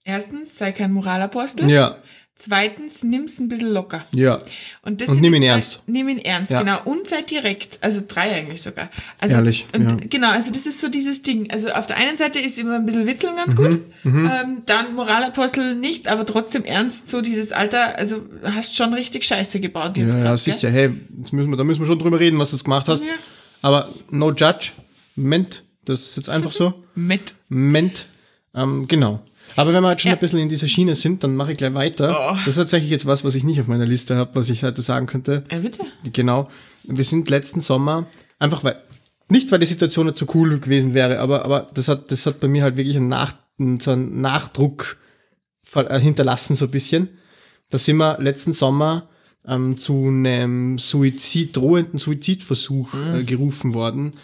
erstens, 0.04 0.56
sei 0.58 0.72
kein 0.72 0.92
Moralapostel. 0.92 1.70
Ja, 1.70 1.96
Zweitens, 2.34 3.04
nimm's 3.04 3.38
ein 3.38 3.48
bisschen 3.48 3.72
locker. 3.72 4.04
ja. 4.14 4.38
Und, 4.80 5.00
das 5.02 5.10
Und 5.10 5.20
nimm 5.20 5.34
ihn 5.34 5.42
zwei- 5.42 5.48
ernst. 5.48 5.82
Nimm 5.86 6.08
ihn 6.08 6.18
ernst, 6.18 6.50
Ja. 6.50 6.60
genau. 6.62 6.80
Und 6.84 7.06
sei 7.06 7.20
direkt. 7.22 7.78
Also 7.82 8.00
drei 8.08 8.32
eigentlich 8.34 8.62
sogar. 8.62 8.90
Also, 9.20 9.36
Ehrlich, 9.36 9.66
Und 9.74 9.82
ja. 9.82 9.96
Genau, 10.08 10.30
also 10.30 10.50
das 10.50 10.64
ist 10.66 10.80
so 10.80 10.88
dieses 10.88 11.22
Ding. 11.22 11.50
Also 11.52 11.70
auf 11.70 11.86
der 11.86 11.98
einen 11.98 12.16
Seite 12.16 12.40
ist 12.40 12.58
immer 12.58 12.76
ein 12.76 12.86
bisschen 12.86 13.06
Witzeln 13.06 13.36
ganz 13.36 13.54
Mhm, 13.54 13.56
gut. 13.56 13.80
Ähm, 14.04 14.62
dann 14.64 14.94
Moralapostel 14.94 15.76
nicht, 15.76 16.08
aber 16.08 16.24
trotzdem 16.26 16.64
ernst, 16.64 17.08
so 17.10 17.20
dieses 17.20 17.52
Alter, 17.52 17.96
also 17.98 18.22
hast 18.42 18.74
schon 18.76 18.94
richtig 18.94 19.24
Scheiße 19.24 19.60
gebaut 19.60 19.96
jetzt 19.98 20.14
Ja, 20.14 20.18
ja, 20.18 20.24
grad, 20.24 20.38
sicher. 20.38 20.70
Hey, 20.70 20.90
jetzt 21.18 21.32
müssen 21.34 21.50
wir, 21.50 21.56
da 21.58 21.64
müssen 21.64 21.80
wir 21.80 21.86
schon 21.86 21.98
drüber 21.98 22.18
reden, 22.18 22.38
was 22.38 22.50
du 22.50 22.56
jetzt 22.56 22.64
gemacht 22.64 22.88
hast. 22.88 23.02
Ja. 23.04 23.12
Aber 23.60 23.88
no 24.10 24.32
judge, 24.32 24.70
ment, 25.16 25.62
das 25.84 26.00
ist 26.00 26.16
jetzt 26.16 26.30
einfach 26.30 26.50
so. 26.50 26.70
Gell? 26.70 26.80
Mit. 26.94 27.34
Ment, 27.50 28.06
ähm, 28.54 28.88
genau. 28.88 29.20
Aber 29.56 29.72
wenn 29.72 29.82
wir 29.82 29.90
jetzt 29.90 30.02
schon 30.02 30.10
Ja. 30.10 30.16
ein 30.16 30.20
bisschen 30.20 30.38
in 30.38 30.48
dieser 30.48 30.68
Schiene 30.68 30.94
sind, 30.94 31.22
dann 31.24 31.36
mache 31.36 31.52
ich 31.52 31.58
gleich 31.58 31.74
weiter. 31.74 32.16
Oh. 32.32 32.36
Das 32.36 32.48
ist 32.48 32.56
tatsächlich 32.56 32.90
jetzt 32.90 33.06
was, 33.06 33.24
was 33.24 33.34
ich 33.34 33.44
nicht 33.44 33.60
auf 33.60 33.68
meiner 33.68 33.86
Liste 33.86 34.16
habe, 34.16 34.34
was 34.34 34.48
ich 34.48 34.62
heute 34.64 34.82
sagen 34.82 35.06
könnte. 35.06 35.44
Ja, 35.50 35.58
bitte. 35.58 35.82
Genau. 36.12 36.48
Wir 36.84 37.04
sind 37.04 37.28
letzten 37.30 37.60
Sommer, 37.60 38.06
einfach 38.38 38.64
weil, 38.64 38.80
nicht 39.28 39.50
weil 39.52 39.58
die 39.60 39.66
Situation 39.66 40.06
nicht 40.06 40.18
so 40.18 40.26
cool 40.34 40.58
gewesen 40.58 40.94
wäre, 40.94 41.18
aber, 41.20 41.44
aber 41.44 41.70
das 41.74 41.88
hat, 41.88 42.10
das 42.10 42.26
hat 42.26 42.40
bei 42.40 42.48
mir 42.48 42.62
halt 42.62 42.76
wirklich 42.76 42.96
einen, 42.96 43.08
Nach, 43.08 43.34
so 43.80 43.90
einen 43.92 44.20
Nachdruck 44.20 44.96
äh, 45.74 46.00
hinterlassen, 46.00 46.56
so 46.56 46.64
ein 46.66 46.70
bisschen. 46.70 47.08
Da 47.70 47.78
sind 47.78 47.96
wir 47.98 48.18
letzten 48.20 48.52
Sommer 48.52 49.08
ähm, 49.46 49.76
zu 49.76 50.06
einem 50.06 50.78
Suizid, 50.78 51.56
drohenden 51.56 51.98
Suizidversuch 51.98 52.92
äh, 53.14 53.24
gerufen 53.24 53.74
worden. 53.74 54.14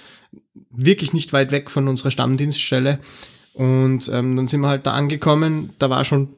Wirklich 0.71 1.13
nicht 1.13 1.33
weit 1.33 1.51
weg 1.51 1.71
von 1.71 1.89
unserer 1.89 2.11
Stammdienststelle. 2.11 2.99
Und 3.59 4.09
ähm, 4.15 4.37
dann 4.37 4.47
sind 4.47 4.61
wir 4.61 4.69
halt 4.69 4.87
da 4.87 4.93
angekommen, 4.93 5.71
da 5.81 5.91
war 5.91 6.05
schon, 6.05 6.29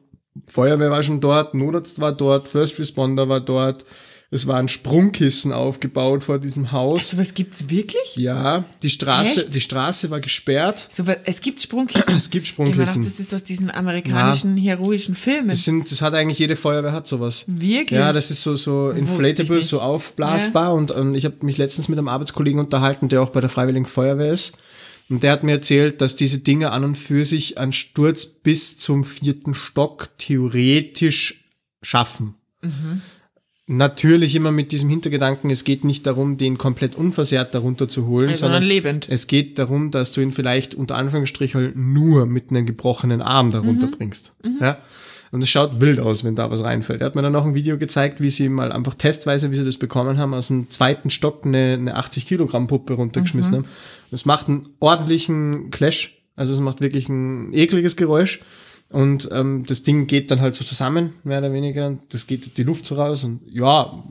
Feuerwehr 0.47 0.89
war 0.89 1.03
schon 1.03 1.21
dort, 1.21 1.53
Notarzt 1.53 2.01
war 2.01 2.11
dort, 2.11 2.49
First 2.49 2.79
Responder 2.79 3.29
war 3.29 3.39
dort, 3.41 3.85
es 4.33 4.47
war 4.47 4.55
ein 4.55 4.69
Sprungkissen 4.69 5.51
aufgebaut 5.51 6.23
vor 6.23 6.39
diesem 6.39 6.71
Haus. 6.71 7.11
So 7.11 7.17
was 7.19 7.33
gibt's 7.35 7.69
wirklich? 7.69 8.15
Ja, 8.15 8.63
die 8.81 8.89
Straße, 8.89 9.41
Echt? 9.41 9.53
die 9.53 9.61
Straße 9.61 10.09
war 10.09 10.19
gesperrt. 10.21 10.87
So, 10.89 11.05
was- 11.05 11.17
es 11.25 11.41
gibt 11.41 11.61
Sprungkissen. 11.61 12.15
Es 12.15 12.29
gibt 12.31 12.45
Ich 12.45 12.49
Sprungkissen. 12.51 13.01
gedacht, 13.03 13.13
das 13.13 13.19
ist 13.19 13.35
aus 13.35 13.43
diesen 13.43 13.69
amerikanischen 13.69 14.55
heroischen 14.57 15.15
Filmen. 15.15 15.49
Das 15.49 15.63
sind, 15.65 15.91
das 15.91 16.01
hat 16.01 16.13
eigentlich 16.15 16.39
jede 16.39 16.55
Feuerwehr 16.55 16.93
hat 16.93 17.05
sowas. 17.07 17.43
Wirklich? 17.45 17.99
Ja, 17.99 18.13
das 18.13 18.31
ist 18.31 18.41
so, 18.41 18.55
so 18.55 18.89
inflatable, 18.91 19.61
so 19.61 19.79
aufblasbar 19.81 20.73
und 20.73 20.89
ähm, 20.95 21.13
ich 21.13 21.25
habe 21.25 21.35
mich 21.41 21.57
letztens 21.59 21.87
mit 21.89 21.99
einem 21.99 22.07
Arbeitskollegen 22.07 22.59
unterhalten, 22.61 23.09
der 23.09 23.21
auch 23.21 23.29
bei 23.29 23.41
der 23.41 23.49
Freiwilligen 23.49 23.85
Feuerwehr 23.85 24.31
ist. 24.33 24.53
Und 25.11 25.23
der 25.23 25.33
hat 25.33 25.43
mir 25.43 25.51
erzählt, 25.51 26.01
dass 26.01 26.15
diese 26.15 26.39
Dinge 26.39 26.71
an 26.71 26.83
und 26.85 26.95
für 26.97 27.23
sich 27.25 27.57
einen 27.57 27.73
Sturz 27.73 28.25
bis 28.25 28.77
zum 28.77 29.03
vierten 29.03 29.53
Stock 29.53 30.09
theoretisch 30.17 31.43
schaffen. 31.81 32.35
Mhm. 32.61 33.01
Natürlich 33.67 34.35
immer 34.35 34.51
mit 34.51 34.71
diesem 34.71 34.89
Hintergedanken, 34.89 35.49
es 35.49 35.63
geht 35.63 35.83
nicht 35.85 36.05
darum, 36.05 36.37
den 36.37 36.57
komplett 36.57 36.95
unversehrt 36.95 37.53
darunter 37.53 37.87
zu 37.87 38.05
holen, 38.07 38.29
Also, 38.31 38.45
sondern 38.45 38.63
lebend. 38.63 39.07
es 39.09 39.27
geht 39.27 39.59
darum, 39.59 39.91
dass 39.91 40.11
du 40.11 40.19
ihn 40.21 40.31
vielleicht 40.31 40.75
unter 40.75 40.95
Anführungsstrichen 40.95 41.71
nur 41.93 42.25
mit 42.25 42.49
einem 42.49 42.65
gebrochenen 42.65 43.21
Arm 43.21 43.51
darunter 43.51 43.87
Mhm. 43.87 43.91
bringst. 43.91 44.33
Ja? 44.59 44.77
Und 45.31 45.41
es 45.41 45.49
schaut 45.49 45.79
wild 45.79 45.99
aus, 45.99 46.23
wenn 46.25 46.35
da 46.35 46.51
was 46.51 46.61
reinfällt. 46.63 46.99
Er 47.01 47.05
hat 47.05 47.15
mir 47.15 47.21
dann 47.21 47.31
noch 47.31 47.45
ein 47.45 47.55
Video 47.55 47.77
gezeigt, 47.77 48.19
wie 48.21 48.29
sie 48.29 48.49
mal 48.49 48.71
einfach 48.71 48.95
testweise, 48.95 49.49
wie 49.51 49.55
sie 49.55 49.63
das 49.63 49.77
bekommen 49.77 50.17
haben, 50.17 50.33
aus 50.33 50.47
dem 50.47 50.69
zweiten 50.69 51.09
Stock 51.09 51.45
eine, 51.45 51.73
eine 51.79 51.95
80 51.95 52.27
Kilogramm 52.27 52.67
Puppe 52.67 52.93
runtergeschmissen 52.93 53.53
Mhm. 53.53 53.57
haben. 53.57 53.65
Es 54.11 54.25
macht 54.25 54.49
einen 54.49 54.67
ordentlichen 54.79 55.71
Clash. 55.71 56.17
Also 56.35 56.53
es 56.53 56.59
macht 56.59 56.81
wirklich 56.81 57.07
ein 57.07 57.53
ekliges 57.53 57.95
Geräusch. 57.95 58.41
Und 58.89 59.29
ähm, 59.31 59.63
das 59.65 59.83
Ding 59.83 60.05
geht 60.07 60.31
dann 60.31 60.41
halt 60.41 60.53
so 60.55 60.65
zusammen, 60.65 61.13
mehr 61.23 61.39
oder 61.39 61.53
weniger. 61.53 61.97
Das 62.09 62.27
geht 62.27 62.57
die 62.57 62.63
Luft 62.63 62.85
so 62.85 62.95
raus. 62.95 63.23
Und 63.23 63.39
ja, 63.49 64.03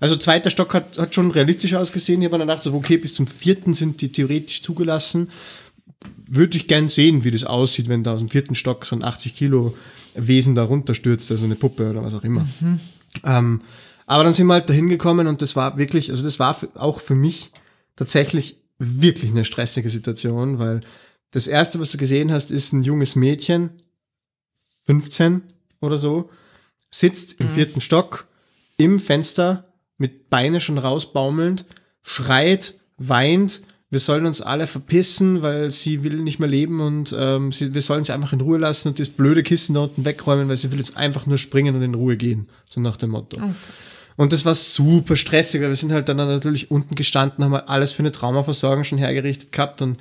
also 0.00 0.16
zweiter 0.16 0.48
Stock 0.48 0.72
hat, 0.72 0.96
hat 0.98 1.14
schon 1.14 1.30
realistisch 1.30 1.74
ausgesehen. 1.74 2.22
Ich 2.22 2.26
habe 2.28 2.38
dann 2.38 2.48
gedacht, 2.48 2.62
so, 2.62 2.72
okay, 2.72 2.96
bis 2.96 3.14
zum 3.14 3.26
vierten 3.26 3.74
sind 3.74 4.00
die 4.00 4.10
theoretisch 4.10 4.62
zugelassen. 4.62 5.28
Würde 6.26 6.56
ich 6.56 6.66
gern 6.66 6.88
sehen, 6.88 7.24
wie 7.24 7.30
das 7.30 7.44
aussieht, 7.44 7.90
wenn 7.90 8.02
da 8.04 8.14
aus 8.14 8.20
dem 8.20 8.30
vierten 8.30 8.54
Stock 8.54 8.86
so 8.86 8.96
ein 8.96 9.04
80 9.04 9.34
Kilo 9.34 9.74
Wesen 10.14 10.54
da 10.54 10.64
runterstürzt, 10.64 11.30
also 11.30 11.44
eine 11.44 11.56
Puppe 11.56 11.90
oder 11.90 12.02
was 12.02 12.14
auch 12.14 12.24
immer. 12.24 12.46
Ähm, 13.24 13.60
aber 14.06 14.24
dann 14.24 14.34
sind 14.34 14.46
wir 14.46 14.54
halt 14.54 14.68
dahin 14.68 14.88
gekommen 14.88 15.26
und 15.26 15.42
das 15.42 15.56
war 15.56 15.78
wirklich, 15.78 16.10
also 16.10 16.24
das 16.24 16.38
war 16.38 16.54
für, 16.54 16.68
auch 16.74 17.00
für 17.00 17.14
mich 17.14 17.52
tatsächlich 17.96 18.58
wirklich 18.78 19.30
eine 19.30 19.44
stressige 19.44 19.88
Situation, 19.88 20.58
weil 20.58 20.80
das 21.30 21.46
erste, 21.46 21.80
was 21.80 21.92
du 21.92 21.98
gesehen 21.98 22.32
hast, 22.32 22.50
ist 22.50 22.72
ein 22.72 22.82
junges 22.82 23.16
Mädchen, 23.16 23.70
15 24.84 25.42
oder 25.80 25.96
so, 25.96 26.30
sitzt 26.90 27.40
im 27.40 27.50
vierten 27.50 27.80
Stock 27.80 28.26
im 28.76 28.98
Fenster 28.98 29.72
mit 29.96 30.28
Beine 30.28 30.60
schon 30.60 30.78
rausbaumelnd, 30.78 31.64
schreit, 32.02 32.74
weint, 32.98 33.62
wir 33.92 34.00
sollen 34.00 34.24
uns 34.24 34.40
alle 34.40 34.66
verpissen, 34.66 35.42
weil 35.42 35.70
sie 35.70 36.02
will 36.02 36.22
nicht 36.22 36.38
mehr 36.38 36.48
leben 36.48 36.80
und 36.80 37.14
ähm, 37.16 37.52
sie, 37.52 37.74
wir 37.74 37.82
sollen 37.82 38.04
sie 38.04 38.14
einfach 38.14 38.32
in 38.32 38.40
Ruhe 38.40 38.56
lassen 38.56 38.88
und 38.88 38.98
das 38.98 39.10
blöde 39.10 39.42
Kissen 39.42 39.74
da 39.74 39.80
unten 39.80 40.06
wegräumen, 40.06 40.48
weil 40.48 40.56
sie 40.56 40.72
will 40.72 40.78
jetzt 40.78 40.96
einfach 40.96 41.26
nur 41.26 41.36
springen 41.36 41.76
und 41.76 41.82
in 41.82 41.94
Ruhe 41.94 42.16
gehen. 42.16 42.48
So 42.70 42.80
nach 42.80 42.96
dem 42.96 43.10
Motto. 43.10 43.36
Und 44.16 44.32
das 44.32 44.46
war 44.46 44.54
super 44.54 45.14
stressig, 45.14 45.60
weil 45.60 45.68
wir 45.68 45.76
sind 45.76 45.92
halt 45.92 46.08
dann 46.08 46.16
natürlich 46.16 46.70
unten 46.70 46.94
gestanden, 46.94 47.44
haben 47.44 47.52
halt 47.52 47.68
alles 47.68 47.92
für 47.92 47.98
eine 48.00 48.12
Traumaversorgung 48.12 48.84
schon 48.84 48.96
hergerichtet 48.96 49.52
gehabt 49.52 49.82
und 49.82 49.98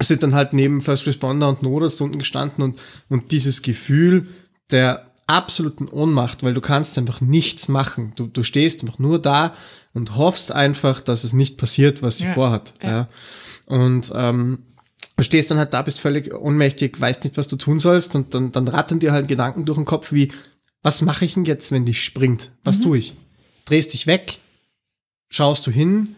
sind 0.00 0.22
dann 0.22 0.36
halt 0.36 0.52
neben 0.52 0.80
First 0.80 1.04
Responder 1.08 1.48
und 1.48 1.64
Notarzt 1.64 2.00
unten 2.00 2.20
gestanden 2.20 2.62
und, 2.62 2.80
und 3.08 3.32
dieses 3.32 3.62
Gefühl 3.62 4.28
der 4.70 5.10
absoluten 5.26 5.88
Ohnmacht, 5.88 6.42
weil 6.42 6.54
du 6.54 6.60
kannst 6.60 6.98
einfach 6.98 7.20
nichts 7.20 7.68
machen. 7.68 8.12
Du, 8.16 8.26
du 8.26 8.42
stehst 8.42 8.82
einfach 8.82 8.98
nur 8.98 9.20
da 9.20 9.54
und 9.92 10.16
hoffst 10.16 10.52
einfach, 10.52 11.00
dass 11.00 11.24
es 11.24 11.32
nicht 11.32 11.56
passiert, 11.56 12.02
was 12.02 12.18
sie 12.18 12.24
Ja, 12.24 12.32
vorhat. 12.32 12.74
Ja. 12.82 12.90
ja. 12.90 13.08
Und 13.66 14.12
ähm, 14.14 14.58
du 15.16 15.24
stehst 15.24 15.50
dann 15.50 15.58
halt 15.58 15.72
da, 15.72 15.82
bist 15.82 16.00
völlig 16.00 16.34
ohnmächtig, 16.34 17.00
weißt 17.00 17.24
nicht, 17.24 17.36
was 17.36 17.48
du 17.48 17.56
tun 17.56 17.80
sollst 17.80 18.14
und 18.14 18.34
dann, 18.34 18.52
dann 18.52 18.68
rattern 18.68 18.98
dir 18.98 19.12
halt 19.12 19.28
Gedanken 19.28 19.64
durch 19.64 19.78
den 19.78 19.84
Kopf 19.86 20.12
wie, 20.12 20.32
was 20.82 21.00
mache 21.00 21.24
ich 21.24 21.34
denn 21.34 21.44
jetzt, 21.44 21.72
wenn 21.72 21.86
dich 21.86 22.04
springt? 22.04 22.50
Was 22.62 22.80
tue 22.80 22.98
ich? 22.98 23.14
Drehst 23.64 23.94
dich 23.94 24.06
weg? 24.06 24.38
Schaust 25.30 25.66
du 25.66 25.70
hin? 25.70 26.14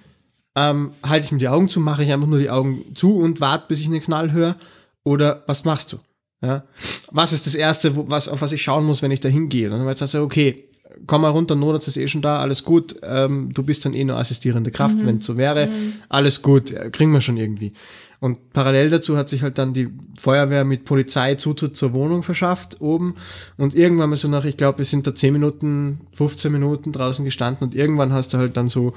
Ähm, 0.56 0.90
halte 1.02 1.26
ich 1.26 1.32
mir 1.32 1.38
die 1.38 1.48
Augen 1.48 1.68
zu? 1.68 1.78
Mache 1.78 2.02
ich 2.02 2.12
einfach 2.12 2.26
nur 2.26 2.40
die 2.40 2.50
Augen 2.50 2.82
zu 2.94 3.16
und 3.18 3.40
warte, 3.40 3.66
bis 3.68 3.80
ich 3.80 3.86
einen 3.86 4.00
Knall 4.00 4.32
höre? 4.32 4.56
Oder 5.04 5.44
was 5.46 5.64
machst 5.64 5.92
du? 5.92 5.98
Ja? 6.42 6.64
Was 7.10 7.32
ist 7.32 7.46
das 7.46 7.54
Erste, 7.54 7.96
wo, 7.96 8.06
was, 8.08 8.28
auf 8.28 8.42
was 8.42 8.52
ich 8.52 8.62
schauen 8.62 8.84
muss, 8.84 9.02
wenn 9.02 9.10
ich 9.10 9.20
da 9.20 9.28
hingehe? 9.28 9.70
Und 9.70 9.78
dann 9.78 9.96
sagst 9.96 10.14
du, 10.14 10.22
okay, 10.22 10.68
komm 11.06 11.22
mal 11.22 11.30
runter, 11.30 11.54
Notarzt 11.54 11.88
ist 11.88 11.96
eh 11.96 12.08
schon 12.08 12.22
da, 12.22 12.40
alles 12.40 12.64
gut. 12.64 12.96
Ähm, 13.02 13.52
du 13.52 13.62
bist 13.62 13.84
dann 13.84 13.94
eh 13.94 14.04
nur 14.04 14.16
assistierende 14.16 14.70
Kraft, 14.70 14.96
wenn 15.04 15.18
es 15.18 15.26
so 15.26 15.36
wäre. 15.36 15.68
Alles 16.08 16.42
gut, 16.42 16.72
äh, 16.72 16.90
kriegen 16.90 17.12
wir 17.12 17.20
schon 17.20 17.36
irgendwie. 17.36 17.72
Und 18.18 18.52
parallel 18.52 18.90
dazu 18.90 19.16
hat 19.18 19.28
sich 19.28 19.42
halt 19.42 19.58
dann 19.58 19.74
die 19.74 19.88
Feuerwehr 20.18 20.64
mit 20.64 20.84
Polizei 20.84 21.34
Zutritt 21.34 21.76
zur 21.76 21.92
Wohnung 21.92 22.22
verschafft 22.22 22.80
oben. 22.80 23.14
Und 23.56 23.74
irgendwann 23.74 24.10
mal 24.10 24.16
so 24.16 24.28
nach, 24.28 24.44
ich 24.44 24.56
glaube, 24.56 24.78
wir 24.78 24.84
sind 24.86 25.06
da 25.06 25.14
10 25.14 25.34
Minuten, 25.34 26.00
15 26.12 26.50
Minuten 26.50 26.92
draußen 26.92 27.24
gestanden 27.24 27.66
und 27.66 27.74
irgendwann 27.74 28.12
hast 28.12 28.32
du 28.32 28.38
halt 28.38 28.56
dann 28.56 28.68
so 28.68 28.94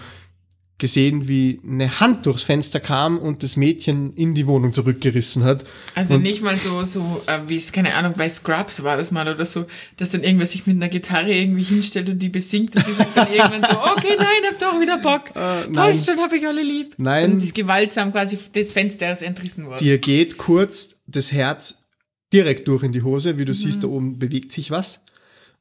gesehen, 0.79 1.27
wie 1.27 1.59
eine 1.67 1.99
Hand 1.99 2.25
durchs 2.25 2.43
Fenster 2.43 2.79
kam 2.79 3.19
und 3.19 3.43
das 3.43 3.57
Mädchen 3.57 4.13
in 4.15 4.33
die 4.33 4.47
Wohnung 4.47 4.73
zurückgerissen 4.73 5.43
hat. 5.43 5.65
Also 5.93 6.15
und, 6.15 6.23
nicht 6.23 6.41
mal 6.41 6.57
so, 6.57 6.83
so 6.85 7.21
äh, 7.27 7.39
wie 7.47 7.57
es, 7.57 7.71
keine 7.71 7.93
Ahnung, 7.93 8.13
bei 8.17 8.29
Scrubs 8.29 8.83
war 8.83 8.97
das 8.97 9.11
mal 9.11 9.27
oder 9.27 9.45
so, 9.45 9.65
dass 9.97 10.09
dann 10.09 10.23
irgendwer 10.23 10.47
sich 10.47 10.65
mit 10.65 10.77
einer 10.77 10.89
Gitarre 10.89 11.31
irgendwie 11.31 11.63
hinstellt 11.63 12.09
und 12.09 12.19
die 12.19 12.29
besingt 12.29 12.75
und 12.75 12.87
die 12.87 12.93
sagt 12.93 13.15
dann 13.15 13.31
irgendwann 13.31 13.63
so, 13.69 13.77
okay, 13.97 14.15
nein, 14.17 14.51
hab 14.51 14.59
doch 14.59 14.79
wieder 14.79 14.97
Bock. 14.97 15.35
Äh, 15.35 15.39
nein. 15.39 15.73
Passt 15.73 16.05
schon, 16.05 16.19
hab 16.19 16.33
ich 16.33 16.47
alle 16.47 16.63
lieb. 16.63 16.95
Nein. 16.97 17.23
Sondern 17.23 17.41
ist 17.41 17.55
gewaltsam 17.55 18.11
quasi 18.11 18.39
des 18.55 18.73
Fensters 18.73 19.21
entrissen 19.21 19.65
worden. 19.65 19.79
dir 19.79 19.97
geht 19.97 20.37
kurz 20.37 21.01
das 21.05 21.31
Herz 21.31 21.83
direkt 22.31 22.67
durch 22.67 22.83
in 22.83 22.91
die 22.91 23.01
Hose, 23.01 23.37
wie 23.37 23.45
du 23.45 23.53
siehst, 23.53 23.83
da 23.83 23.87
oben 23.87 24.19
bewegt 24.19 24.51
sich 24.51 24.71
was. 24.71 25.01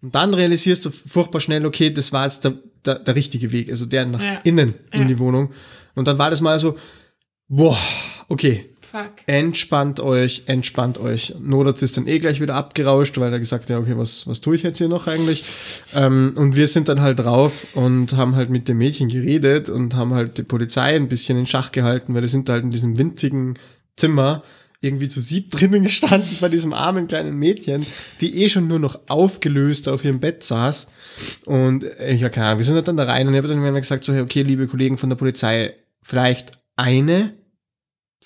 Und 0.01 0.15
dann 0.15 0.33
realisierst 0.35 0.85
du 0.85 0.91
furchtbar 0.91 1.41
schnell, 1.41 1.67
okay, 1.67 1.91
das 1.93 2.13
war 2.13 2.25
jetzt 2.25 2.45
der, 2.45 2.55
der, 2.85 2.99
der 3.01 3.15
richtige 3.17 3.51
Weg, 3.53 3.69
also 3.71 3.85
der 3.87 4.07
nach 4.07 4.23
Ja. 4.23 4.41
innen 4.45 4.75
in 4.93 5.03
Ja. 5.03 5.07
die 5.09 5.19
Wohnung. 5.19 5.51
Und 5.95 6.07
dann 6.07 6.19
war 6.19 6.31
das 6.31 6.41
mal 6.41 6.59
so, 6.61 6.77
boah, 7.49 7.77
okay, 8.29 8.67
Fuck. 8.81 9.11
entspannt 9.27 9.99
euch, 10.01 10.45
entspannt 10.47 10.99
euch. 10.99 11.35
Nodat 11.41 11.83
ist 11.83 11.97
dann 11.97 12.07
eh 12.07 12.19
gleich 12.21 12.41
wieder 12.41 12.55
abgerauscht, 12.55 13.19
weil 13.19 13.33
er 13.33 13.39
gesagt 13.41 13.65
hat, 13.65 13.71
ja, 13.71 13.79
okay, 13.79 13.95
was, 13.97 14.27
was 14.29 14.41
tue 14.41 14.55
ich 14.57 14.63
jetzt 14.63 14.79
hier 14.79 14.89
noch 14.89 15.09
eigentlich? 15.09 15.43
Ähm, 15.95 16.33
und 16.37 16.55
wir 16.57 16.69
sind 16.69 16.89
dann 16.89 17.01
halt 17.01 17.19
drauf 17.19 17.67
und 17.75 18.17
haben 18.17 18.37
halt 18.37 18.51
mit 18.51 18.69
dem 18.69 18.79
Mädchen 18.79 19.09
geredet 19.09 19.69
und 19.69 19.97
haben 19.97 20.15
halt 20.15 20.39
die 20.39 20.43
Polizei 20.45 20.95
ein 20.95 21.09
bisschen 21.09 21.37
in 21.39 21.47
Schach 21.47 21.73
gehalten, 21.73 22.15
weil 22.15 22.23
die 22.23 22.29
sind 22.29 22.49
halt 22.49 22.63
in 22.63 22.71
diesem 22.71 22.97
winzigen 22.99 23.59
Zimmer 23.97 24.43
irgendwie 24.81 25.09
zu 25.09 25.21
sieb 25.21 25.51
drinnen 25.51 25.83
gestanden 25.83 26.37
bei 26.41 26.49
diesem 26.49 26.73
armen 26.73 27.09
kleinen 27.09 27.37
Mädchen, 27.37 27.85
die 28.21 28.43
eh 28.43 28.49
schon 28.49 28.69
nur 28.69 28.79
noch 28.79 29.01
aufgelöst 29.09 29.89
auf 29.89 30.05
ihrem 30.05 30.21
Bett 30.21 30.45
saß. 30.45 30.89
Und 31.45 31.85
ich 32.07 32.21
ja 32.21 32.29
keine 32.29 32.47
Ahnung, 32.47 32.59
wir 32.59 32.65
sind 32.65 32.77
halt 32.77 32.89
dann 32.89 32.97
da 32.97 33.05
rein 33.05 33.27
und 33.27 33.35
ich 33.35 33.39
habe 33.39 33.49
dann 33.49 33.75
gesagt, 33.75 34.05
so, 34.05 34.13
okay, 34.15 34.43
liebe 34.43 34.69
Kollegen 34.69 34.99
von 34.99 35.09
der 35.09 35.17
Polizei, 35.17 35.75
vielleicht 36.03 36.53
eine 36.77 37.33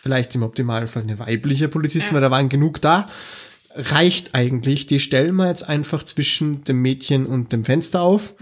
vielleicht 0.02 0.34
im 0.34 0.42
optimalen 0.42 0.88
Fall 0.88 1.02
eine 1.02 1.18
weibliche 1.20 1.68
Polizistin, 1.68 2.14
weil 2.14 2.22
da 2.22 2.30
waren 2.30 2.48
genug 2.48 2.80
da. 2.80 3.08
Reicht 3.74 4.34
eigentlich. 4.34 4.86
Die 4.86 4.98
stellen 4.98 5.36
wir 5.36 5.46
jetzt 5.46 5.68
einfach 5.68 6.02
zwischen 6.02 6.64
dem 6.64 6.82
Mädchen 6.82 7.24
und 7.24 7.52
dem 7.52 7.64
Fenster 7.64 8.02
auf, 8.02 8.34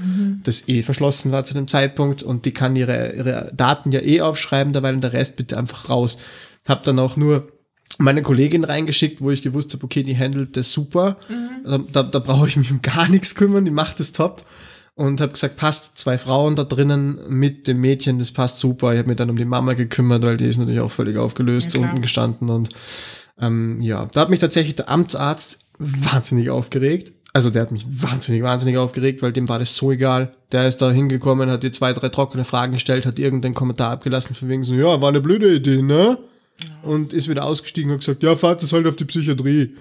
das 0.42 0.68
eh 0.68 0.82
verschlossen 0.82 1.30
war 1.30 1.44
zu 1.44 1.54
dem 1.54 1.68
Zeitpunkt 1.68 2.22
und 2.22 2.46
die 2.46 2.52
kann 2.52 2.74
ihre, 2.74 3.12
ihre 3.12 3.52
Daten 3.54 3.92
ja 3.92 4.00
eh 4.00 4.22
aufschreiben, 4.22 4.72
dabei 4.72 4.92
und 4.92 5.02
der 5.02 5.12
Rest 5.12 5.36
bitte 5.36 5.56
einfach 5.58 5.88
raus. 5.88 6.18
Hab 6.66 6.82
dann 6.82 6.98
auch 6.98 7.16
nur 7.16 7.52
meine 7.98 8.22
Kollegin 8.22 8.64
reingeschickt, 8.64 9.20
wo 9.20 9.30
ich 9.30 9.42
gewusst 9.42 9.72
habe, 9.74 9.84
okay, 9.84 10.02
die 10.02 10.16
handelt 10.16 10.56
das 10.56 10.70
super. 10.70 11.16
Da, 11.64 11.78
da, 11.78 12.02
da 12.02 12.18
brauche 12.18 12.48
ich 12.48 12.56
mich 12.56 12.70
um 12.70 12.82
gar 12.82 13.08
nichts 13.08 13.34
kümmern, 13.34 13.64
die 13.64 13.70
macht 13.70 14.00
das 14.00 14.12
top. 14.12 14.44
Und 14.94 15.20
habe 15.20 15.32
gesagt, 15.32 15.56
passt, 15.56 15.96
zwei 15.96 16.18
Frauen 16.18 16.56
da 16.56 16.64
drinnen 16.64 17.18
mit 17.28 17.66
dem 17.66 17.80
Mädchen, 17.80 18.18
das 18.18 18.32
passt 18.32 18.58
super. 18.58 18.92
Ich 18.92 18.98
habe 18.98 19.08
mich 19.08 19.16
dann 19.16 19.30
um 19.30 19.36
die 19.36 19.46
Mama 19.46 19.72
gekümmert, 19.72 20.22
weil 20.22 20.36
die 20.36 20.44
ist 20.44 20.58
natürlich 20.58 20.80
auch 20.80 20.90
völlig 20.90 21.16
aufgelöst 21.16 21.74
Ja, 21.74 21.80
unten 21.80 22.02
gestanden. 22.02 22.50
Und 22.50 22.70
ähm, 23.40 23.80
ja, 23.80 24.06
da 24.12 24.20
hat 24.22 24.30
mich 24.30 24.40
tatsächlich 24.40 24.76
der 24.76 24.90
Amtsarzt 24.90 25.58
wahnsinnig 25.78 26.50
aufgeregt. 26.50 27.12
Also 27.32 27.48
der 27.48 27.62
hat 27.62 27.70
mich 27.70 27.86
wahnsinnig, 27.88 28.42
wahnsinnig 28.42 28.76
aufgeregt, 28.76 29.22
weil 29.22 29.32
dem 29.32 29.48
war 29.48 29.58
das 29.58 29.74
so 29.74 29.92
egal. 29.92 30.34
Der 30.52 30.66
ist 30.66 30.82
da 30.82 30.90
hingekommen, 30.90 31.48
hat 31.48 31.62
dir 31.62 31.72
zwei, 31.72 31.92
drei 31.92 32.08
trockene 32.08 32.44
Fragen 32.44 32.72
gestellt, 32.72 33.06
hat 33.06 33.18
irgendeinen 33.18 33.54
Kommentar 33.54 33.92
abgelassen 33.92 34.34
von 34.34 34.48
wegen 34.48 34.64
so, 34.64 34.74
ja, 34.74 35.00
war 35.00 35.08
eine 35.08 35.20
blöde 35.20 35.54
Idee, 35.54 35.80
ne? 35.80 36.18
Und 36.82 37.12
ist 37.12 37.28
wieder 37.28 37.44
ausgestiegen 37.44 37.90
und 37.90 37.98
gesagt, 37.98 38.22
ja, 38.22 38.36
fahrt 38.36 38.62
es 38.62 38.72
halt 38.72 38.86
auf 38.86 38.96
die 38.96 39.04
Psychiatrie. 39.04 39.74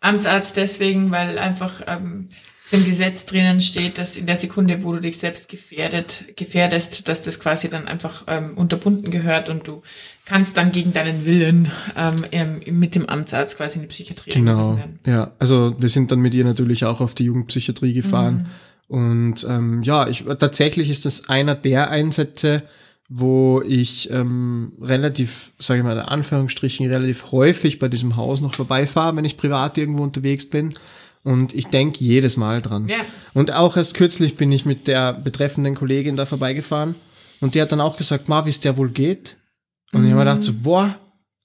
Amtsarzt 0.00 0.56
deswegen, 0.56 1.10
weil 1.10 1.38
einfach 1.38 1.82
ähm, 1.86 2.28
im 2.70 2.84
Gesetz 2.84 3.26
drinnen 3.26 3.60
steht, 3.60 3.98
dass 3.98 4.16
in 4.16 4.26
der 4.26 4.36
Sekunde, 4.36 4.84
wo 4.84 4.92
du 4.92 5.00
dich 5.00 5.18
selbst 5.18 5.48
gefährdet, 5.48 6.36
gefährdest, 6.36 7.08
dass 7.08 7.22
das 7.22 7.40
quasi 7.40 7.68
dann 7.68 7.88
einfach 7.88 8.24
ähm, 8.28 8.56
unterbunden 8.56 9.10
gehört 9.10 9.48
und 9.48 9.66
du 9.66 9.82
kannst 10.26 10.56
dann 10.58 10.70
gegen 10.70 10.92
deinen 10.92 11.24
Willen 11.24 11.70
ähm, 11.96 12.26
ähm, 12.30 12.60
mit 12.78 12.94
dem 12.94 13.08
Amtsarzt 13.08 13.56
quasi 13.56 13.76
in 13.76 13.82
die 13.82 13.88
Psychiatrie 13.88 14.30
Genau, 14.30 14.52
eingewiesen 14.72 14.78
werden. 14.78 14.98
ja. 15.06 15.32
Also 15.38 15.74
wir 15.78 15.88
sind 15.88 16.12
dann 16.12 16.20
mit 16.20 16.34
ihr 16.34 16.44
natürlich 16.44 16.84
auch 16.84 17.00
auf 17.00 17.14
die 17.14 17.24
Jugendpsychiatrie 17.24 17.94
gefahren. 17.94 18.48
Und 18.88 19.46
ähm, 19.48 19.82
ja, 19.82 20.06
ich, 20.06 20.24
tatsächlich 20.38 20.90
ist 20.90 21.04
das 21.06 21.28
einer 21.28 21.54
der 21.54 21.90
Einsätze, 21.90 22.62
wo 23.08 23.62
ich 23.66 24.10
ähm, 24.10 24.72
relativ, 24.80 25.52
sage 25.58 25.80
ich 25.80 25.84
mal 25.84 25.92
in 25.92 26.00
Anführungsstrichen, 26.00 26.90
relativ 26.90 27.32
häufig 27.32 27.78
bei 27.78 27.88
diesem 27.88 28.16
Haus 28.16 28.40
noch 28.40 28.54
vorbeifahre, 28.54 29.16
wenn 29.16 29.24
ich 29.24 29.38
privat 29.38 29.78
irgendwo 29.78 30.02
unterwegs 30.02 30.48
bin. 30.48 30.74
Und 31.24 31.54
ich 31.54 31.66
denke 31.66 32.04
jedes 32.04 32.36
Mal 32.36 32.62
dran. 32.62 32.86
Ja. 32.86 32.98
Und 33.34 33.52
auch 33.52 33.76
erst 33.76 33.94
kürzlich 33.94 34.36
bin 34.36 34.52
ich 34.52 34.64
mit 34.64 34.86
der 34.86 35.12
betreffenden 35.12 35.74
Kollegin 35.74 36.16
da 36.16 36.26
vorbeigefahren 36.26 36.94
und 37.40 37.54
die 37.54 37.62
hat 37.62 37.72
dann 37.72 37.80
auch 37.80 37.96
gesagt, 37.96 38.28
Ma, 38.28 38.44
wie 38.46 38.50
es 38.50 38.60
der 38.60 38.76
wohl 38.76 38.90
geht? 38.90 39.36
Und 39.92 40.04
ich 40.04 40.10
habe 40.10 40.24
mir 40.24 40.30
gedacht 40.30 40.42
so, 40.42 40.52
boah, 40.52 40.94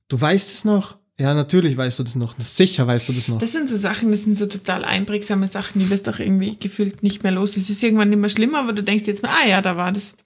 du 0.09 0.19
weißt 0.19 0.51
es 0.51 0.65
noch? 0.65 0.97
Ja, 1.17 1.33
natürlich 1.33 1.77
weißt 1.77 1.99
du 1.99 2.03
das 2.03 2.15
noch. 2.15 2.35
Sicher 2.39 2.87
weißt 2.87 3.07
du 3.07 3.13
das 3.13 3.27
noch. 3.27 3.37
Das 3.37 3.51
sind 3.51 3.69
so 3.69 3.77
Sachen, 3.77 4.09
das 4.11 4.23
sind 4.23 4.37
so 4.37 4.47
total 4.47 4.83
einprägsame 4.83 5.47
Sachen, 5.47 5.79
die 5.79 5.89
wirst 5.89 6.09
auch 6.09 6.19
irgendwie 6.19 6.57
gefühlt 6.57 7.03
nicht 7.03 7.23
mehr 7.23 7.31
los. 7.31 7.55
Es 7.55 7.69
ist 7.69 7.83
irgendwann 7.83 8.09
nicht 8.09 8.19
mehr 8.19 8.29
schlimmer, 8.29 8.59
aber 8.59 8.73
du 8.73 8.83
denkst 8.83 9.05
jetzt 9.05 9.21
mal, 9.21 9.31
ah 9.31 9.47
ja, 9.47 9.61
da 9.61 9.77
war 9.77 9.91
das. 9.91 10.17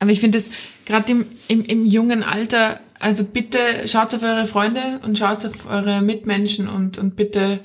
Aber 0.00 0.10
ich 0.10 0.20
finde 0.20 0.38
das 0.38 0.50
gerade 0.86 1.12
im, 1.12 1.26
im, 1.48 1.64
im 1.64 1.86
jungen 1.86 2.22
Alter, 2.22 2.80
also 2.98 3.22
bitte 3.24 3.58
schaut 3.86 4.14
auf 4.14 4.22
eure 4.22 4.46
Freunde 4.46 5.00
und 5.04 5.18
schaut 5.18 5.44
auf 5.46 5.66
eure 5.68 6.02
Mitmenschen 6.02 6.68
und, 6.68 6.98
und 6.98 7.16
bitte 7.16 7.60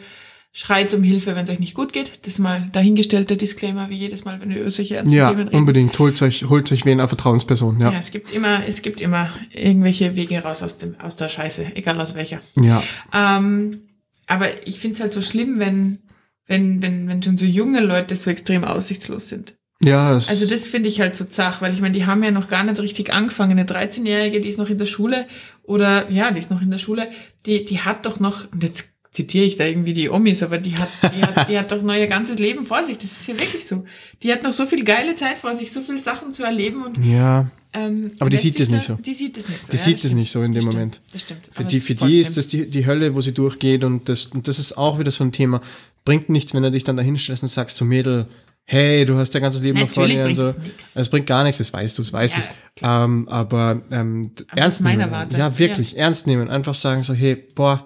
schreit 0.51 0.93
um 0.93 1.03
Hilfe, 1.03 1.35
wenn 1.35 1.43
es 1.43 1.49
euch 1.49 1.59
nicht 1.59 1.73
gut 1.73 1.91
geht. 1.91 2.19
Das 2.21 2.33
ist 2.33 2.39
mal 2.39 2.65
dahingestellter 2.71 3.35
Disclaimer, 3.35 3.89
wie 3.89 3.95
jedes 3.95 4.23
Mal, 4.23 4.39
wenn 4.39 4.49
wir 4.49 4.61
über 4.61 4.69
solche 4.69 4.95
ernsten 4.95 5.15
ja, 5.15 5.29
Themen 5.29 5.47
reden. 5.47 5.57
unbedingt. 5.57 5.99
Holt 5.99 6.21
euch, 6.21 6.45
holt 6.45 6.71
euch 6.71 6.85
wen, 6.85 6.99
eine 6.99 7.09
Vertrauensperson. 7.09 7.79
Ja. 7.81 7.91
Ja, 7.91 7.99
es 7.99 8.11
gibt 8.11 8.31
immer, 8.31 8.65
es 8.65 8.81
gibt 8.81 9.01
immer 9.01 9.29
irgendwelche 9.51 10.15
Wege 10.15 10.39
raus 10.39 10.63
aus 10.63 10.77
dem, 10.77 10.97
aus 10.99 11.17
der 11.17 11.27
Scheiße, 11.27 11.73
egal 11.75 11.99
aus 11.99 12.15
welcher. 12.15 12.39
Ja. 12.61 12.81
Ähm, 13.13 13.81
aber 14.27 14.65
ich 14.65 14.79
finde 14.79 14.95
es 14.95 15.01
halt 15.01 15.11
so 15.11 15.21
schlimm, 15.21 15.59
wenn, 15.59 15.99
wenn, 16.47 16.81
wenn, 16.81 17.07
wenn 17.09 17.21
schon 17.21 17.37
so 17.37 17.45
junge 17.45 17.81
Leute 17.81 18.15
so 18.15 18.29
extrem 18.29 18.63
aussichtslos 18.63 19.27
sind. 19.27 19.55
Ja, 19.83 20.15
es, 20.15 20.29
Also 20.29 20.47
das 20.47 20.67
finde 20.67 20.89
ich 20.89 21.01
halt 21.01 21.15
so 21.15 21.25
zach, 21.25 21.61
weil 21.61 21.73
ich 21.73 21.81
meine, 21.81 21.93
die 21.93 22.05
haben 22.05 22.23
ja 22.23 22.31
noch 22.31 22.47
gar 22.47 22.63
nicht 22.63 22.79
richtig 22.79 23.13
angefangen. 23.13 23.51
Eine 23.51 23.65
13-Jährige, 23.65 24.41
die 24.41 24.49
ist 24.49 24.57
noch 24.57 24.69
in 24.69 24.77
der 24.77 24.85
Schule 24.85 25.25
oder 25.63 26.09
ja, 26.09 26.31
die 26.31 26.39
ist 26.39 26.51
noch 26.51 26.61
in 26.61 26.71
der 26.71 26.77
Schule, 26.77 27.07
die, 27.45 27.65
die 27.65 27.81
hat 27.81 28.05
doch 28.05 28.19
noch, 28.19 28.51
und 28.51 28.63
jetzt 28.63 28.89
zitiere 29.11 29.45
ich 29.45 29.55
da 29.55 29.65
irgendwie 29.65 29.93
die 29.93 30.09
Omis, 30.09 30.43
aber 30.43 30.57
die 30.57 30.75
hat, 30.77 30.89
die 31.15 31.21
hat, 31.21 31.49
die 31.49 31.57
hat 31.57 31.71
doch 31.71 31.81
noch 31.81 31.95
ihr 31.95 32.07
ganzes 32.07 32.37
Leben 32.37 32.65
vor 32.65 32.83
sich. 32.83 32.97
Das 32.97 33.11
ist 33.11 33.27
ja 33.27 33.37
wirklich 33.39 33.65
so. 33.65 33.85
Die 34.23 34.31
hat 34.31 34.43
noch 34.43 34.53
so 34.53 34.65
viel 34.65 34.83
geile 34.83 35.15
Zeit 35.15 35.37
vor 35.37 35.55
sich, 35.55 35.71
so 35.71 35.81
viele 35.81 36.01
Sachen 36.01 36.33
zu 36.33 36.43
erleben 36.43 36.83
und 36.83 36.97
ja. 37.03 37.49
ähm, 37.73 38.11
Aber 38.19 38.29
die 38.29 38.37
sieht 38.37 38.59
das 38.59 38.69
nicht 38.69 38.85
so. 38.85 38.95
Die 38.95 39.13
sieht 39.13 39.37
das 39.37 39.47
nicht 39.47 39.65
so. 39.65 39.71
Die 39.71 39.77
ja, 39.77 39.83
sieht 39.83 39.99
stimmt. 39.99 40.15
nicht 40.15 40.31
so 40.31 40.41
in 40.41 40.51
dem 40.53 40.65
Das 40.65 40.73
Moment. 40.73 40.95
Stimmt, 40.95 41.13
das 41.13 41.21
stimmt. 41.21 41.49
Für 41.51 41.59
Aber 41.61 41.69
die, 41.69 41.77
es 41.77 41.83
für 41.83 41.95
die 41.95 42.19
ist 42.19 42.37
das 42.37 42.47
die, 42.47 42.69
die 42.69 42.85
Hölle, 42.85 43.15
wo 43.15 43.21
sie 43.21 43.33
durchgeht 43.33 43.83
und 43.85 44.09
das, 44.09 44.25
und 44.25 44.47
das 44.47 44.59
ist 44.59 44.77
auch 44.77 44.99
wieder 44.99 45.11
so 45.11 45.23
ein 45.23 45.31
Thema. 45.31 45.61
Bringt 46.03 46.29
nichts, 46.29 46.53
wenn 46.53 46.63
du 46.63 46.71
dich 46.71 46.83
dann 46.83 46.97
da 46.97 47.03
hinstellst 47.03 47.41
und 47.43 47.49
sagst 47.49 47.77
zu 47.77 47.85
Mädel, 47.85 48.27
hey, 48.65 49.05
du 49.05 49.15
hast 49.17 49.33
dein 49.35 49.41
ganzes 49.41 49.61
Leben 49.61 49.79
noch 49.79 49.89
vor 49.89 50.07
dir 50.07 50.25
und 50.25 50.35
so. 50.35 50.43
es 50.43 50.57
nix. 50.57 50.95
Es 50.95 51.09
bringt 51.09 51.27
gar 51.27 51.43
nichts, 51.43 51.59
das 51.59 51.71
weißt 51.71 51.97
du, 51.97 52.01
das 52.01 52.11
weiß 52.11 52.33
Ja, 52.35 52.39
ich. 52.39 52.47
Ähm, 52.81 53.27
aber 53.29 53.81
ähm, 53.91 54.31
ernst 54.55 54.81
nehmen. 54.81 55.11
Warte, 55.11 55.37
Ja, 55.37 55.57
wirklich, 55.57 55.97
ernst 55.97 56.27
nehmen. 56.27 56.49
Einfach 56.49 56.73
sagen 56.75 57.03
so, 57.03 57.13
hey, 57.13 57.35
boah, 57.35 57.85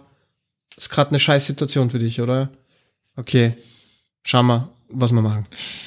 ist 0.77 0.89
gerade 0.89 1.09
eine 1.11 1.19
scheiß 1.19 1.45
Situation 1.45 1.89
für 1.89 1.99
dich, 1.99 2.21
oder? 2.21 2.49
Okay, 3.17 3.53
schau 4.23 4.41
mal, 4.43 4.69
was 4.89 5.11
wir 5.11 5.21
machen. 5.21 5.43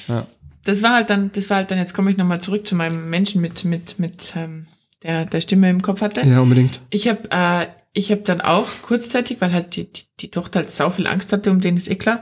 Ja. 0.07 0.27
das 0.65 0.83
war 0.83 0.93
halt 0.93 1.09
dann, 1.09 1.31
das 1.33 1.49
war 1.49 1.57
halt 1.57 1.71
dann, 1.71 1.79
jetzt 1.79 1.93
komme 1.93 2.11
ich 2.11 2.17
nochmal 2.17 2.39
zurück 2.41 2.67
zu 2.67 2.75
meinem 2.75 3.09
Menschen 3.09 3.41
mit, 3.41 3.65
mit, 3.65 3.97
mit 3.99 4.33
ähm, 4.35 4.67
der, 5.01 5.25
der 5.25 5.41
Stimme 5.41 5.69
im 5.69 5.81
Kopf 5.81 6.01
hatte. 6.01 6.21
ja, 6.21 6.39
unbedingt. 6.39 6.79
Ich 6.91 7.07
habe 7.07 7.21
äh, 7.31 7.65
ich 7.95 8.11
hab 8.11 8.25
dann 8.25 8.41
auch 8.41 8.67
kurzzeitig, 8.81 9.39
weil 9.41 9.51
halt 9.53 9.75
die, 9.75 9.91
die, 9.91 10.03
die 10.19 10.31
Tochter 10.31 10.61
halt 10.61 10.71
sau 10.71 10.89
viel 10.89 11.05
Angst 11.07 11.31
hatte, 11.33 11.51
um 11.51 11.59
den 11.59 11.77
ist 11.77 11.89
eh 11.89 11.95
klar. 11.95 12.21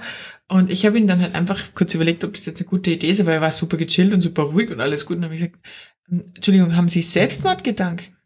Und 0.51 0.69
ich 0.69 0.85
habe 0.85 0.97
ihn 0.97 1.07
dann 1.07 1.21
halt 1.21 1.33
einfach 1.33 1.73
kurz 1.75 1.93
überlegt, 1.93 2.25
ob 2.25 2.33
das 2.33 2.45
jetzt 2.45 2.59
eine 2.59 2.67
gute 2.67 2.91
Idee 2.91 3.09
ist, 3.09 3.21
aber 3.21 3.31
er 3.31 3.39
war 3.39 3.53
super 3.53 3.77
gechillt 3.77 4.13
und 4.13 4.21
super 4.21 4.43
ruhig 4.43 4.69
und 4.69 4.81
alles 4.81 5.05
gut. 5.05 5.15
Und 5.15 5.21
dann 5.21 5.31
habe 5.31 5.35
ich 5.35 5.49
gesagt, 5.49 5.65
Entschuldigung, 6.35 6.75
haben 6.75 6.89
Sie 6.89 7.01
Selbstmordgedanken? 7.01 8.17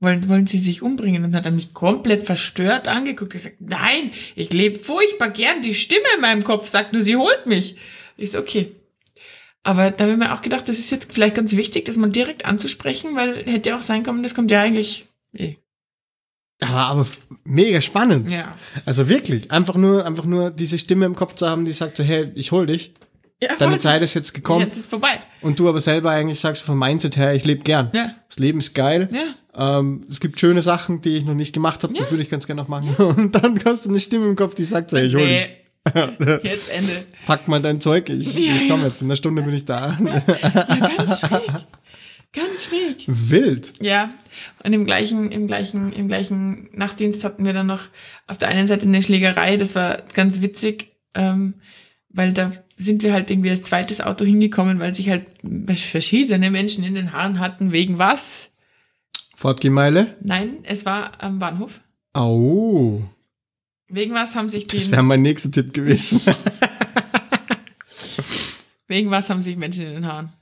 Wollen, 0.00 0.28
wollen 0.28 0.48
Sie 0.48 0.58
sich 0.58 0.82
umbringen? 0.82 1.22
Und 1.22 1.30
dann 1.30 1.38
hat 1.38 1.46
er 1.46 1.52
mich 1.52 1.72
komplett 1.72 2.24
verstört 2.24 2.88
angeguckt. 2.88 3.36
Ich 3.36 3.44
gesagt, 3.44 3.60
nein, 3.60 4.10
ich 4.34 4.52
lebe 4.52 4.80
furchtbar 4.80 5.30
gern. 5.30 5.62
Die 5.62 5.74
Stimme 5.74 6.06
in 6.16 6.22
meinem 6.22 6.42
Kopf 6.42 6.66
sagt 6.66 6.92
nur, 6.92 7.02
sie 7.02 7.14
holt 7.14 7.46
mich. 7.46 7.76
Ich 8.16 8.32
so, 8.32 8.40
okay. 8.40 8.74
Aber 9.62 9.92
da 9.92 10.02
habe 10.02 10.14
ich 10.14 10.18
mir 10.18 10.34
auch 10.34 10.42
gedacht, 10.42 10.68
das 10.68 10.80
ist 10.80 10.90
jetzt 10.90 11.12
vielleicht 11.12 11.36
ganz 11.36 11.54
wichtig, 11.54 11.84
das 11.84 11.96
mal 11.96 12.10
direkt 12.10 12.46
anzusprechen, 12.46 13.14
weil 13.14 13.44
hätte 13.46 13.70
ja 13.70 13.76
auch 13.76 13.82
sein 13.82 14.02
können, 14.02 14.24
das 14.24 14.34
kommt 14.34 14.50
ja 14.50 14.60
eigentlich 14.60 15.06
eh. 15.34 15.54
Aber, 16.60 16.76
aber 16.86 17.06
mega 17.44 17.80
spannend. 17.80 18.30
Ja. 18.30 18.54
Also 18.86 19.08
wirklich, 19.08 19.50
einfach 19.50 19.74
nur, 19.76 20.04
einfach 20.04 20.24
nur 20.24 20.50
diese 20.50 20.78
Stimme 20.78 21.06
im 21.06 21.16
Kopf 21.16 21.34
zu 21.34 21.48
haben, 21.48 21.64
die 21.64 21.72
sagt 21.72 21.96
so, 21.96 22.04
hey, 22.04 22.30
ich 22.34 22.52
hol 22.52 22.66
dich. 22.66 22.92
ja 23.42 23.50
Deine. 23.58 23.78
Zeit 23.78 24.02
ist 24.02 24.14
jetzt 24.14 24.34
gekommen. 24.34 24.60
Jetzt 24.60 24.76
ist 24.76 24.90
vorbei. 24.90 25.18
Und 25.40 25.58
du 25.58 25.68
aber 25.68 25.80
selber 25.80 26.10
eigentlich 26.10 26.38
sagst 26.40 26.62
vom 26.62 26.78
Mindset 26.78 27.16
her, 27.16 27.34
ich 27.34 27.44
lebe 27.44 27.62
gern. 27.62 27.90
Ja. 27.92 28.14
Das 28.28 28.38
Leben 28.38 28.58
ist 28.58 28.74
geil. 28.74 29.08
Ja. 29.12 29.78
Ähm, 29.78 30.04
es 30.08 30.20
gibt 30.20 30.38
schöne 30.38 30.62
Sachen, 30.62 31.00
die 31.00 31.16
ich 31.16 31.24
noch 31.24 31.34
nicht 31.34 31.52
gemacht 31.52 31.82
habe, 31.82 31.92
das 31.94 32.10
würde 32.10 32.22
ich 32.22 32.30
ganz 32.30 32.46
gerne 32.46 32.60
noch 32.62 32.68
machen. 32.68 32.94
Und 32.98 33.34
dann 33.34 33.58
hast 33.64 33.84
du 33.86 33.90
eine 33.90 33.98
Stimme 33.98 34.26
im 34.26 34.36
Kopf, 34.36 34.54
die 34.54 34.64
sagt 34.64 34.90
so, 34.90 34.98
hey, 34.98 35.06
ich 35.06 35.14
hol 35.14 35.22
dich. 35.26 35.30
Nee. 35.30 35.56
Jetzt 36.42 36.70
Ende. 36.70 37.04
Pack 37.26 37.48
mal 37.48 37.60
dein 37.60 37.80
Zeug, 37.80 38.08
ich, 38.10 38.34
Ja, 38.34 38.54
ich 38.54 38.68
komme 38.68 38.82
ja. 38.82 38.88
jetzt, 38.88 39.00
in 39.00 39.08
einer 39.08 39.16
Stunde 39.16 39.40
bin 39.42 39.54
ich 39.54 39.64
da. 39.64 39.96
Ja, 39.98 40.90
ganz 40.96 41.20
schräg. 41.20 41.40
Ganz 42.32 42.66
schräg. 42.66 43.04
Wild. 43.06 43.72
Ja, 43.80 44.10
und 44.62 44.72
im 44.72 44.86
gleichen, 44.86 45.32
im 45.32 45.48
gleichen, 45.48 45.92
im 45.92 46.06
gleichen 46.06 46.68
Nachtdienst 46.72 47.24
hatten 47.24 47.44
wir 47.44 47.52
dann 47.52 47.66
noch 47.66 47.80
auf 48.28 48.38
der 48.38 48.48
einen 48.48 48.68
Seite 48.68 48.86
eine 48.86 49.02
Schlägerei, 49.02 49.56
das 49.56 49.74
war 49.74 50.02
ganz 50.14 50.40
witzig, 50.40 50.92
ähm, 51.14 51.54
weil 52.08 52.32
da 52.32 52.52
sind 52.76 53.02
wir 53.02 53.12
halt 53.12 53.30
irgendwie 53.30 53.50
als 53.50 53.62
zweites 53.62 54.00
Auto 54.00 54.24
hingekommen, 54.24 54.78
weil 54.78 54.94
sich 54.94 55.10
halt 55.10 55.26
verschiedene 55.74 56.50
Menschen 56.50 56.84
in 56.84 56.94
den 56.94 57.12
Haaren 57.12 57.40
hatten, 57.40 57.72
wegen 57.72 57.98
was? 57.98 58.52
Fortgemeile. 59.34 60.16
Nein, 60.22 60.58
es 60.62 60.86
war 60.86 61.20
am 61.22 61.40
Bahnhof. 61.40 61.80
Au. 62.12 63.02
Wegen 63.88 64.14
was 64.14 64.36
haben 64.36 64.48
sich 64.48 64.68
Das 64.68 64.84
die, 64.84 64.92
wäre 64.92 65.02
mein 65.02 65.22
nächster 65.22 65.50
Tipp 65.50 65.72
gewesen. 65.72 66.20
wegen 68.86 69.10
was 69.10 69.30
haben 69.30 69.40
sich 69.40 69.56
Menschen 69.56 69.86
in 69.86 69.94
den 69.94 70.06
Haaren? 70.06 70.32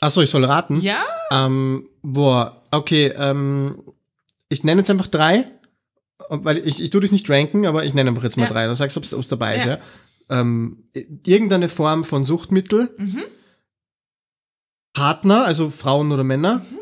Achso, 0.00 0.20
ich 0.20 0.30
soll 0.30 0.44
raten. 0.44 0.80
Ja? 0.82 1.02
Ähm, 1.30 1.88
boah, 2.02 2.62
okay, 2.70 3.12
ähm, 3.16 3.82
ich 4.48 4.62
nenne 4.64 4.80
jetzt 4.80 4.90
einfach 4.90 5.06
drei, 5.06 5.48
weil 6.28 6.58
ich, 6.58 6.82
ich 6.82 6.90
tue 6.90 7.00
dich 7.00 7.12
nicht 7.12 7.28
ranken, 7.30 7.66
aber 7.66 7.84
ich 7.84 7.94
nenne 7.94 8.10
einfach 8.10 8.22
jetzt 8.22 8.36
mal 8.36 8.44
Ja. 8.44 8.48
drei. 8.50 8.66
Du 8.66 8.74
sagst, 8.74 8.96
ob 8.96 9.02
es 9.04 9.28
dabei 9.28 9.56
ist, 9.56 9.64
Ja. 9.64 9.72
ja. 9.72 9.78
Ähm, 10.40 10.88
irgendeine 11.24 11.68
Form 11.68 12.04
von 12.04 12.24
Suchtmittel, 12.24 12.94
Mhm. 12.98 13.22
Partner, 14.92 15.44
also 15.44 15.70
Frauen 15.70 16.10
oder 16.12 16.24
Männer, 16.24 16.56
Mhm. 16.56 16.78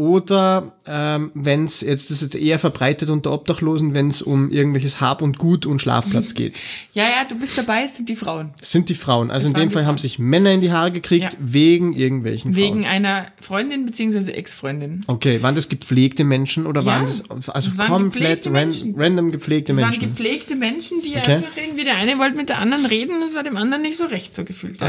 Oder 0.00 0.72
ähm, 0.86 1.30
wenn 1.34 1.64
es, 1.66 1.82
jetzt 1.82 2.08
das 2.10 2.22
ist 2.22 2.32
jetzt 2.34 2.42
eher 2.42 2.58
verbreitet 2.58 3.10
unter 3.10 3.32
Obdachlosen, 3.32 3.92
wenn 3.92 4.08
es 4.08 4.22
um 4.22 4.48
irgendwelches 4.50 4.98
Hab 5.02 5.20
und 5.20 5.36
Gut 5.36 5.66
und 5.66 5.78
Schlafplatz 5.82 6.32
geht. 6.32 6.62
Ja, 6.94 7.02
ja, 7.04 7.24
du 7.28 7.34
bist 7.38 7.58
dabei, 7.58 7.82
es 7.84 7.96
sind 7.98 8.08
die 8.08 8.16
Frauen. 8.16 8.54
Das 8.58 8.70
sind 8.72 8.88
die 8.88 8.94
Frauen. 8.94 9.30
Also 9.30 9.48
Das 9.48 9.54
in 9.54 9.60
dem 9.68 9.70
Fall 9.70 9.84
haben 9.84 9.98
sich 9.98 10.18
Männer 10.18 10.52
in 10.52 10.62
die 10.62 10.72
Haare 10.72 10.90
gekriegt 10.90 11.34
Ja. 11.34 11.38
wegen 11.38 11.92
irgendwelchen 11.92 12.56
Wegen 12.56 12.80
Frauen. 12.82 12.90
einer 12.90 13.26
Freundin 13.42 13.84
beziehungsweise 13.84 14.32
Ex-Freundin. 14.34 15.02
Okay, 15.06 15.42
waren 15.42 15.54
das 15.54 15.68
gepflegte 15.68 16.24
Menschen 16.24 16.66
oder 16.66 16.80
Ja, 16.80 16.86
waren 16.86 17.04
das 17.04 17.22
also 17.50 17.76
waren 17.76 17.88
komplett 17.88 18.12
gepflegte 18.44 18.48
ran, 18.48 18.54
Menschen. 18.54 18.94
random 18.96 19.30
gepflegte 19.32 19.72
Das 19.72 19.80
Menschen? 19.82 20.00
waren 20.02 20.08
gepflegte 20.10 20.56
Menschen, 20.56 21.02
die 21.02 21.10
Okay. 21.16 21.32
einfach 21.34 21.56
irgendwie, 21.56 21.84
der 21.84 21.96
eine 21.96 22.18
wollte 22.18 22.36
mit 22.36 22.48
der 22.48 22.58
anderen 22.58 22.86
reden 22.86 23.16
und 23.16 23.22
es 23.22 23.34
war 23.34 23.42
dem 23.42 23.58
anderen 23.58 23.82
nicht 23.82 23.98
so 23.98 24.06
recht 24.06 24.34
so 24.34 24.44
gefühlt. 24.44 24.80
Ja. 24.80 24.86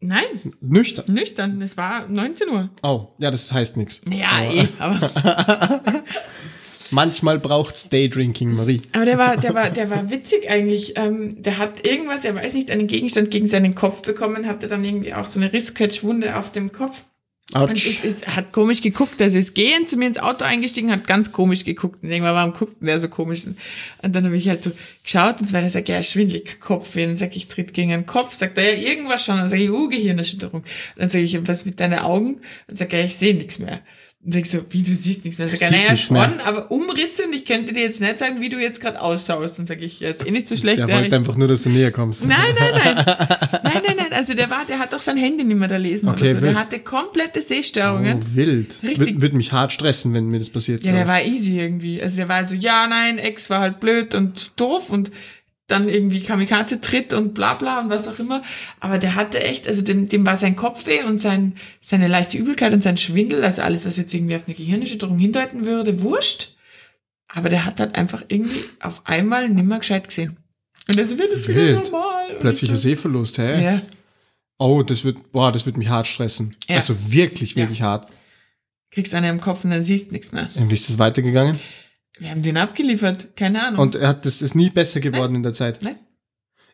Nein, 0.00 0.26
Nüchtern? 0.60 1.06
nüchtern, 1.12 1.60
es 1.60 1.76
war 1.76 2.06
19 2.08 2.48
Uhr. 2.50 2.70
Oh, 2.82 3.08
ja, 3.18 3.32
das 3.32 3.50
heißt 3.50 3.76
nichts. 3.76 4.00
Ja, 4.08 4.42
eh, 4.44 4.68
aber, 4.78 6.04
Manchmal 6.90 7.38
braucht's 7.38 7.88
Daydrinking, 7.88 8.54
Marie. 8.54 8.80
aber 8.94 9.04
der 9.04 9.18
war, 9.18 9.36
der 9.36 9.54
war, 9.54 9.70
der 9.70 9.90
war 9.90 10.10
witzig 10.10 10.48
eigentlich. 10.48 10.94
Ähm, 10.96 11.42
der 11.42 11.58
hat 11.58 11.84
irgendwas, 11.84 12.24
er 12.24 12.34
weiß 12.34 12.54
nicht, 12.54 12.70
einen 12.70 12.86
Gegenstand 12.86 13.30
gegen 13.30 13.46
seinen 13.46 13.74
Kopf 13.74 14.02
bekommen, 14.02 14.46
hatte 14.46 14.68
dann 14.68 14.84
irgendwie 14.84 15.12
auch 15.12 15.24
so 15.24 15.38
eine 15.40 15.52
Rissketch-Wunde 15.52 16.36
auf 16.36 16.50
dem 16.52 16.72
Kopf. 16.72 17.04
Und 17.54 17.62
Autsch. 17.62 17.88
ist, 17.88 18.04
ist, 18.04 18.36
hat 18.36 18.52
komisch 18.52 18.82
geguckt, 18.82 19.22
also 19.22 19.38
ist 19.38 19.54
gehend 19.54 19.88
zu 19.88 19.96
mir 19.96 20.06
ins 20.06 20.18
Auto 20.18 20.44
eingestiegen, 20.44 20.90
hat 20.90 21.06
ganz 21.06 21.32
komisch 21.32 21.64
geguckt. 21.64 22.02
Und 22.02 22.10
irgendwann, 22.10 22.34
warum 22.34 22.52
guckt 22.52 22.78
denn 22.80 22.86
der 22.88 22.98
so 22.98 23.08
komisch? 23.08 23.46
Und 23.46 24.14
dann 24.14 24.26
habe 24.26 24.36
ich 24.36 24.50
halt 24.50 24.62
so 24.62 24.70
geschaut 25.02 25.40
und 25.40 25.48
so 25.48 25.54
weiter, 25.54 25.70
sag 25.70 25.88
ja, 25.88 26.02
schwindelig, 26.02 26.60
Kopfweh. 26.60 27.04
Und 27.04 27.10
dann 27.10 27.16
sag 27.16 27.34
ich, 27.36 27.48
tritt 27.48 27.72
gegen 27.72 27.88
den 27.88 28.04
Kopf, 28.04 28.34
sagt 28.34 28.58
er 28.58 28.74
ja 28.76 28.90
irgendwas 28.90 29.24
schon. 29.24 29.38
Dann 29.38 29.48
sage 29.48 29.62
ich, 29.62 29.70
uh, 29.70 29.88
Gehirnerschütterung. 29.88 30.60
Und 30.60 30.66
dann 30.96 31.08
sage 31.08 31.24
ich, 31.24 31.48
was 31.48 31.64
mit 31.64 31.80
deinen 31.80 32.00
Augen? 32.00 32.42
Und 32.66 32.76
sagt 32.76 32.92
er, 32.92 33.04
ich 33.04 33.16
sehe 33.16 33.34
nichts 33.34 33.58
mehr. 33.58 33.80
Und 34.24 34.34
sag 34.34 34.42
ich 34.42 34.50
so, 34.50 34.58
wie 34.70 34.82
du 34.82 34.94
siehst 34.96 35.24
nichts 35.24 35.38
mehr. 35.38 35.48
Sag 35.48 35.58
Sieht 35.58 35.70
naja, 35.70 35.96
schon, 35.96 36.16
mehr. 36.16 36.44
aber 36.44 36.72
Umrisse 36.72 37.24
und 37.24 37.32
ich 37.32 37.44
könnte 37.44 37.72
dir 37.72 37.82
jetzt 37.82 38.00
nicht 38.00 38.18
sagen, 38.18 38.40
wie 38.40 38.48
du 38.48 38.58
jetzt 38.58 38.80
gerade 38.80 39.00
ausschaust. 39.00 39.60
Dann 39.60 39.66
sage 39.66 39.84
ich, 39.84 40.00
ja, 40.00 40.10
ist 40.10 40.26
eh 40.26 40.30
nicht 40.32 40.48
so 40.48 40.56
schlecht. 40.56 40.78
Der 40.80 40.88
wollte 40.88 41.14
einfach 41.14 41.36
nur, 41.36 41.46
dass 41.46 41.62
du 41.62 41.70
näher 41.70 41.92
kommst. 41.92 42.26
Nein, 42.26 42.36
nein, 42.58 42.72
nein. 42.72 42.96
Nein, 43.62 43.82
nein, 43.86 43.96
nein. 43.96 44.12
Also 44.12 44.34
der 44.34 44.50
war, 44.50 44.64
der 44.66 44.80
hat 44.80 44.92
doch 44.92 45.00
sein 45.00 45.16
Handy 45.16 45.44
nicht 45.44 45.56
mehr 45.56 45.68
da 45.68 45.76
lesen 45.76 46.08
Okay, 46.08 46.34
so. 46.34 46.40
Der 46.40 46.54
hatte 46.56 46.80
komplette 46.80 47.42
Sehstörungen. 47.42 48.18
Oh, 48.18 48.36
wild. 48.36 48.82
Richtig. 48.82 48.98
Würde 48.98 49.22
würd 49.22 49.34
mich 49.34 49.52
hart 49.52 49.72
stressen, 49.72 50.12
wenn 50.14 50.28
mir 50.28 50.40
das 50.40 50.50
passiert. 50.50 50.82
Ja, 50.82 50.92
der 50.92 51.06
war 51.06 51.22
easy 51.22 51.60
irgendwie. 51.60 52.02
Also 52.02 52.16
der 52.16 52.28
war 52.28 52.36
halt 52.36 52.48
so, 52.48 52.56
ja, 52.56 52.86
nein, 52.88 53.18
Ex 53.18 53.50
war 53.50 53.60
halt 53.60 53.78
blöd 53.78 54.14
und 54.16 54.52
doof 54.56 54.90
und 54.90 55.12
dann 55.68 55.88
irgendwie 55.88 56.22
Kamikaze-Tritt 56.22 57.12
und 57.14 57.34
bla 57.34 57.54
bla 57.54 57.80
und 57.80 57.90
was 57.90 58.08
auch 58.08 58.18
immer. 58.18 58.42
Aber 58.80 58.98
der 58.98 59.14
hatte 59.14 59.42
echt, 59.42 59.68
also 59.68 59.82
dem, 59.82 60.08
dem 60.08 60.26
war 60.26 60.36
sein 60.36 60.56
Kopfweh 60.56 61.04
und 61.04 61.20
sein, 61.20 61.56
seine 61.80 62.08
leichte 62.08 62.38
Übelkeit 62.38 62.72
und 62.72 62.82
sein 62.82 62.96
Schwindel, 62.96 63.44
also 63.44 63.62
alles, 63.62 63.86
was 63.86 63.96
jetzt 63.96 64.12
irgendwie 64.14 64.34
auf 64.36 64.42
eine 64.46 64.56
Gehirnerschütterung 64.56 65.18
hindeuten 65.18 65.66
würde, 65.66 66.00
wurscht. 66.02 66.56
Aber 67.28 67.50
der 67.50 67.64
hat 67.66 67.78
halt 67.80 67.94
einfach 67.94 68.24
irgendwie 68.28 68.64
auf 68.80 69.02
einmal 69.04 69.48
nimmer 69.48 69.78
gescheit 69.78 70.08
gesehen. 70.08 70.38
Und 70.88 70.98
also 70.98 71.18
wird 71.18 71.30
es 71.32 71.46
wieder 71.46 71.74
normal. 71.82 72.36
Plötzlicher 72.40 72.78
Sehverlust, 72.78 73.36
hä? 73.36 73.62
Ja. 73.62 73.82
Oh, 74.56 74.82
das 74.82 75.04
wird, 75.04 75.30
boah, 75.32 75.52
das 75.52 75.66
wird 75.66 75.76
mich 75.76 75.88
hart 75.90 76.06
stressen. 76.06 76.56
Ja. 76.66 76.76
Also 76.76 77.12
wirklich, 77.12 77.50
Ja. 77.52 77.58
wirklich 77.64 77.82
hart. 77.82 78.08
Kriegst 78.90 79.14
einen 79.14 79.28
im 79.36 79.40
Kopf 79.42 79.64
und 79.64 79.70
dann 79.70 79.82
siehst 79.82 80.12
nichts 80.12 80.32
mehr. 80.32 80.48
Und 80.54 80.70
Wie 80.70 80.74
ist 80.74 80.88
das 80.88 80.98
weitergegangen? 80.98 81.60
Wir 82.18 82.30
haben 82.30 82.42
den 82.42 82.56
abgeliefert, 82.56 83.36
keine 83.36 83.62
Ahnung. 83.62 83.80
Und 83.80 83.94
er 83.94 84.08
hat, 84.08 84.26
das 84.26 84.42
ist 84.42 84.54
nie 84.54 84.70
besser 84.70 85.00
geworden 85.00 85.34
in 85.36 85.42
der 85.42 85.52
Zeit. 85.52 85.82
Nein? 85.82 85.96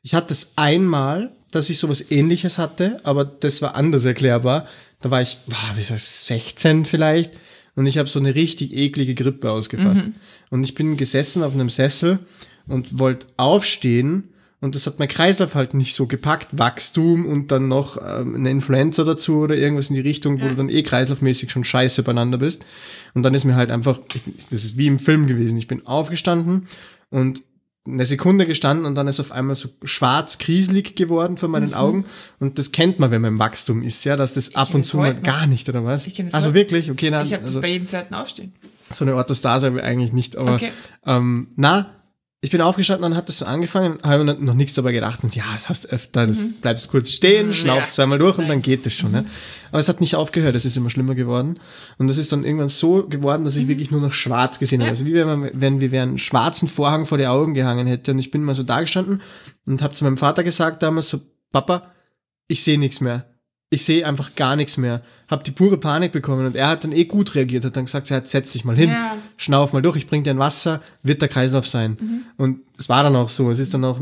Ich 0.03 0.15
hatte 0.15 0.33
es 0.33 0.53
einmal, 0.57 1.33
dass 1.51 1.71
ich 1.71 1.79
sowas 1.79 2.11
ähnliches 2.11 2.59
hatte, 2.59 3.01
aber 3.05 3.25
das 3.25 3.63
war 3.63 3.75
anders 3.75 4.05
erklärbar. 4.05 4.69
Da 5.01 5.11
war 5.11 5.23
ich, 5.23 5.39
boah, 5.47 5.77
wie 5.77 5.83
soll 5.83 5.97
ich, 5.97 6.03
16 6.03 6.85
vielleicht 6.85 7.33
und 7.77 7.87
ich 7.87 7.99
habe 7.99 8.09
so 8.09 8.19
eine 8.19 8.35
richtig 8.35 8.75
eklige 8.75 9.15
Grippe 9.15 9.51
ausgefasst. 9.51 10.05
Und 10.51 10.65
ich 10.65 10.75
bin 10.75 10.97
gesessen 10.97 11.43
auf 11.43 11.55
einem 11.55 11.71
Sessel 11.71 12.21
und 12.67 12.99
wollte 12.99 13.27
aufstehen 13.37 14.34
und 14.61 14.75
das 14.75 14.87
hat 14.87 14.99
mein 14.99 15.09
Kreislauf 15.09 15.55
halt 15.55 15.75
nicht 15.75 15.95
so 15.95 16.07
gepackt. 16.07 16.49
Wachstum 16.53 17.27
und 17.27 17.51
dann 17.53 17.69
noch 17.69 17.99
ähm, 17.99 18.35
eine 18.35 18.51
Influenza 18.51 19.05
dazu 19.05 19.37
oder 19.39 19.57
irgendwas 19.57 19.91
in 19.91 19.95
die 19.97 20.01
Richtung, 20.01 20.41
wo 20.43 20.49
du 20.49 20.55
dann 20.55 20.69
eh 20.71 20.83
kreislaufmäßig 20.83 21.51
schon 21.51 21.65
scheiße 21.65 22.03
beieinander 22.03 22.39
bist. 22.39 22.65
Und 23.13 23.23
dann 23.25 23.35
ist 23.35 23.45
mir 23.45 23.57
halt 23.57 23.71
einfach, 23.71 24.01
ich, 24.15 24.23
das 24.51 24.65
ist 24.65 24.79
wie 24.79 24.87
im 24.87 24.99
Film 24.99 25.27
gewesen. 25.27 25.59
Ich 25.59 25.67
bin 25.69 25.87
aufgestanden 25.87 26.67
und 27.11 27.43
eine 27.87 28.07
Sekunde 28.07 28.47
gestanden 28.47 28.87
und 28.87 28.95
dann 28.95 29.09
ist 29.09 29.21
auf 29.21 29.31
einmal 29.31 29.55
so 29.55 29.69
schwarz 29.85 30.39
krieselig 30.39 30.97
geworden 30.97 31.37
vor 31.37 31.51
meinen 31.51 31.75
Augen. 31.75 32.07
Und 32.41 32.59
das 32.59 32.73
kennt 32.73 32.99
man, 32.99 33.11
wenn 33.11 33.21
man 33.21 33.35
im 33.35 33.39
Wachstum 33.39 33.83
ist, 33.83 34.03
ja, 34.07 34.17
dass 34.17 34.33
das 34.33 34.55
ab 34.55 34.69
kenn 34.69 34.77
und 34.77 34.85
zu 34.85 34.97
mal 34.97 35.13
noch. 35.13 35.23
gar 35.23 35.47
nicht, 35.47 35.69
oder 35.69 35.85
was? 35.85 36.07
Ich 36.07 36.19
also 36.33 36.39
heute. 36.49 36.55
wirklich, 36.55 36.91
okay, 36.91 37.11
nein, 37.11 37.27
ich 37.27 37.35
habe 37.35 37.45
also 37.45 37.59
das 37.59 37.63
bei 37.63 37.69
jedem 37.73 37.87
zweiten 37.87 38.15
Aufstehen. 38.15 38.55
so 38.89 39.05
eine 39.05 39.15
Orthostase 39.15 39.67
habe 39.67 39.81
ich 39.81 39.85
eigentlich 39.85 40.15
nicht, 40.15 40.35
aber 40.37 40.55
Okay. 40.55 40.73
ähm, 41.05 41.49
na, 41.57 41.91
ich 42.45 42.51
bin 42.51 42.61
aufgestanden 42.61 43.11
und 43.11 43.17
hat 43.17 43.31
das 43.31 43.39
so 43.39 43.47
angefangen, 43.47 43.99
habe 44.03 44.23
mir 44.23 44.35
noch 44.35 44.53
nichts 44.53 44.75
dabei 44.75 44.93
gedacht 44.93 45.25
und 45.25 45.35
ja, 45.35 45.45
das 45.55 45.71
hast 45.71 45.89
öfter, 45.89 46.27
das 46.27 46.53
bleibst 46.53 46.91
kurz 46.91 47.09
stehen, 47.09 47.55
schnaufst 47.55 47.93
ja. 47.93 47.95
zweimal 47.95 48.19
durch 48.19 48.37
und 48.37 48.49
dann 48.49 48.61
geht 48.61 48.85
das 48.85 48.93
schon. 48.93 49.13
Ne? 49.13 49.25
Aber 49.71 49.79
es 49.79 49.89
hat 49.89 50.03
nicht 50.03 50.15
aufgehört, 50.15 50.55
es 50.55 50.67
ist 50.67 50.77
immer 50.77 50.91
schlimmer 50.91 51.15
geworden 51.15 51.59
und 51.97 52.07
das 52.07 52.19
ist 52.19 52.33
dann 52.33 52.45
irgendwann 52.45 52.69
so 52.69 53.05
geworden, 53.05 53.45
dass 53.45 53.57
ich 53.57 53.67
wirklich 53.67 53.91
nur 53.91 54.03
noch 54.03 54.13
schwarz 54.13 54.59
gesehen 54.59 54.83
habe. 54.83 54.91
Also 54.91 55.07
wie 55.07 55.15
wenn, 55.15 55.27
man, 55.27 55.51
wenn 55.55 55.81
wir 55.81 56.03
einen 56.03 56.19
schwarzen 56.19 56.69
Vorhang 56.69 57.07
vor 57.07 57.17
die 57.17 57.27
Augen 57.27 57.55
gehangen 57.55 57.87
hätte 57.87 58.11
und 58.11 58.19
ich 58.19 58.31
bin 58.31 58.43
mal 58.43 58.55
so 58.55 58.63
da 58.63 58.83
gestanden 58.83 59.23
und 59.67 59.81
habe 59.81 59.95
zu 59.95 60.05
meinem 60.05 60.19
Vater 60.19 60.45
gesagt 60.45 60.83
damals 60.83 61.09
so, 61.09 61.23
Papa, 61.51 61.93
ich 62.47 62.63
sehe 62.63 62.79
nichts 62.79 63.01
mehr. 63.01 63.25
Ich 63.75 63.85
sehe 63.85 64.07
einfach 64.07 64.37
gar 64.37 64.55
nichts 64.55 64.77
mehr. 64.77 65.03
Hab 65.29 65.43
die 65.43 65.51
pure 65.51 65.79
Panik 65.79 66.13
bekommen 66.13 66.47
und 66.47 66.55
er 66.55 66.69
hat 66.69 66.85
dann 66.85 66.93
eh 66.93 67.05
gut 67.07 67.35
reagiert, 67.35 67.65
hat 67.65 67.75
dann 67.77 67.87
gesagt, 67.87 68.09
ja, 68.09 68.19
jetzt 68.19 68.31
setz 68.31 68.53
dich 68.53 68.65
mal 68.65 68.77
hin, 68.77 68.91
Ja. 68.91 69.17
schnauf 69.37 69.73
mal 69.73 69.83
durch, 69.83 69.97
ich 69.97 70.07
bring 70.07 70.23
dir 70.23 70.31
ein 70.31 70.39
Wasser, 70.39 70.81
wird 71.03 71.23
der 71.23 71.29
Kreislauf 71.29 71.67
sein. 71.67 72.25
Und 72.37 72.61
es 72.79 72.89
war 72.89 73.03
dann 73.03 73.17
auch 73.17 73.29
so. 73.29 73.51
Es 73.51 73.59
ist 73.59 73.75
dann 73.75 73.85
auch 73.85 74.01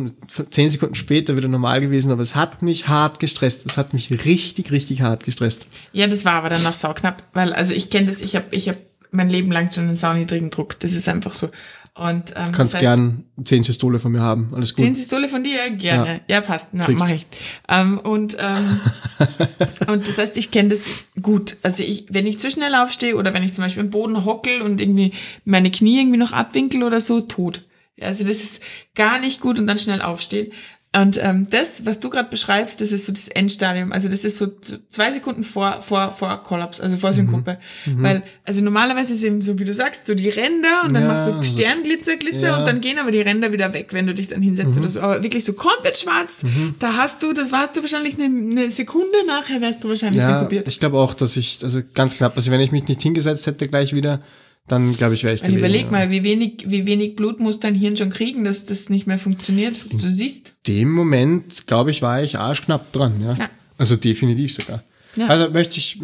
zehn 0.50 0.68
Sekunden 0.68 0.94
später 0.94 1.36
wieder 1.36 1.48
normal 1.48 1.80
gewesen, 1.80 2.12
aber 2.12 2.20
es 2.20 2.34
hat 2.34 2.60
mich 2.60 2.88
hart 2.88 3.18
gestresst. 3.18 3.62
Es 3.64 3.78
hat 3.78 3.94
mich 3.94 4.10
richtig, 4.26 4.70
richtig 4.72 5.00
hart 5.00 5.24
gestresst. 5.24 5.66
Ja, 5.92 6.06
das 6.06 6.24
war 6.26 6.34
aber 6.34 6.50
dann 6.50 6.62
noch 6.62 6.74
sauknapp, 6.74 7.22
weil 7.32 7.54
also 7.54 7.72
ich 7.72 7.88
kenne 7.88 8.08
das, 8.08 8.20
ich 8.20 8.36
habe 8.36 8.46
ich 8.50 8.68
hab 8.68 8.76
mein 9.10 9.30
Leben 9.30 9.50
lang 9.52 9.72
schon 9.72 9.84
einen 9.84 9.96
sauniedrigen 9.96 10.50
Druck. 10.50 10.78
Das 10.80 10.92
ist 10.92 11.08
einfach 11.08 11.32
so. 11.34 11.48
Und, 11.94 12.32
ähm, 12.36 12.44
Du 12.44 12.52
kannst 12.52 12.58
das 12.58 12.74
heißt, 12.74 12.80
gern 12.80 13.24
10 13.44 13.64
Systole 13.64 14.00
von 14.00 14.12
mir 14.12 14.22
haben. 14.22 14.50
Alles 14.54 14.74
gut. 14.74 14.82
Zehn 14.84 14.94
Systole 14.94 15.28
von 15.28 15.44
dir? 15.44 15.70
Gerne. 15.72 16.22
Ja, 16.26 16.40
passt. 16.40 16.68
Na, 16.72 16.86
mach 16.90 17.10
ich. 17.10 17.26
Ähm, 17.68 17.98
und, 17.98 18.36
ähm, 18.40 18.80
und 19.88 20.08
das 20.08 20.16
heißt, 20.16 20.38
ich 20.38 20.50
kenne 20.50 20.70
das 20.70 20.84
gut. 21.20 21.58
Also 21.62 21.82
ich, 21.82 22.06
wenn 22.08 22.26
ich 22.26 22.38
zu 22.38 22.50
schnell 22.50 22.74
aufstehe 22.74 23.14
oder 23.16 23.34
wenn 23.34 23.42
ich 23.42 23.52
zum 23.52 23.64
Beispiel 23.64 23.84
im 23.84 23.90
Boden 23.90 24.24
hockel 24.24 24.62
und 24.62 24.80
irgendwie 24.80 25.12
meine 25.44 25.70
Knie 25.70 26.00
irgendwie 26.00 26.16
noch 26.18 26.32
abwinkel 26.32 26.82
oder 26.82 27.02
so, 27.02 27.20
tot. 27.20 27.64
Ja, 27.96 28.06
Also 28.06 28.24
das 28.26 28.38
ist 28.42 28.62
gar 28.94 29.18
nicht 29.20 29.42
gut 29.42 29.58
und 29.58 29.66
dann 29.66 29.76
schnell 29.76 30.00
aufstehen. 30.00 30.50
Und 30.94 31.18
ähm, 31.22 31.46
das, 31.50 31.86
was 31.86 32.00
du 32.00 32.10
gerade 32.10 32.28
beschreibst, 32.28 32.82
das 32.82 32.92
ist 32.92 33.06
so 33.06 33.12
das 33.12 33.28
Endstadium. 33.28 33.92
Also 33.92 34.10
das 34.10 34.24
ist 34.26 34.36
so 34.36 34.48
zwei 34.90 35.10
Sekunden 35.10 35.42
vor 35.42 35.80
vor 35.80 36.10
vor 36.10 36.42
Kollaps, 36.42 36.82
also 36.82 36.98
vor 36.98 37.14
Synkope. 37.14 37.56
Weil 37.86 38.22
also 38.44 38.62
normalerweise 38.62 39.14
ist 39.14 39.22
eben 39.22 39.40
so, 39.40 39.58
wie 39.58 39.64
du 39.64 39.72
sagst, 39.72 40.04
so 40.04 40.14
die 40.14 40.28
Ränder 40.28 40.82
und 40.84 40.92
dann 40.92 41.04
Ja, 41.04 41.08
machst 41.08 41.28
du 41.28 41.42
Sternglitzer, 41.44 42.16
Glitzer 42.18 42.48
Ja. 42.48 42.58
und 42.58 42.66
dann 42.68 42.82
gehen 42.82 42.98
aber 42.98 43.10
die 43.10 43.22
Ränder 43.22 43.52
wieder 43.54 43.72
weg, 43.72 43.88
wenn 43.92 44.06
du 44.06 44.12
dich 44.12 44.28
dann 44.28 44.42
hinsetzt 44.42 44.76
oder 44.76 44.90
so. 44.90 45.00
Aber 45.00 45.22
wirklich 45.22 45.46
so 45.46 45.54
komplett 45.54 45.96
schwarz, 45.96 46.42
da 46.78 46.94
hast 46.98 47.22
du, 47.22 47.32
das 47.32 47.50
warst 47.52 47.74
du 47.74 47.80
wahrscheinlich 47.80 48.16
eine, 48.20 48.24
eine 48.26 48.70
Sekunde 48.70 49.16
nachher, 49.26 49.62
wärst 49.62 49.82
du 49.82 49.88
wahrscheinlich 49.88 50.20
Ja, 50.20 50.26
synkopiert. 50.40 50.68
ich 50.68 50.78
glaube 50.78 50.98
auch, 50.98 51.14
dass 51.14 51.38
ich, 51.38 51.60
also 51.62 51.80
ganz 51.94 52.16
knapp, 52.18 52.36
also 52.36 52.50
wenn 52.50 52.60
ich 52.60 52.70
mich 52.70 52.86
nicht 52.86 53.00
hingesetzt 53.00 53.46
hätte 53.46 53.66
gleich 53.66 53.94
wieder, 53.94 54.20
dann 54.68 54.96
glaube 54.96 55.14
ich, 55.14 55.24
wäre 55.24 55.34
ich 55.34 55.42
Weil 55.42 55.48
gelegen. 55.50 55.66
überleg 55.66 55.84
ja. 55.86 55.90
mal, 55.90 56.10
wie 56.10 56.22
wenig, 56.22 56.64
wie 56.68 56.86
wenig 56.86 57.16
Blut 57.16 57.40
muss 57.40 57.58
dein 57.60 57.74
Hirn 57.74 57.96
schon 57.96 58.10
kriegen, 58.10 58.44
dass 58.44 58.64
das 58.64 58.88
nicht 58.88 59.06
mehr 59.06 59.18
funktioniert. 59.18 59.74
dass 59.74 60.00
Du 60.00 60.08
siehst. 60.08 60.54
dem 60.66 60.90
Moment, 60.92 61.66
glaube 61.66 61.90
ich, 61.90 62.02
war 62.02 62.22
ich 62.22 62.38
arschknapp 62.38 62.92
dran, 62.92 63.20
ja. 63.20 63.34
Ja. 63.34 63.50
Also 63.78 63.96
definitiv 63.96 64.54
sogar. 64.54 64.82
Ja. 65.16 65.26
Also 65.26 65.50
möchte 65.50 65.78
ich, 65.78 66.00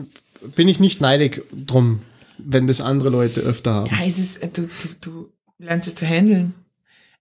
bin 0.56 0.68
ich 0.68 0.80
nicht 0.80 1.00
neidig 1.00 1.42
drum, 1.52 2.00
wenn 2.38 2.66
das 2.66 2.80
andere 2.80 3.10
Leute 3.10 3.40
öfter 3.40 3.72
haben. 3.74 3.90
Ja, 3.90 4.04
es 4.06 4.18
ist, 4.18 4.42
äh, 4.42 4.48
du, 4.48 4.62
du, 4.62 4.88
du 5.00 5.32
lernst 5.58 5.88
es 5.88 5.94
zu 5.94 6.06
handeln. 6.06 6.54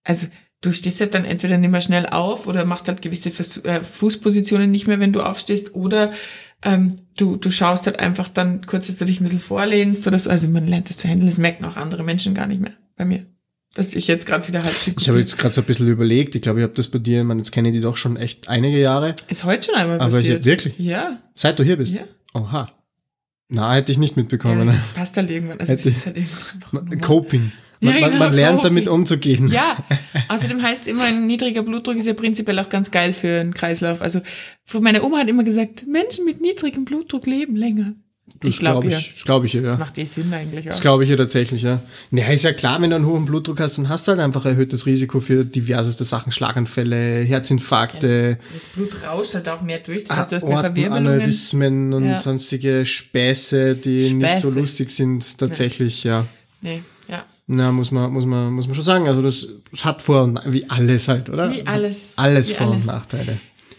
Also 0.04 0.26
du 0.60 0.72
stehst 0.72 1.00
halt 1.00 1.14
dann 1.14 1.24
entweder 1.24 1.56
nicht 1.58 1.70
mehr 1.70 1.80
schnell 1.80 2.06
auf 2.06 2.46
oder 2.46 2.64
machst 2.64 2.88
halt 2.88 3.02
gewisse 3.02 3.30
Vers 3.30 3.58
äh, 3.58 3.80
Fußpositionen 3.80 4.70
nicht 4.70 4.86
mehr, 4.86 5.00
wenn 5.00 5.12
du 5.12 5.22
aufstehst, 5.22 5.74
oder 5.74 6.12
ähm, 6.62 6.98
du, 7.16 7.36
du 7.36 7.50
schaust 7.50 7.86
halt 7.86 8.00
einfach 8.00 8.28
dann 8.28 8.66
kurz, 8.66 8.86
dass 8.88 8.96
du 8.96 9.04
dich 9.04 9.20
ein 9.20 9.24
bisschen 9.24 9.38
vorlehnst 9.38 10.06
oder 10.06 10.18
so. 10.18 10.30
Also 10.30 10.48
man 10.48 10.66
lernt 10.66 10.90
es 10.90 10.96
zu 10.98 11.08
handeln, 11.08 11.26
das 11.28 11.38
merken 11.38 11.64
auch 11.64 11.76
andere 11.76 12.02
Menschen 12.04 12.34
gar 12.34 12.46
nicht 12.46 12.60
mehr 12.60 12.72
bei 12.96 13.04
mir. 13.04 13.26
Dass 13.74 13.94
ich 13.94 14.08
jetzt 14.08 14.26
gerade 14.26 14.48
wieder 14.48 14.62
halt 14.64 14.74
Ich 14.98 15.08
habe 15.08 15.18
jetzt 15.20 15.38
gerade 15.38 15.54
so 15.54 15.60
ein 15.60 15.64
bisschen 15.66 15.86
überlegt, 15.88 16.34
ich 16.34 16.42
glaube, 16.42 16.58
ich 16.60 16.64
habe 16.64 16.72
das 16.74 16.88
bei 16.88 16.98
dir, 16.98 17.22
man, 17.22 17.38
jetzt 17.38 17.52
kenne 17.52 17.68
ich 17.68 17.74
die 17.74 17.80
doch 17.80 17.96
schon 17.96 18.16
echt 18.16 18.48
einige 18.48 18.80
Jahre. 18.80 19.14
Ist 19.28 19.44
heute 19.44 19.66
schon 19.66 19.74
einmal 19.76 20.00
Aber 20.00 20.10
passiert. 20.10 20.42
hier- 20.42 20.50
wirklich? 20.52 20.78
Ja. 20.78 21.18
Seit 21.34 21.58
du 21.58 21.62
hier 21.64 21.76
bist. 21.76 21.94
Ja. 21.94 22.00
Oha. 22.34 22.72
Na, 23.50 23.74
hätte 23.74 23.92
ich 23.92 23.98
nicht 23.98 24.16
ja 24.16 24.22
mitbekommen. 24.22 24.66
das 24.66 24.76
passt 24.94 25.16
halt 25.16 25.30
irgendwann. 25.30 25.60
Also 25.60 25.72
das 25.74 25.84
Hätte- 25.84 25.88
ist 25.90 26.06
halt 26.06 26.16
irgendwann. 26.16 27.00
Coping. 27.00 27.52
Man, 27.80 27.94
Ja, 28.00 28.08
genau, 28.08 28.18
man 28.18 28.32
lernt 28.34 28.56
Coping. 28.58 28.74
damit 28.74 28.88
umzugehen. 28.88 29.48
Ja, 29.50 29.76
außerdem 30.28 30.62
heißt 30.62 30.82
es 30.82 30.88
immer, 30.88 31.04
ein 31.04 31.26
niedriger 31.26 31.62
Blutdruck 31.62 31.96
ist 31.96 32.06
ja 32.06 32.14
prinzipiell 32.14 32.58
auch 32.58 32.68
ganz 32.68 32.90
geil 32.90 33.12
für 33.12 33.40
einen 33.40 33.54
Kreislauf. 33.54 34.02
Also 34.02 34.20
meine 34.80 35.02
Oma 35.02 35.18
hat 35.18 35.28
immer 35.28 35.44
gesagt, 35.44 35.86
Menschen 35.86 36.24
mit 36.24 36.40
niedrigem 36.40 36.84
Blutdruck 36.84 37.26
leben 37.26 37.56
länger. 37.56 37.94
Das 38.40 38.50
ich 38.50 38.58
glaube 38.58 38.88
ja. 38.90 38.98
ich, 38.98 39.14
das 39.14 39.24
glaube 39.24 39.46
ich 39.46 39.54
ja. 39.54 39.62
Das 39.62 39.78
macht 39.78 39.96
eh 39.96 40.04
Sinn 40.04 40.32
eigentlich 40.34 40.66
Das 40.66 40.76
auch. 40.76 40.80
glaube 40.82 41.02
ich 41.02 41.08
ja 41.10 41.16
tatsächlich, 41.16 41.62
ja. 41.62 41.80
Naja, 42.10 42.28
ist 42.28 42.44
ja 42.44 42.52
klar, 42.52 42.80
wenn 42.82 42.90
du 42.90 42.96
einen 42.96 43.06
hohen 43.06 43.24
Blutdruck 43.24 43.58
hast, 43.58 43.78
dann 43.78 43.88
hast 43.88 44.06
du 44.06 44.10
halt 44.12 44.20
einfach 44.20 44.44
erhöhtes 44.44 44.84
Risiko 44.84 45.18
für 45.20 45.46
diverseste 45.46 46.04
Sachen, 46.04 46.30
Schlaganfälle, 46.30 47.22
Herzinfarkte, 47.24 48.38
Das 48.52 48.66
Blut 48.66 49.02
rauscht 49.02 49.34
halt 49.34 49.48
auch 49.48 49.62
mehr 49.62 49.78
durch. 49.78 50.04
Das 50.04 50.16
heißt, 50.18 50.32
du 50.32 50.36
hast 50.36 50.46
mehr 50.46 50.60
Verwirbelungen. 50.60 51.06
Aortenaneurysmen 51.06 51.92
und 51.94 52.04
Ja. 52.04 52.18
sonstige 52.18 52.84
Späße, 52.84 53.76
die 53.76 54.12
nicht 54.12 54.34
so 54.40 54.48
Späße. 54.48 54.60
lustig 54.60 54.90
sind, 54.90 55.38
tatsächlich, 55.38 56.04
ja. 56.04 56.26
Nee, 56.60 56.82
ja. 57.08 57.24
Na, 57.50 57.72
muss 57.72 57.90
man, 57.90 58.12
muss 58.12 58.26
man, 58.26 58.52
muss 58.52 58.66
man 58.66 58.74
schon 58.74 58.84
sagen. 58.84 59.08
Also 59.08 59.22
das, 59.22 59.48
das 59.70 59.84
hat 59.84 60.02
Vor- 60.02 60.22
und 60.22 60.40
wie 60.46 60.68
alles 60.68 61.08
halt, 61.08 61.30
oder? 61.30 61.50
Wie 61.50 61.60
Also 61.66 61.72
alles. 61.72 62.08
Alles 62.16 62.50
Wie 62.50 62.54
Vor- 62.54 62.66
und 62.66 62.72
alles. 62.74 62.86
Nachteile. 62.86 63.38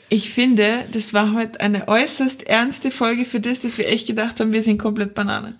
Ich 0.09 0.31
finde, 0.31 0.85
das 0.91 1.13
war 1.13 1.35
heute 1.35 1.61
eine 1.61 1.87
äußerst 1.87 2.47
ernste 2.47 2.89
Folge 2.89 3.25
für 3.25 3.39
das, 3.39 3.59
dass 3.59 3.77
wir 3.77 3.87
echt 3.87 4.07
gedacht 4.07 4.39
haben, 4.39 4.53
wir 4.53 4.63
sind 4.63 4.79
komplett 4.79 5.13
Banane. 5.13 5.55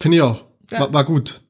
Finde 0.00 0.18
ich 0.18 0.22
auch. 0.22 0.44
Ja. 0.70 0.80
War, 0.80 0.92
war 0.92 1.04
gut. 1.04 1.40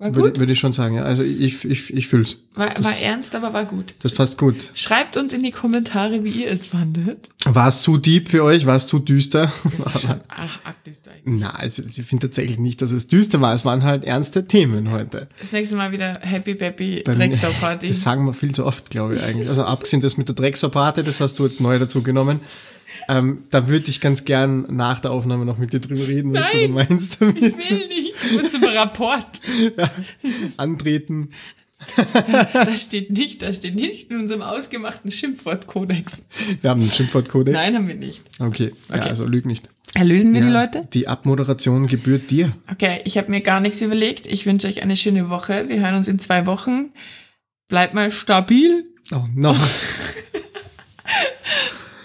War 0.00 0.14
Würde, 0.14 0.30
gut, 0.30 0.38
würde 0.38 0.52
ich 0.52 0.60
schon 0.60 0.72
sagen, 0.72 0.94
ja. 0.94 1.02
Also 1.02 1.24
ich, 1.24 1.64
ich, 1.64 1.92
ich 1.92 2.06
fühl's. 2.06 2.38
war, 2.54 2.68
das- 2.72 2.84
war 2.84 2.96
ernst, 3.02 3.34
aber 3.34 3.52
war 3.52 3.64
gut. 3.64 3.96
Das 3.98 4.12
passt 4.12 4.38
gut. 4.38 4.70
Schreibt 4.74 5.16
uns 5.16 5.32
in 5.32 5.42
die 5.42 5.50
Kommentare, 5.50 6.22
wie 6.22 6.30
ihr 6.30 6.50
es 6.52 6.68
fandet. 6.68 7.30
War 7.44 7.66
es 7.66 7.82
zu 7.82 7.96
deep 7.98 8.28
für 8.28 8.44
euch? 8.44 8.64
War 8.64 8.76
es 8.76 8.86
zu 8.86 9.00
düster? 9.00 9.52
Das 9.64 9.84
war 9.84 9.98
schon 9.98 10.20
ach, 10.28 10.60
arg 10.62 10.84
düster 10.84 11.10
eigentlich. 11.10 11.40
Na, 11.40 11.64
ich, 11.66 11.80
ich 11.98 12.06
finde 12.06 12.28
tatsächlich 12.28 12.60
nicht, 12.60 12.80
dass 12.80 12.92
es 12.92 13.08
düster 13.08 13.40
war. 13.40 13.52
Es 13.54 13.64
waren 13.64 13.82
halt 13.82 14.04
ernste 14.04 14.44
Themen 14.44 14.92
heute. 14.92 15.26
Das 15.40 15.50
nächste 15.50 15.74
Mal 15.74 15.90
wieder 15.90 16.20
Happy 16.20 16.54
Baby 16.54 17.02
Drecksau-Party. 17.04 17.88
Das 17.88 18.00
sagen 18.02 18.24
wir 18.24 18.34
viel 18.34 18.52
zu 18.54 18.64
oft, 18.66 18.90
glaube 18.90 19.16
ich 19.16 19.22
eigentlich. 19.24 19.48
Also 19.48 19.64
abgesehen 19.64 20.00
das 20.00 20.16
mit 20.16 20.28
der 20.28 20.36
Drecksau-Party, 20.36 21.02
das 21.02 21.20
hast 21.20 21.40
du 21.40 21.44
jetzt 21.44 21.60
neu 21.60 21.76
dazu 21.76 22.04
genommen. 22.04 22.40
Ähm, 23.08 23.44
da 23.50 23.68
würde 23.68 23.90
ich 23.90 24.00
ganz 24.00 24.24
gern 24.24 24.66
nach 24.74 25.00
der 25.00 25.10
Aufnahme 25.12 25.44
noch 25.44 25.58
mit 25.58 25.72
dir 25.72 25.80
drüber 25.80 26.06
reden, 26.08 26.32
was 26.34 26.50
du 26.52 26.58
Nein! 26.58 26.70
meinst 26.72 27.20
damit. 27.20 27.36
Ich 27.36 27.70
will 27.70 27.88
nicht. 27.88 28.14
Ich 28.24 28.32
muss 28.36 28.50
zum 28.52 28.64
Rapport. 28.64 29.40
Antreten. 30.56 31.28
Das 32.52 32.82
steht 32.82 33.10
nicht, 33.10 33.40
das 33.42 33.56
steht 33.56 33.76
nicht 33.76 34.10
in 34.10 34.18
unserem 34.18 34.42
ausgemachten 34.42 35.12
Schimpfwortkodex. 35.12 36.22
Wir 36.60 36.70
haben 36.70 36.80
einen 36.80 36.90
Schimpfwortkodex. 36.90 37.56
Nein, 37.56 37.76
haben 37.76 37.86
wir 37.86 37.94
nicht. 37.94 38.22
Okay, 38.40 38.72
ja, 38.88 38.96
Okay. 38.96 39.08
also 39.08 39.26
lüg 39.26 39.46
nicht. 39.46 39.68
Erlösen 39.94 40.34
wir 40.34 40.40
die 40.40 40.48
Ja, 40.48 40.60
Leute? 40.62 40.80
Die 40.92 41.06
Abmoderation 41.06 41.86
gebührt 41.86 42.32
dir. 42.32 42.52
Okay, 42.72 43.00
ich 43.04 43.16
habe 43.16 43.30
mir 43.30 43.40
gar 43.42 43.60
nichts 43.60 43.80
überlegt. 43.80 44.26
Ich 44.26 44.44
wünsche 44.44 44.66
euch 44.66 44.82
eine 44.82 44.96
schöne 44.96 45.30
Woche. 45.30 45.68
Wir 45.68 45.78
hören 45.80 45.94
uns 45.94 46.08
in 46.08 46.18
zwei 46.18 46.46
Wochen. 46.46 46.90
Bleibt 47.68 47.94
mal 47.94 48.10
stabil 48.10 48.84
Oh, 49.12 49.24
no. 49.36 49.54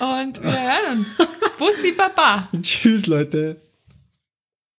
und 0.03 0.41
wir 0.43 0.51
hören 0.51 0.99
uns. 0.99 1.17
Bussi 1.57 1.93
Baba. 1.93 2.47
Tschüss, 2.61 3.07
Leute. 3.07 3.57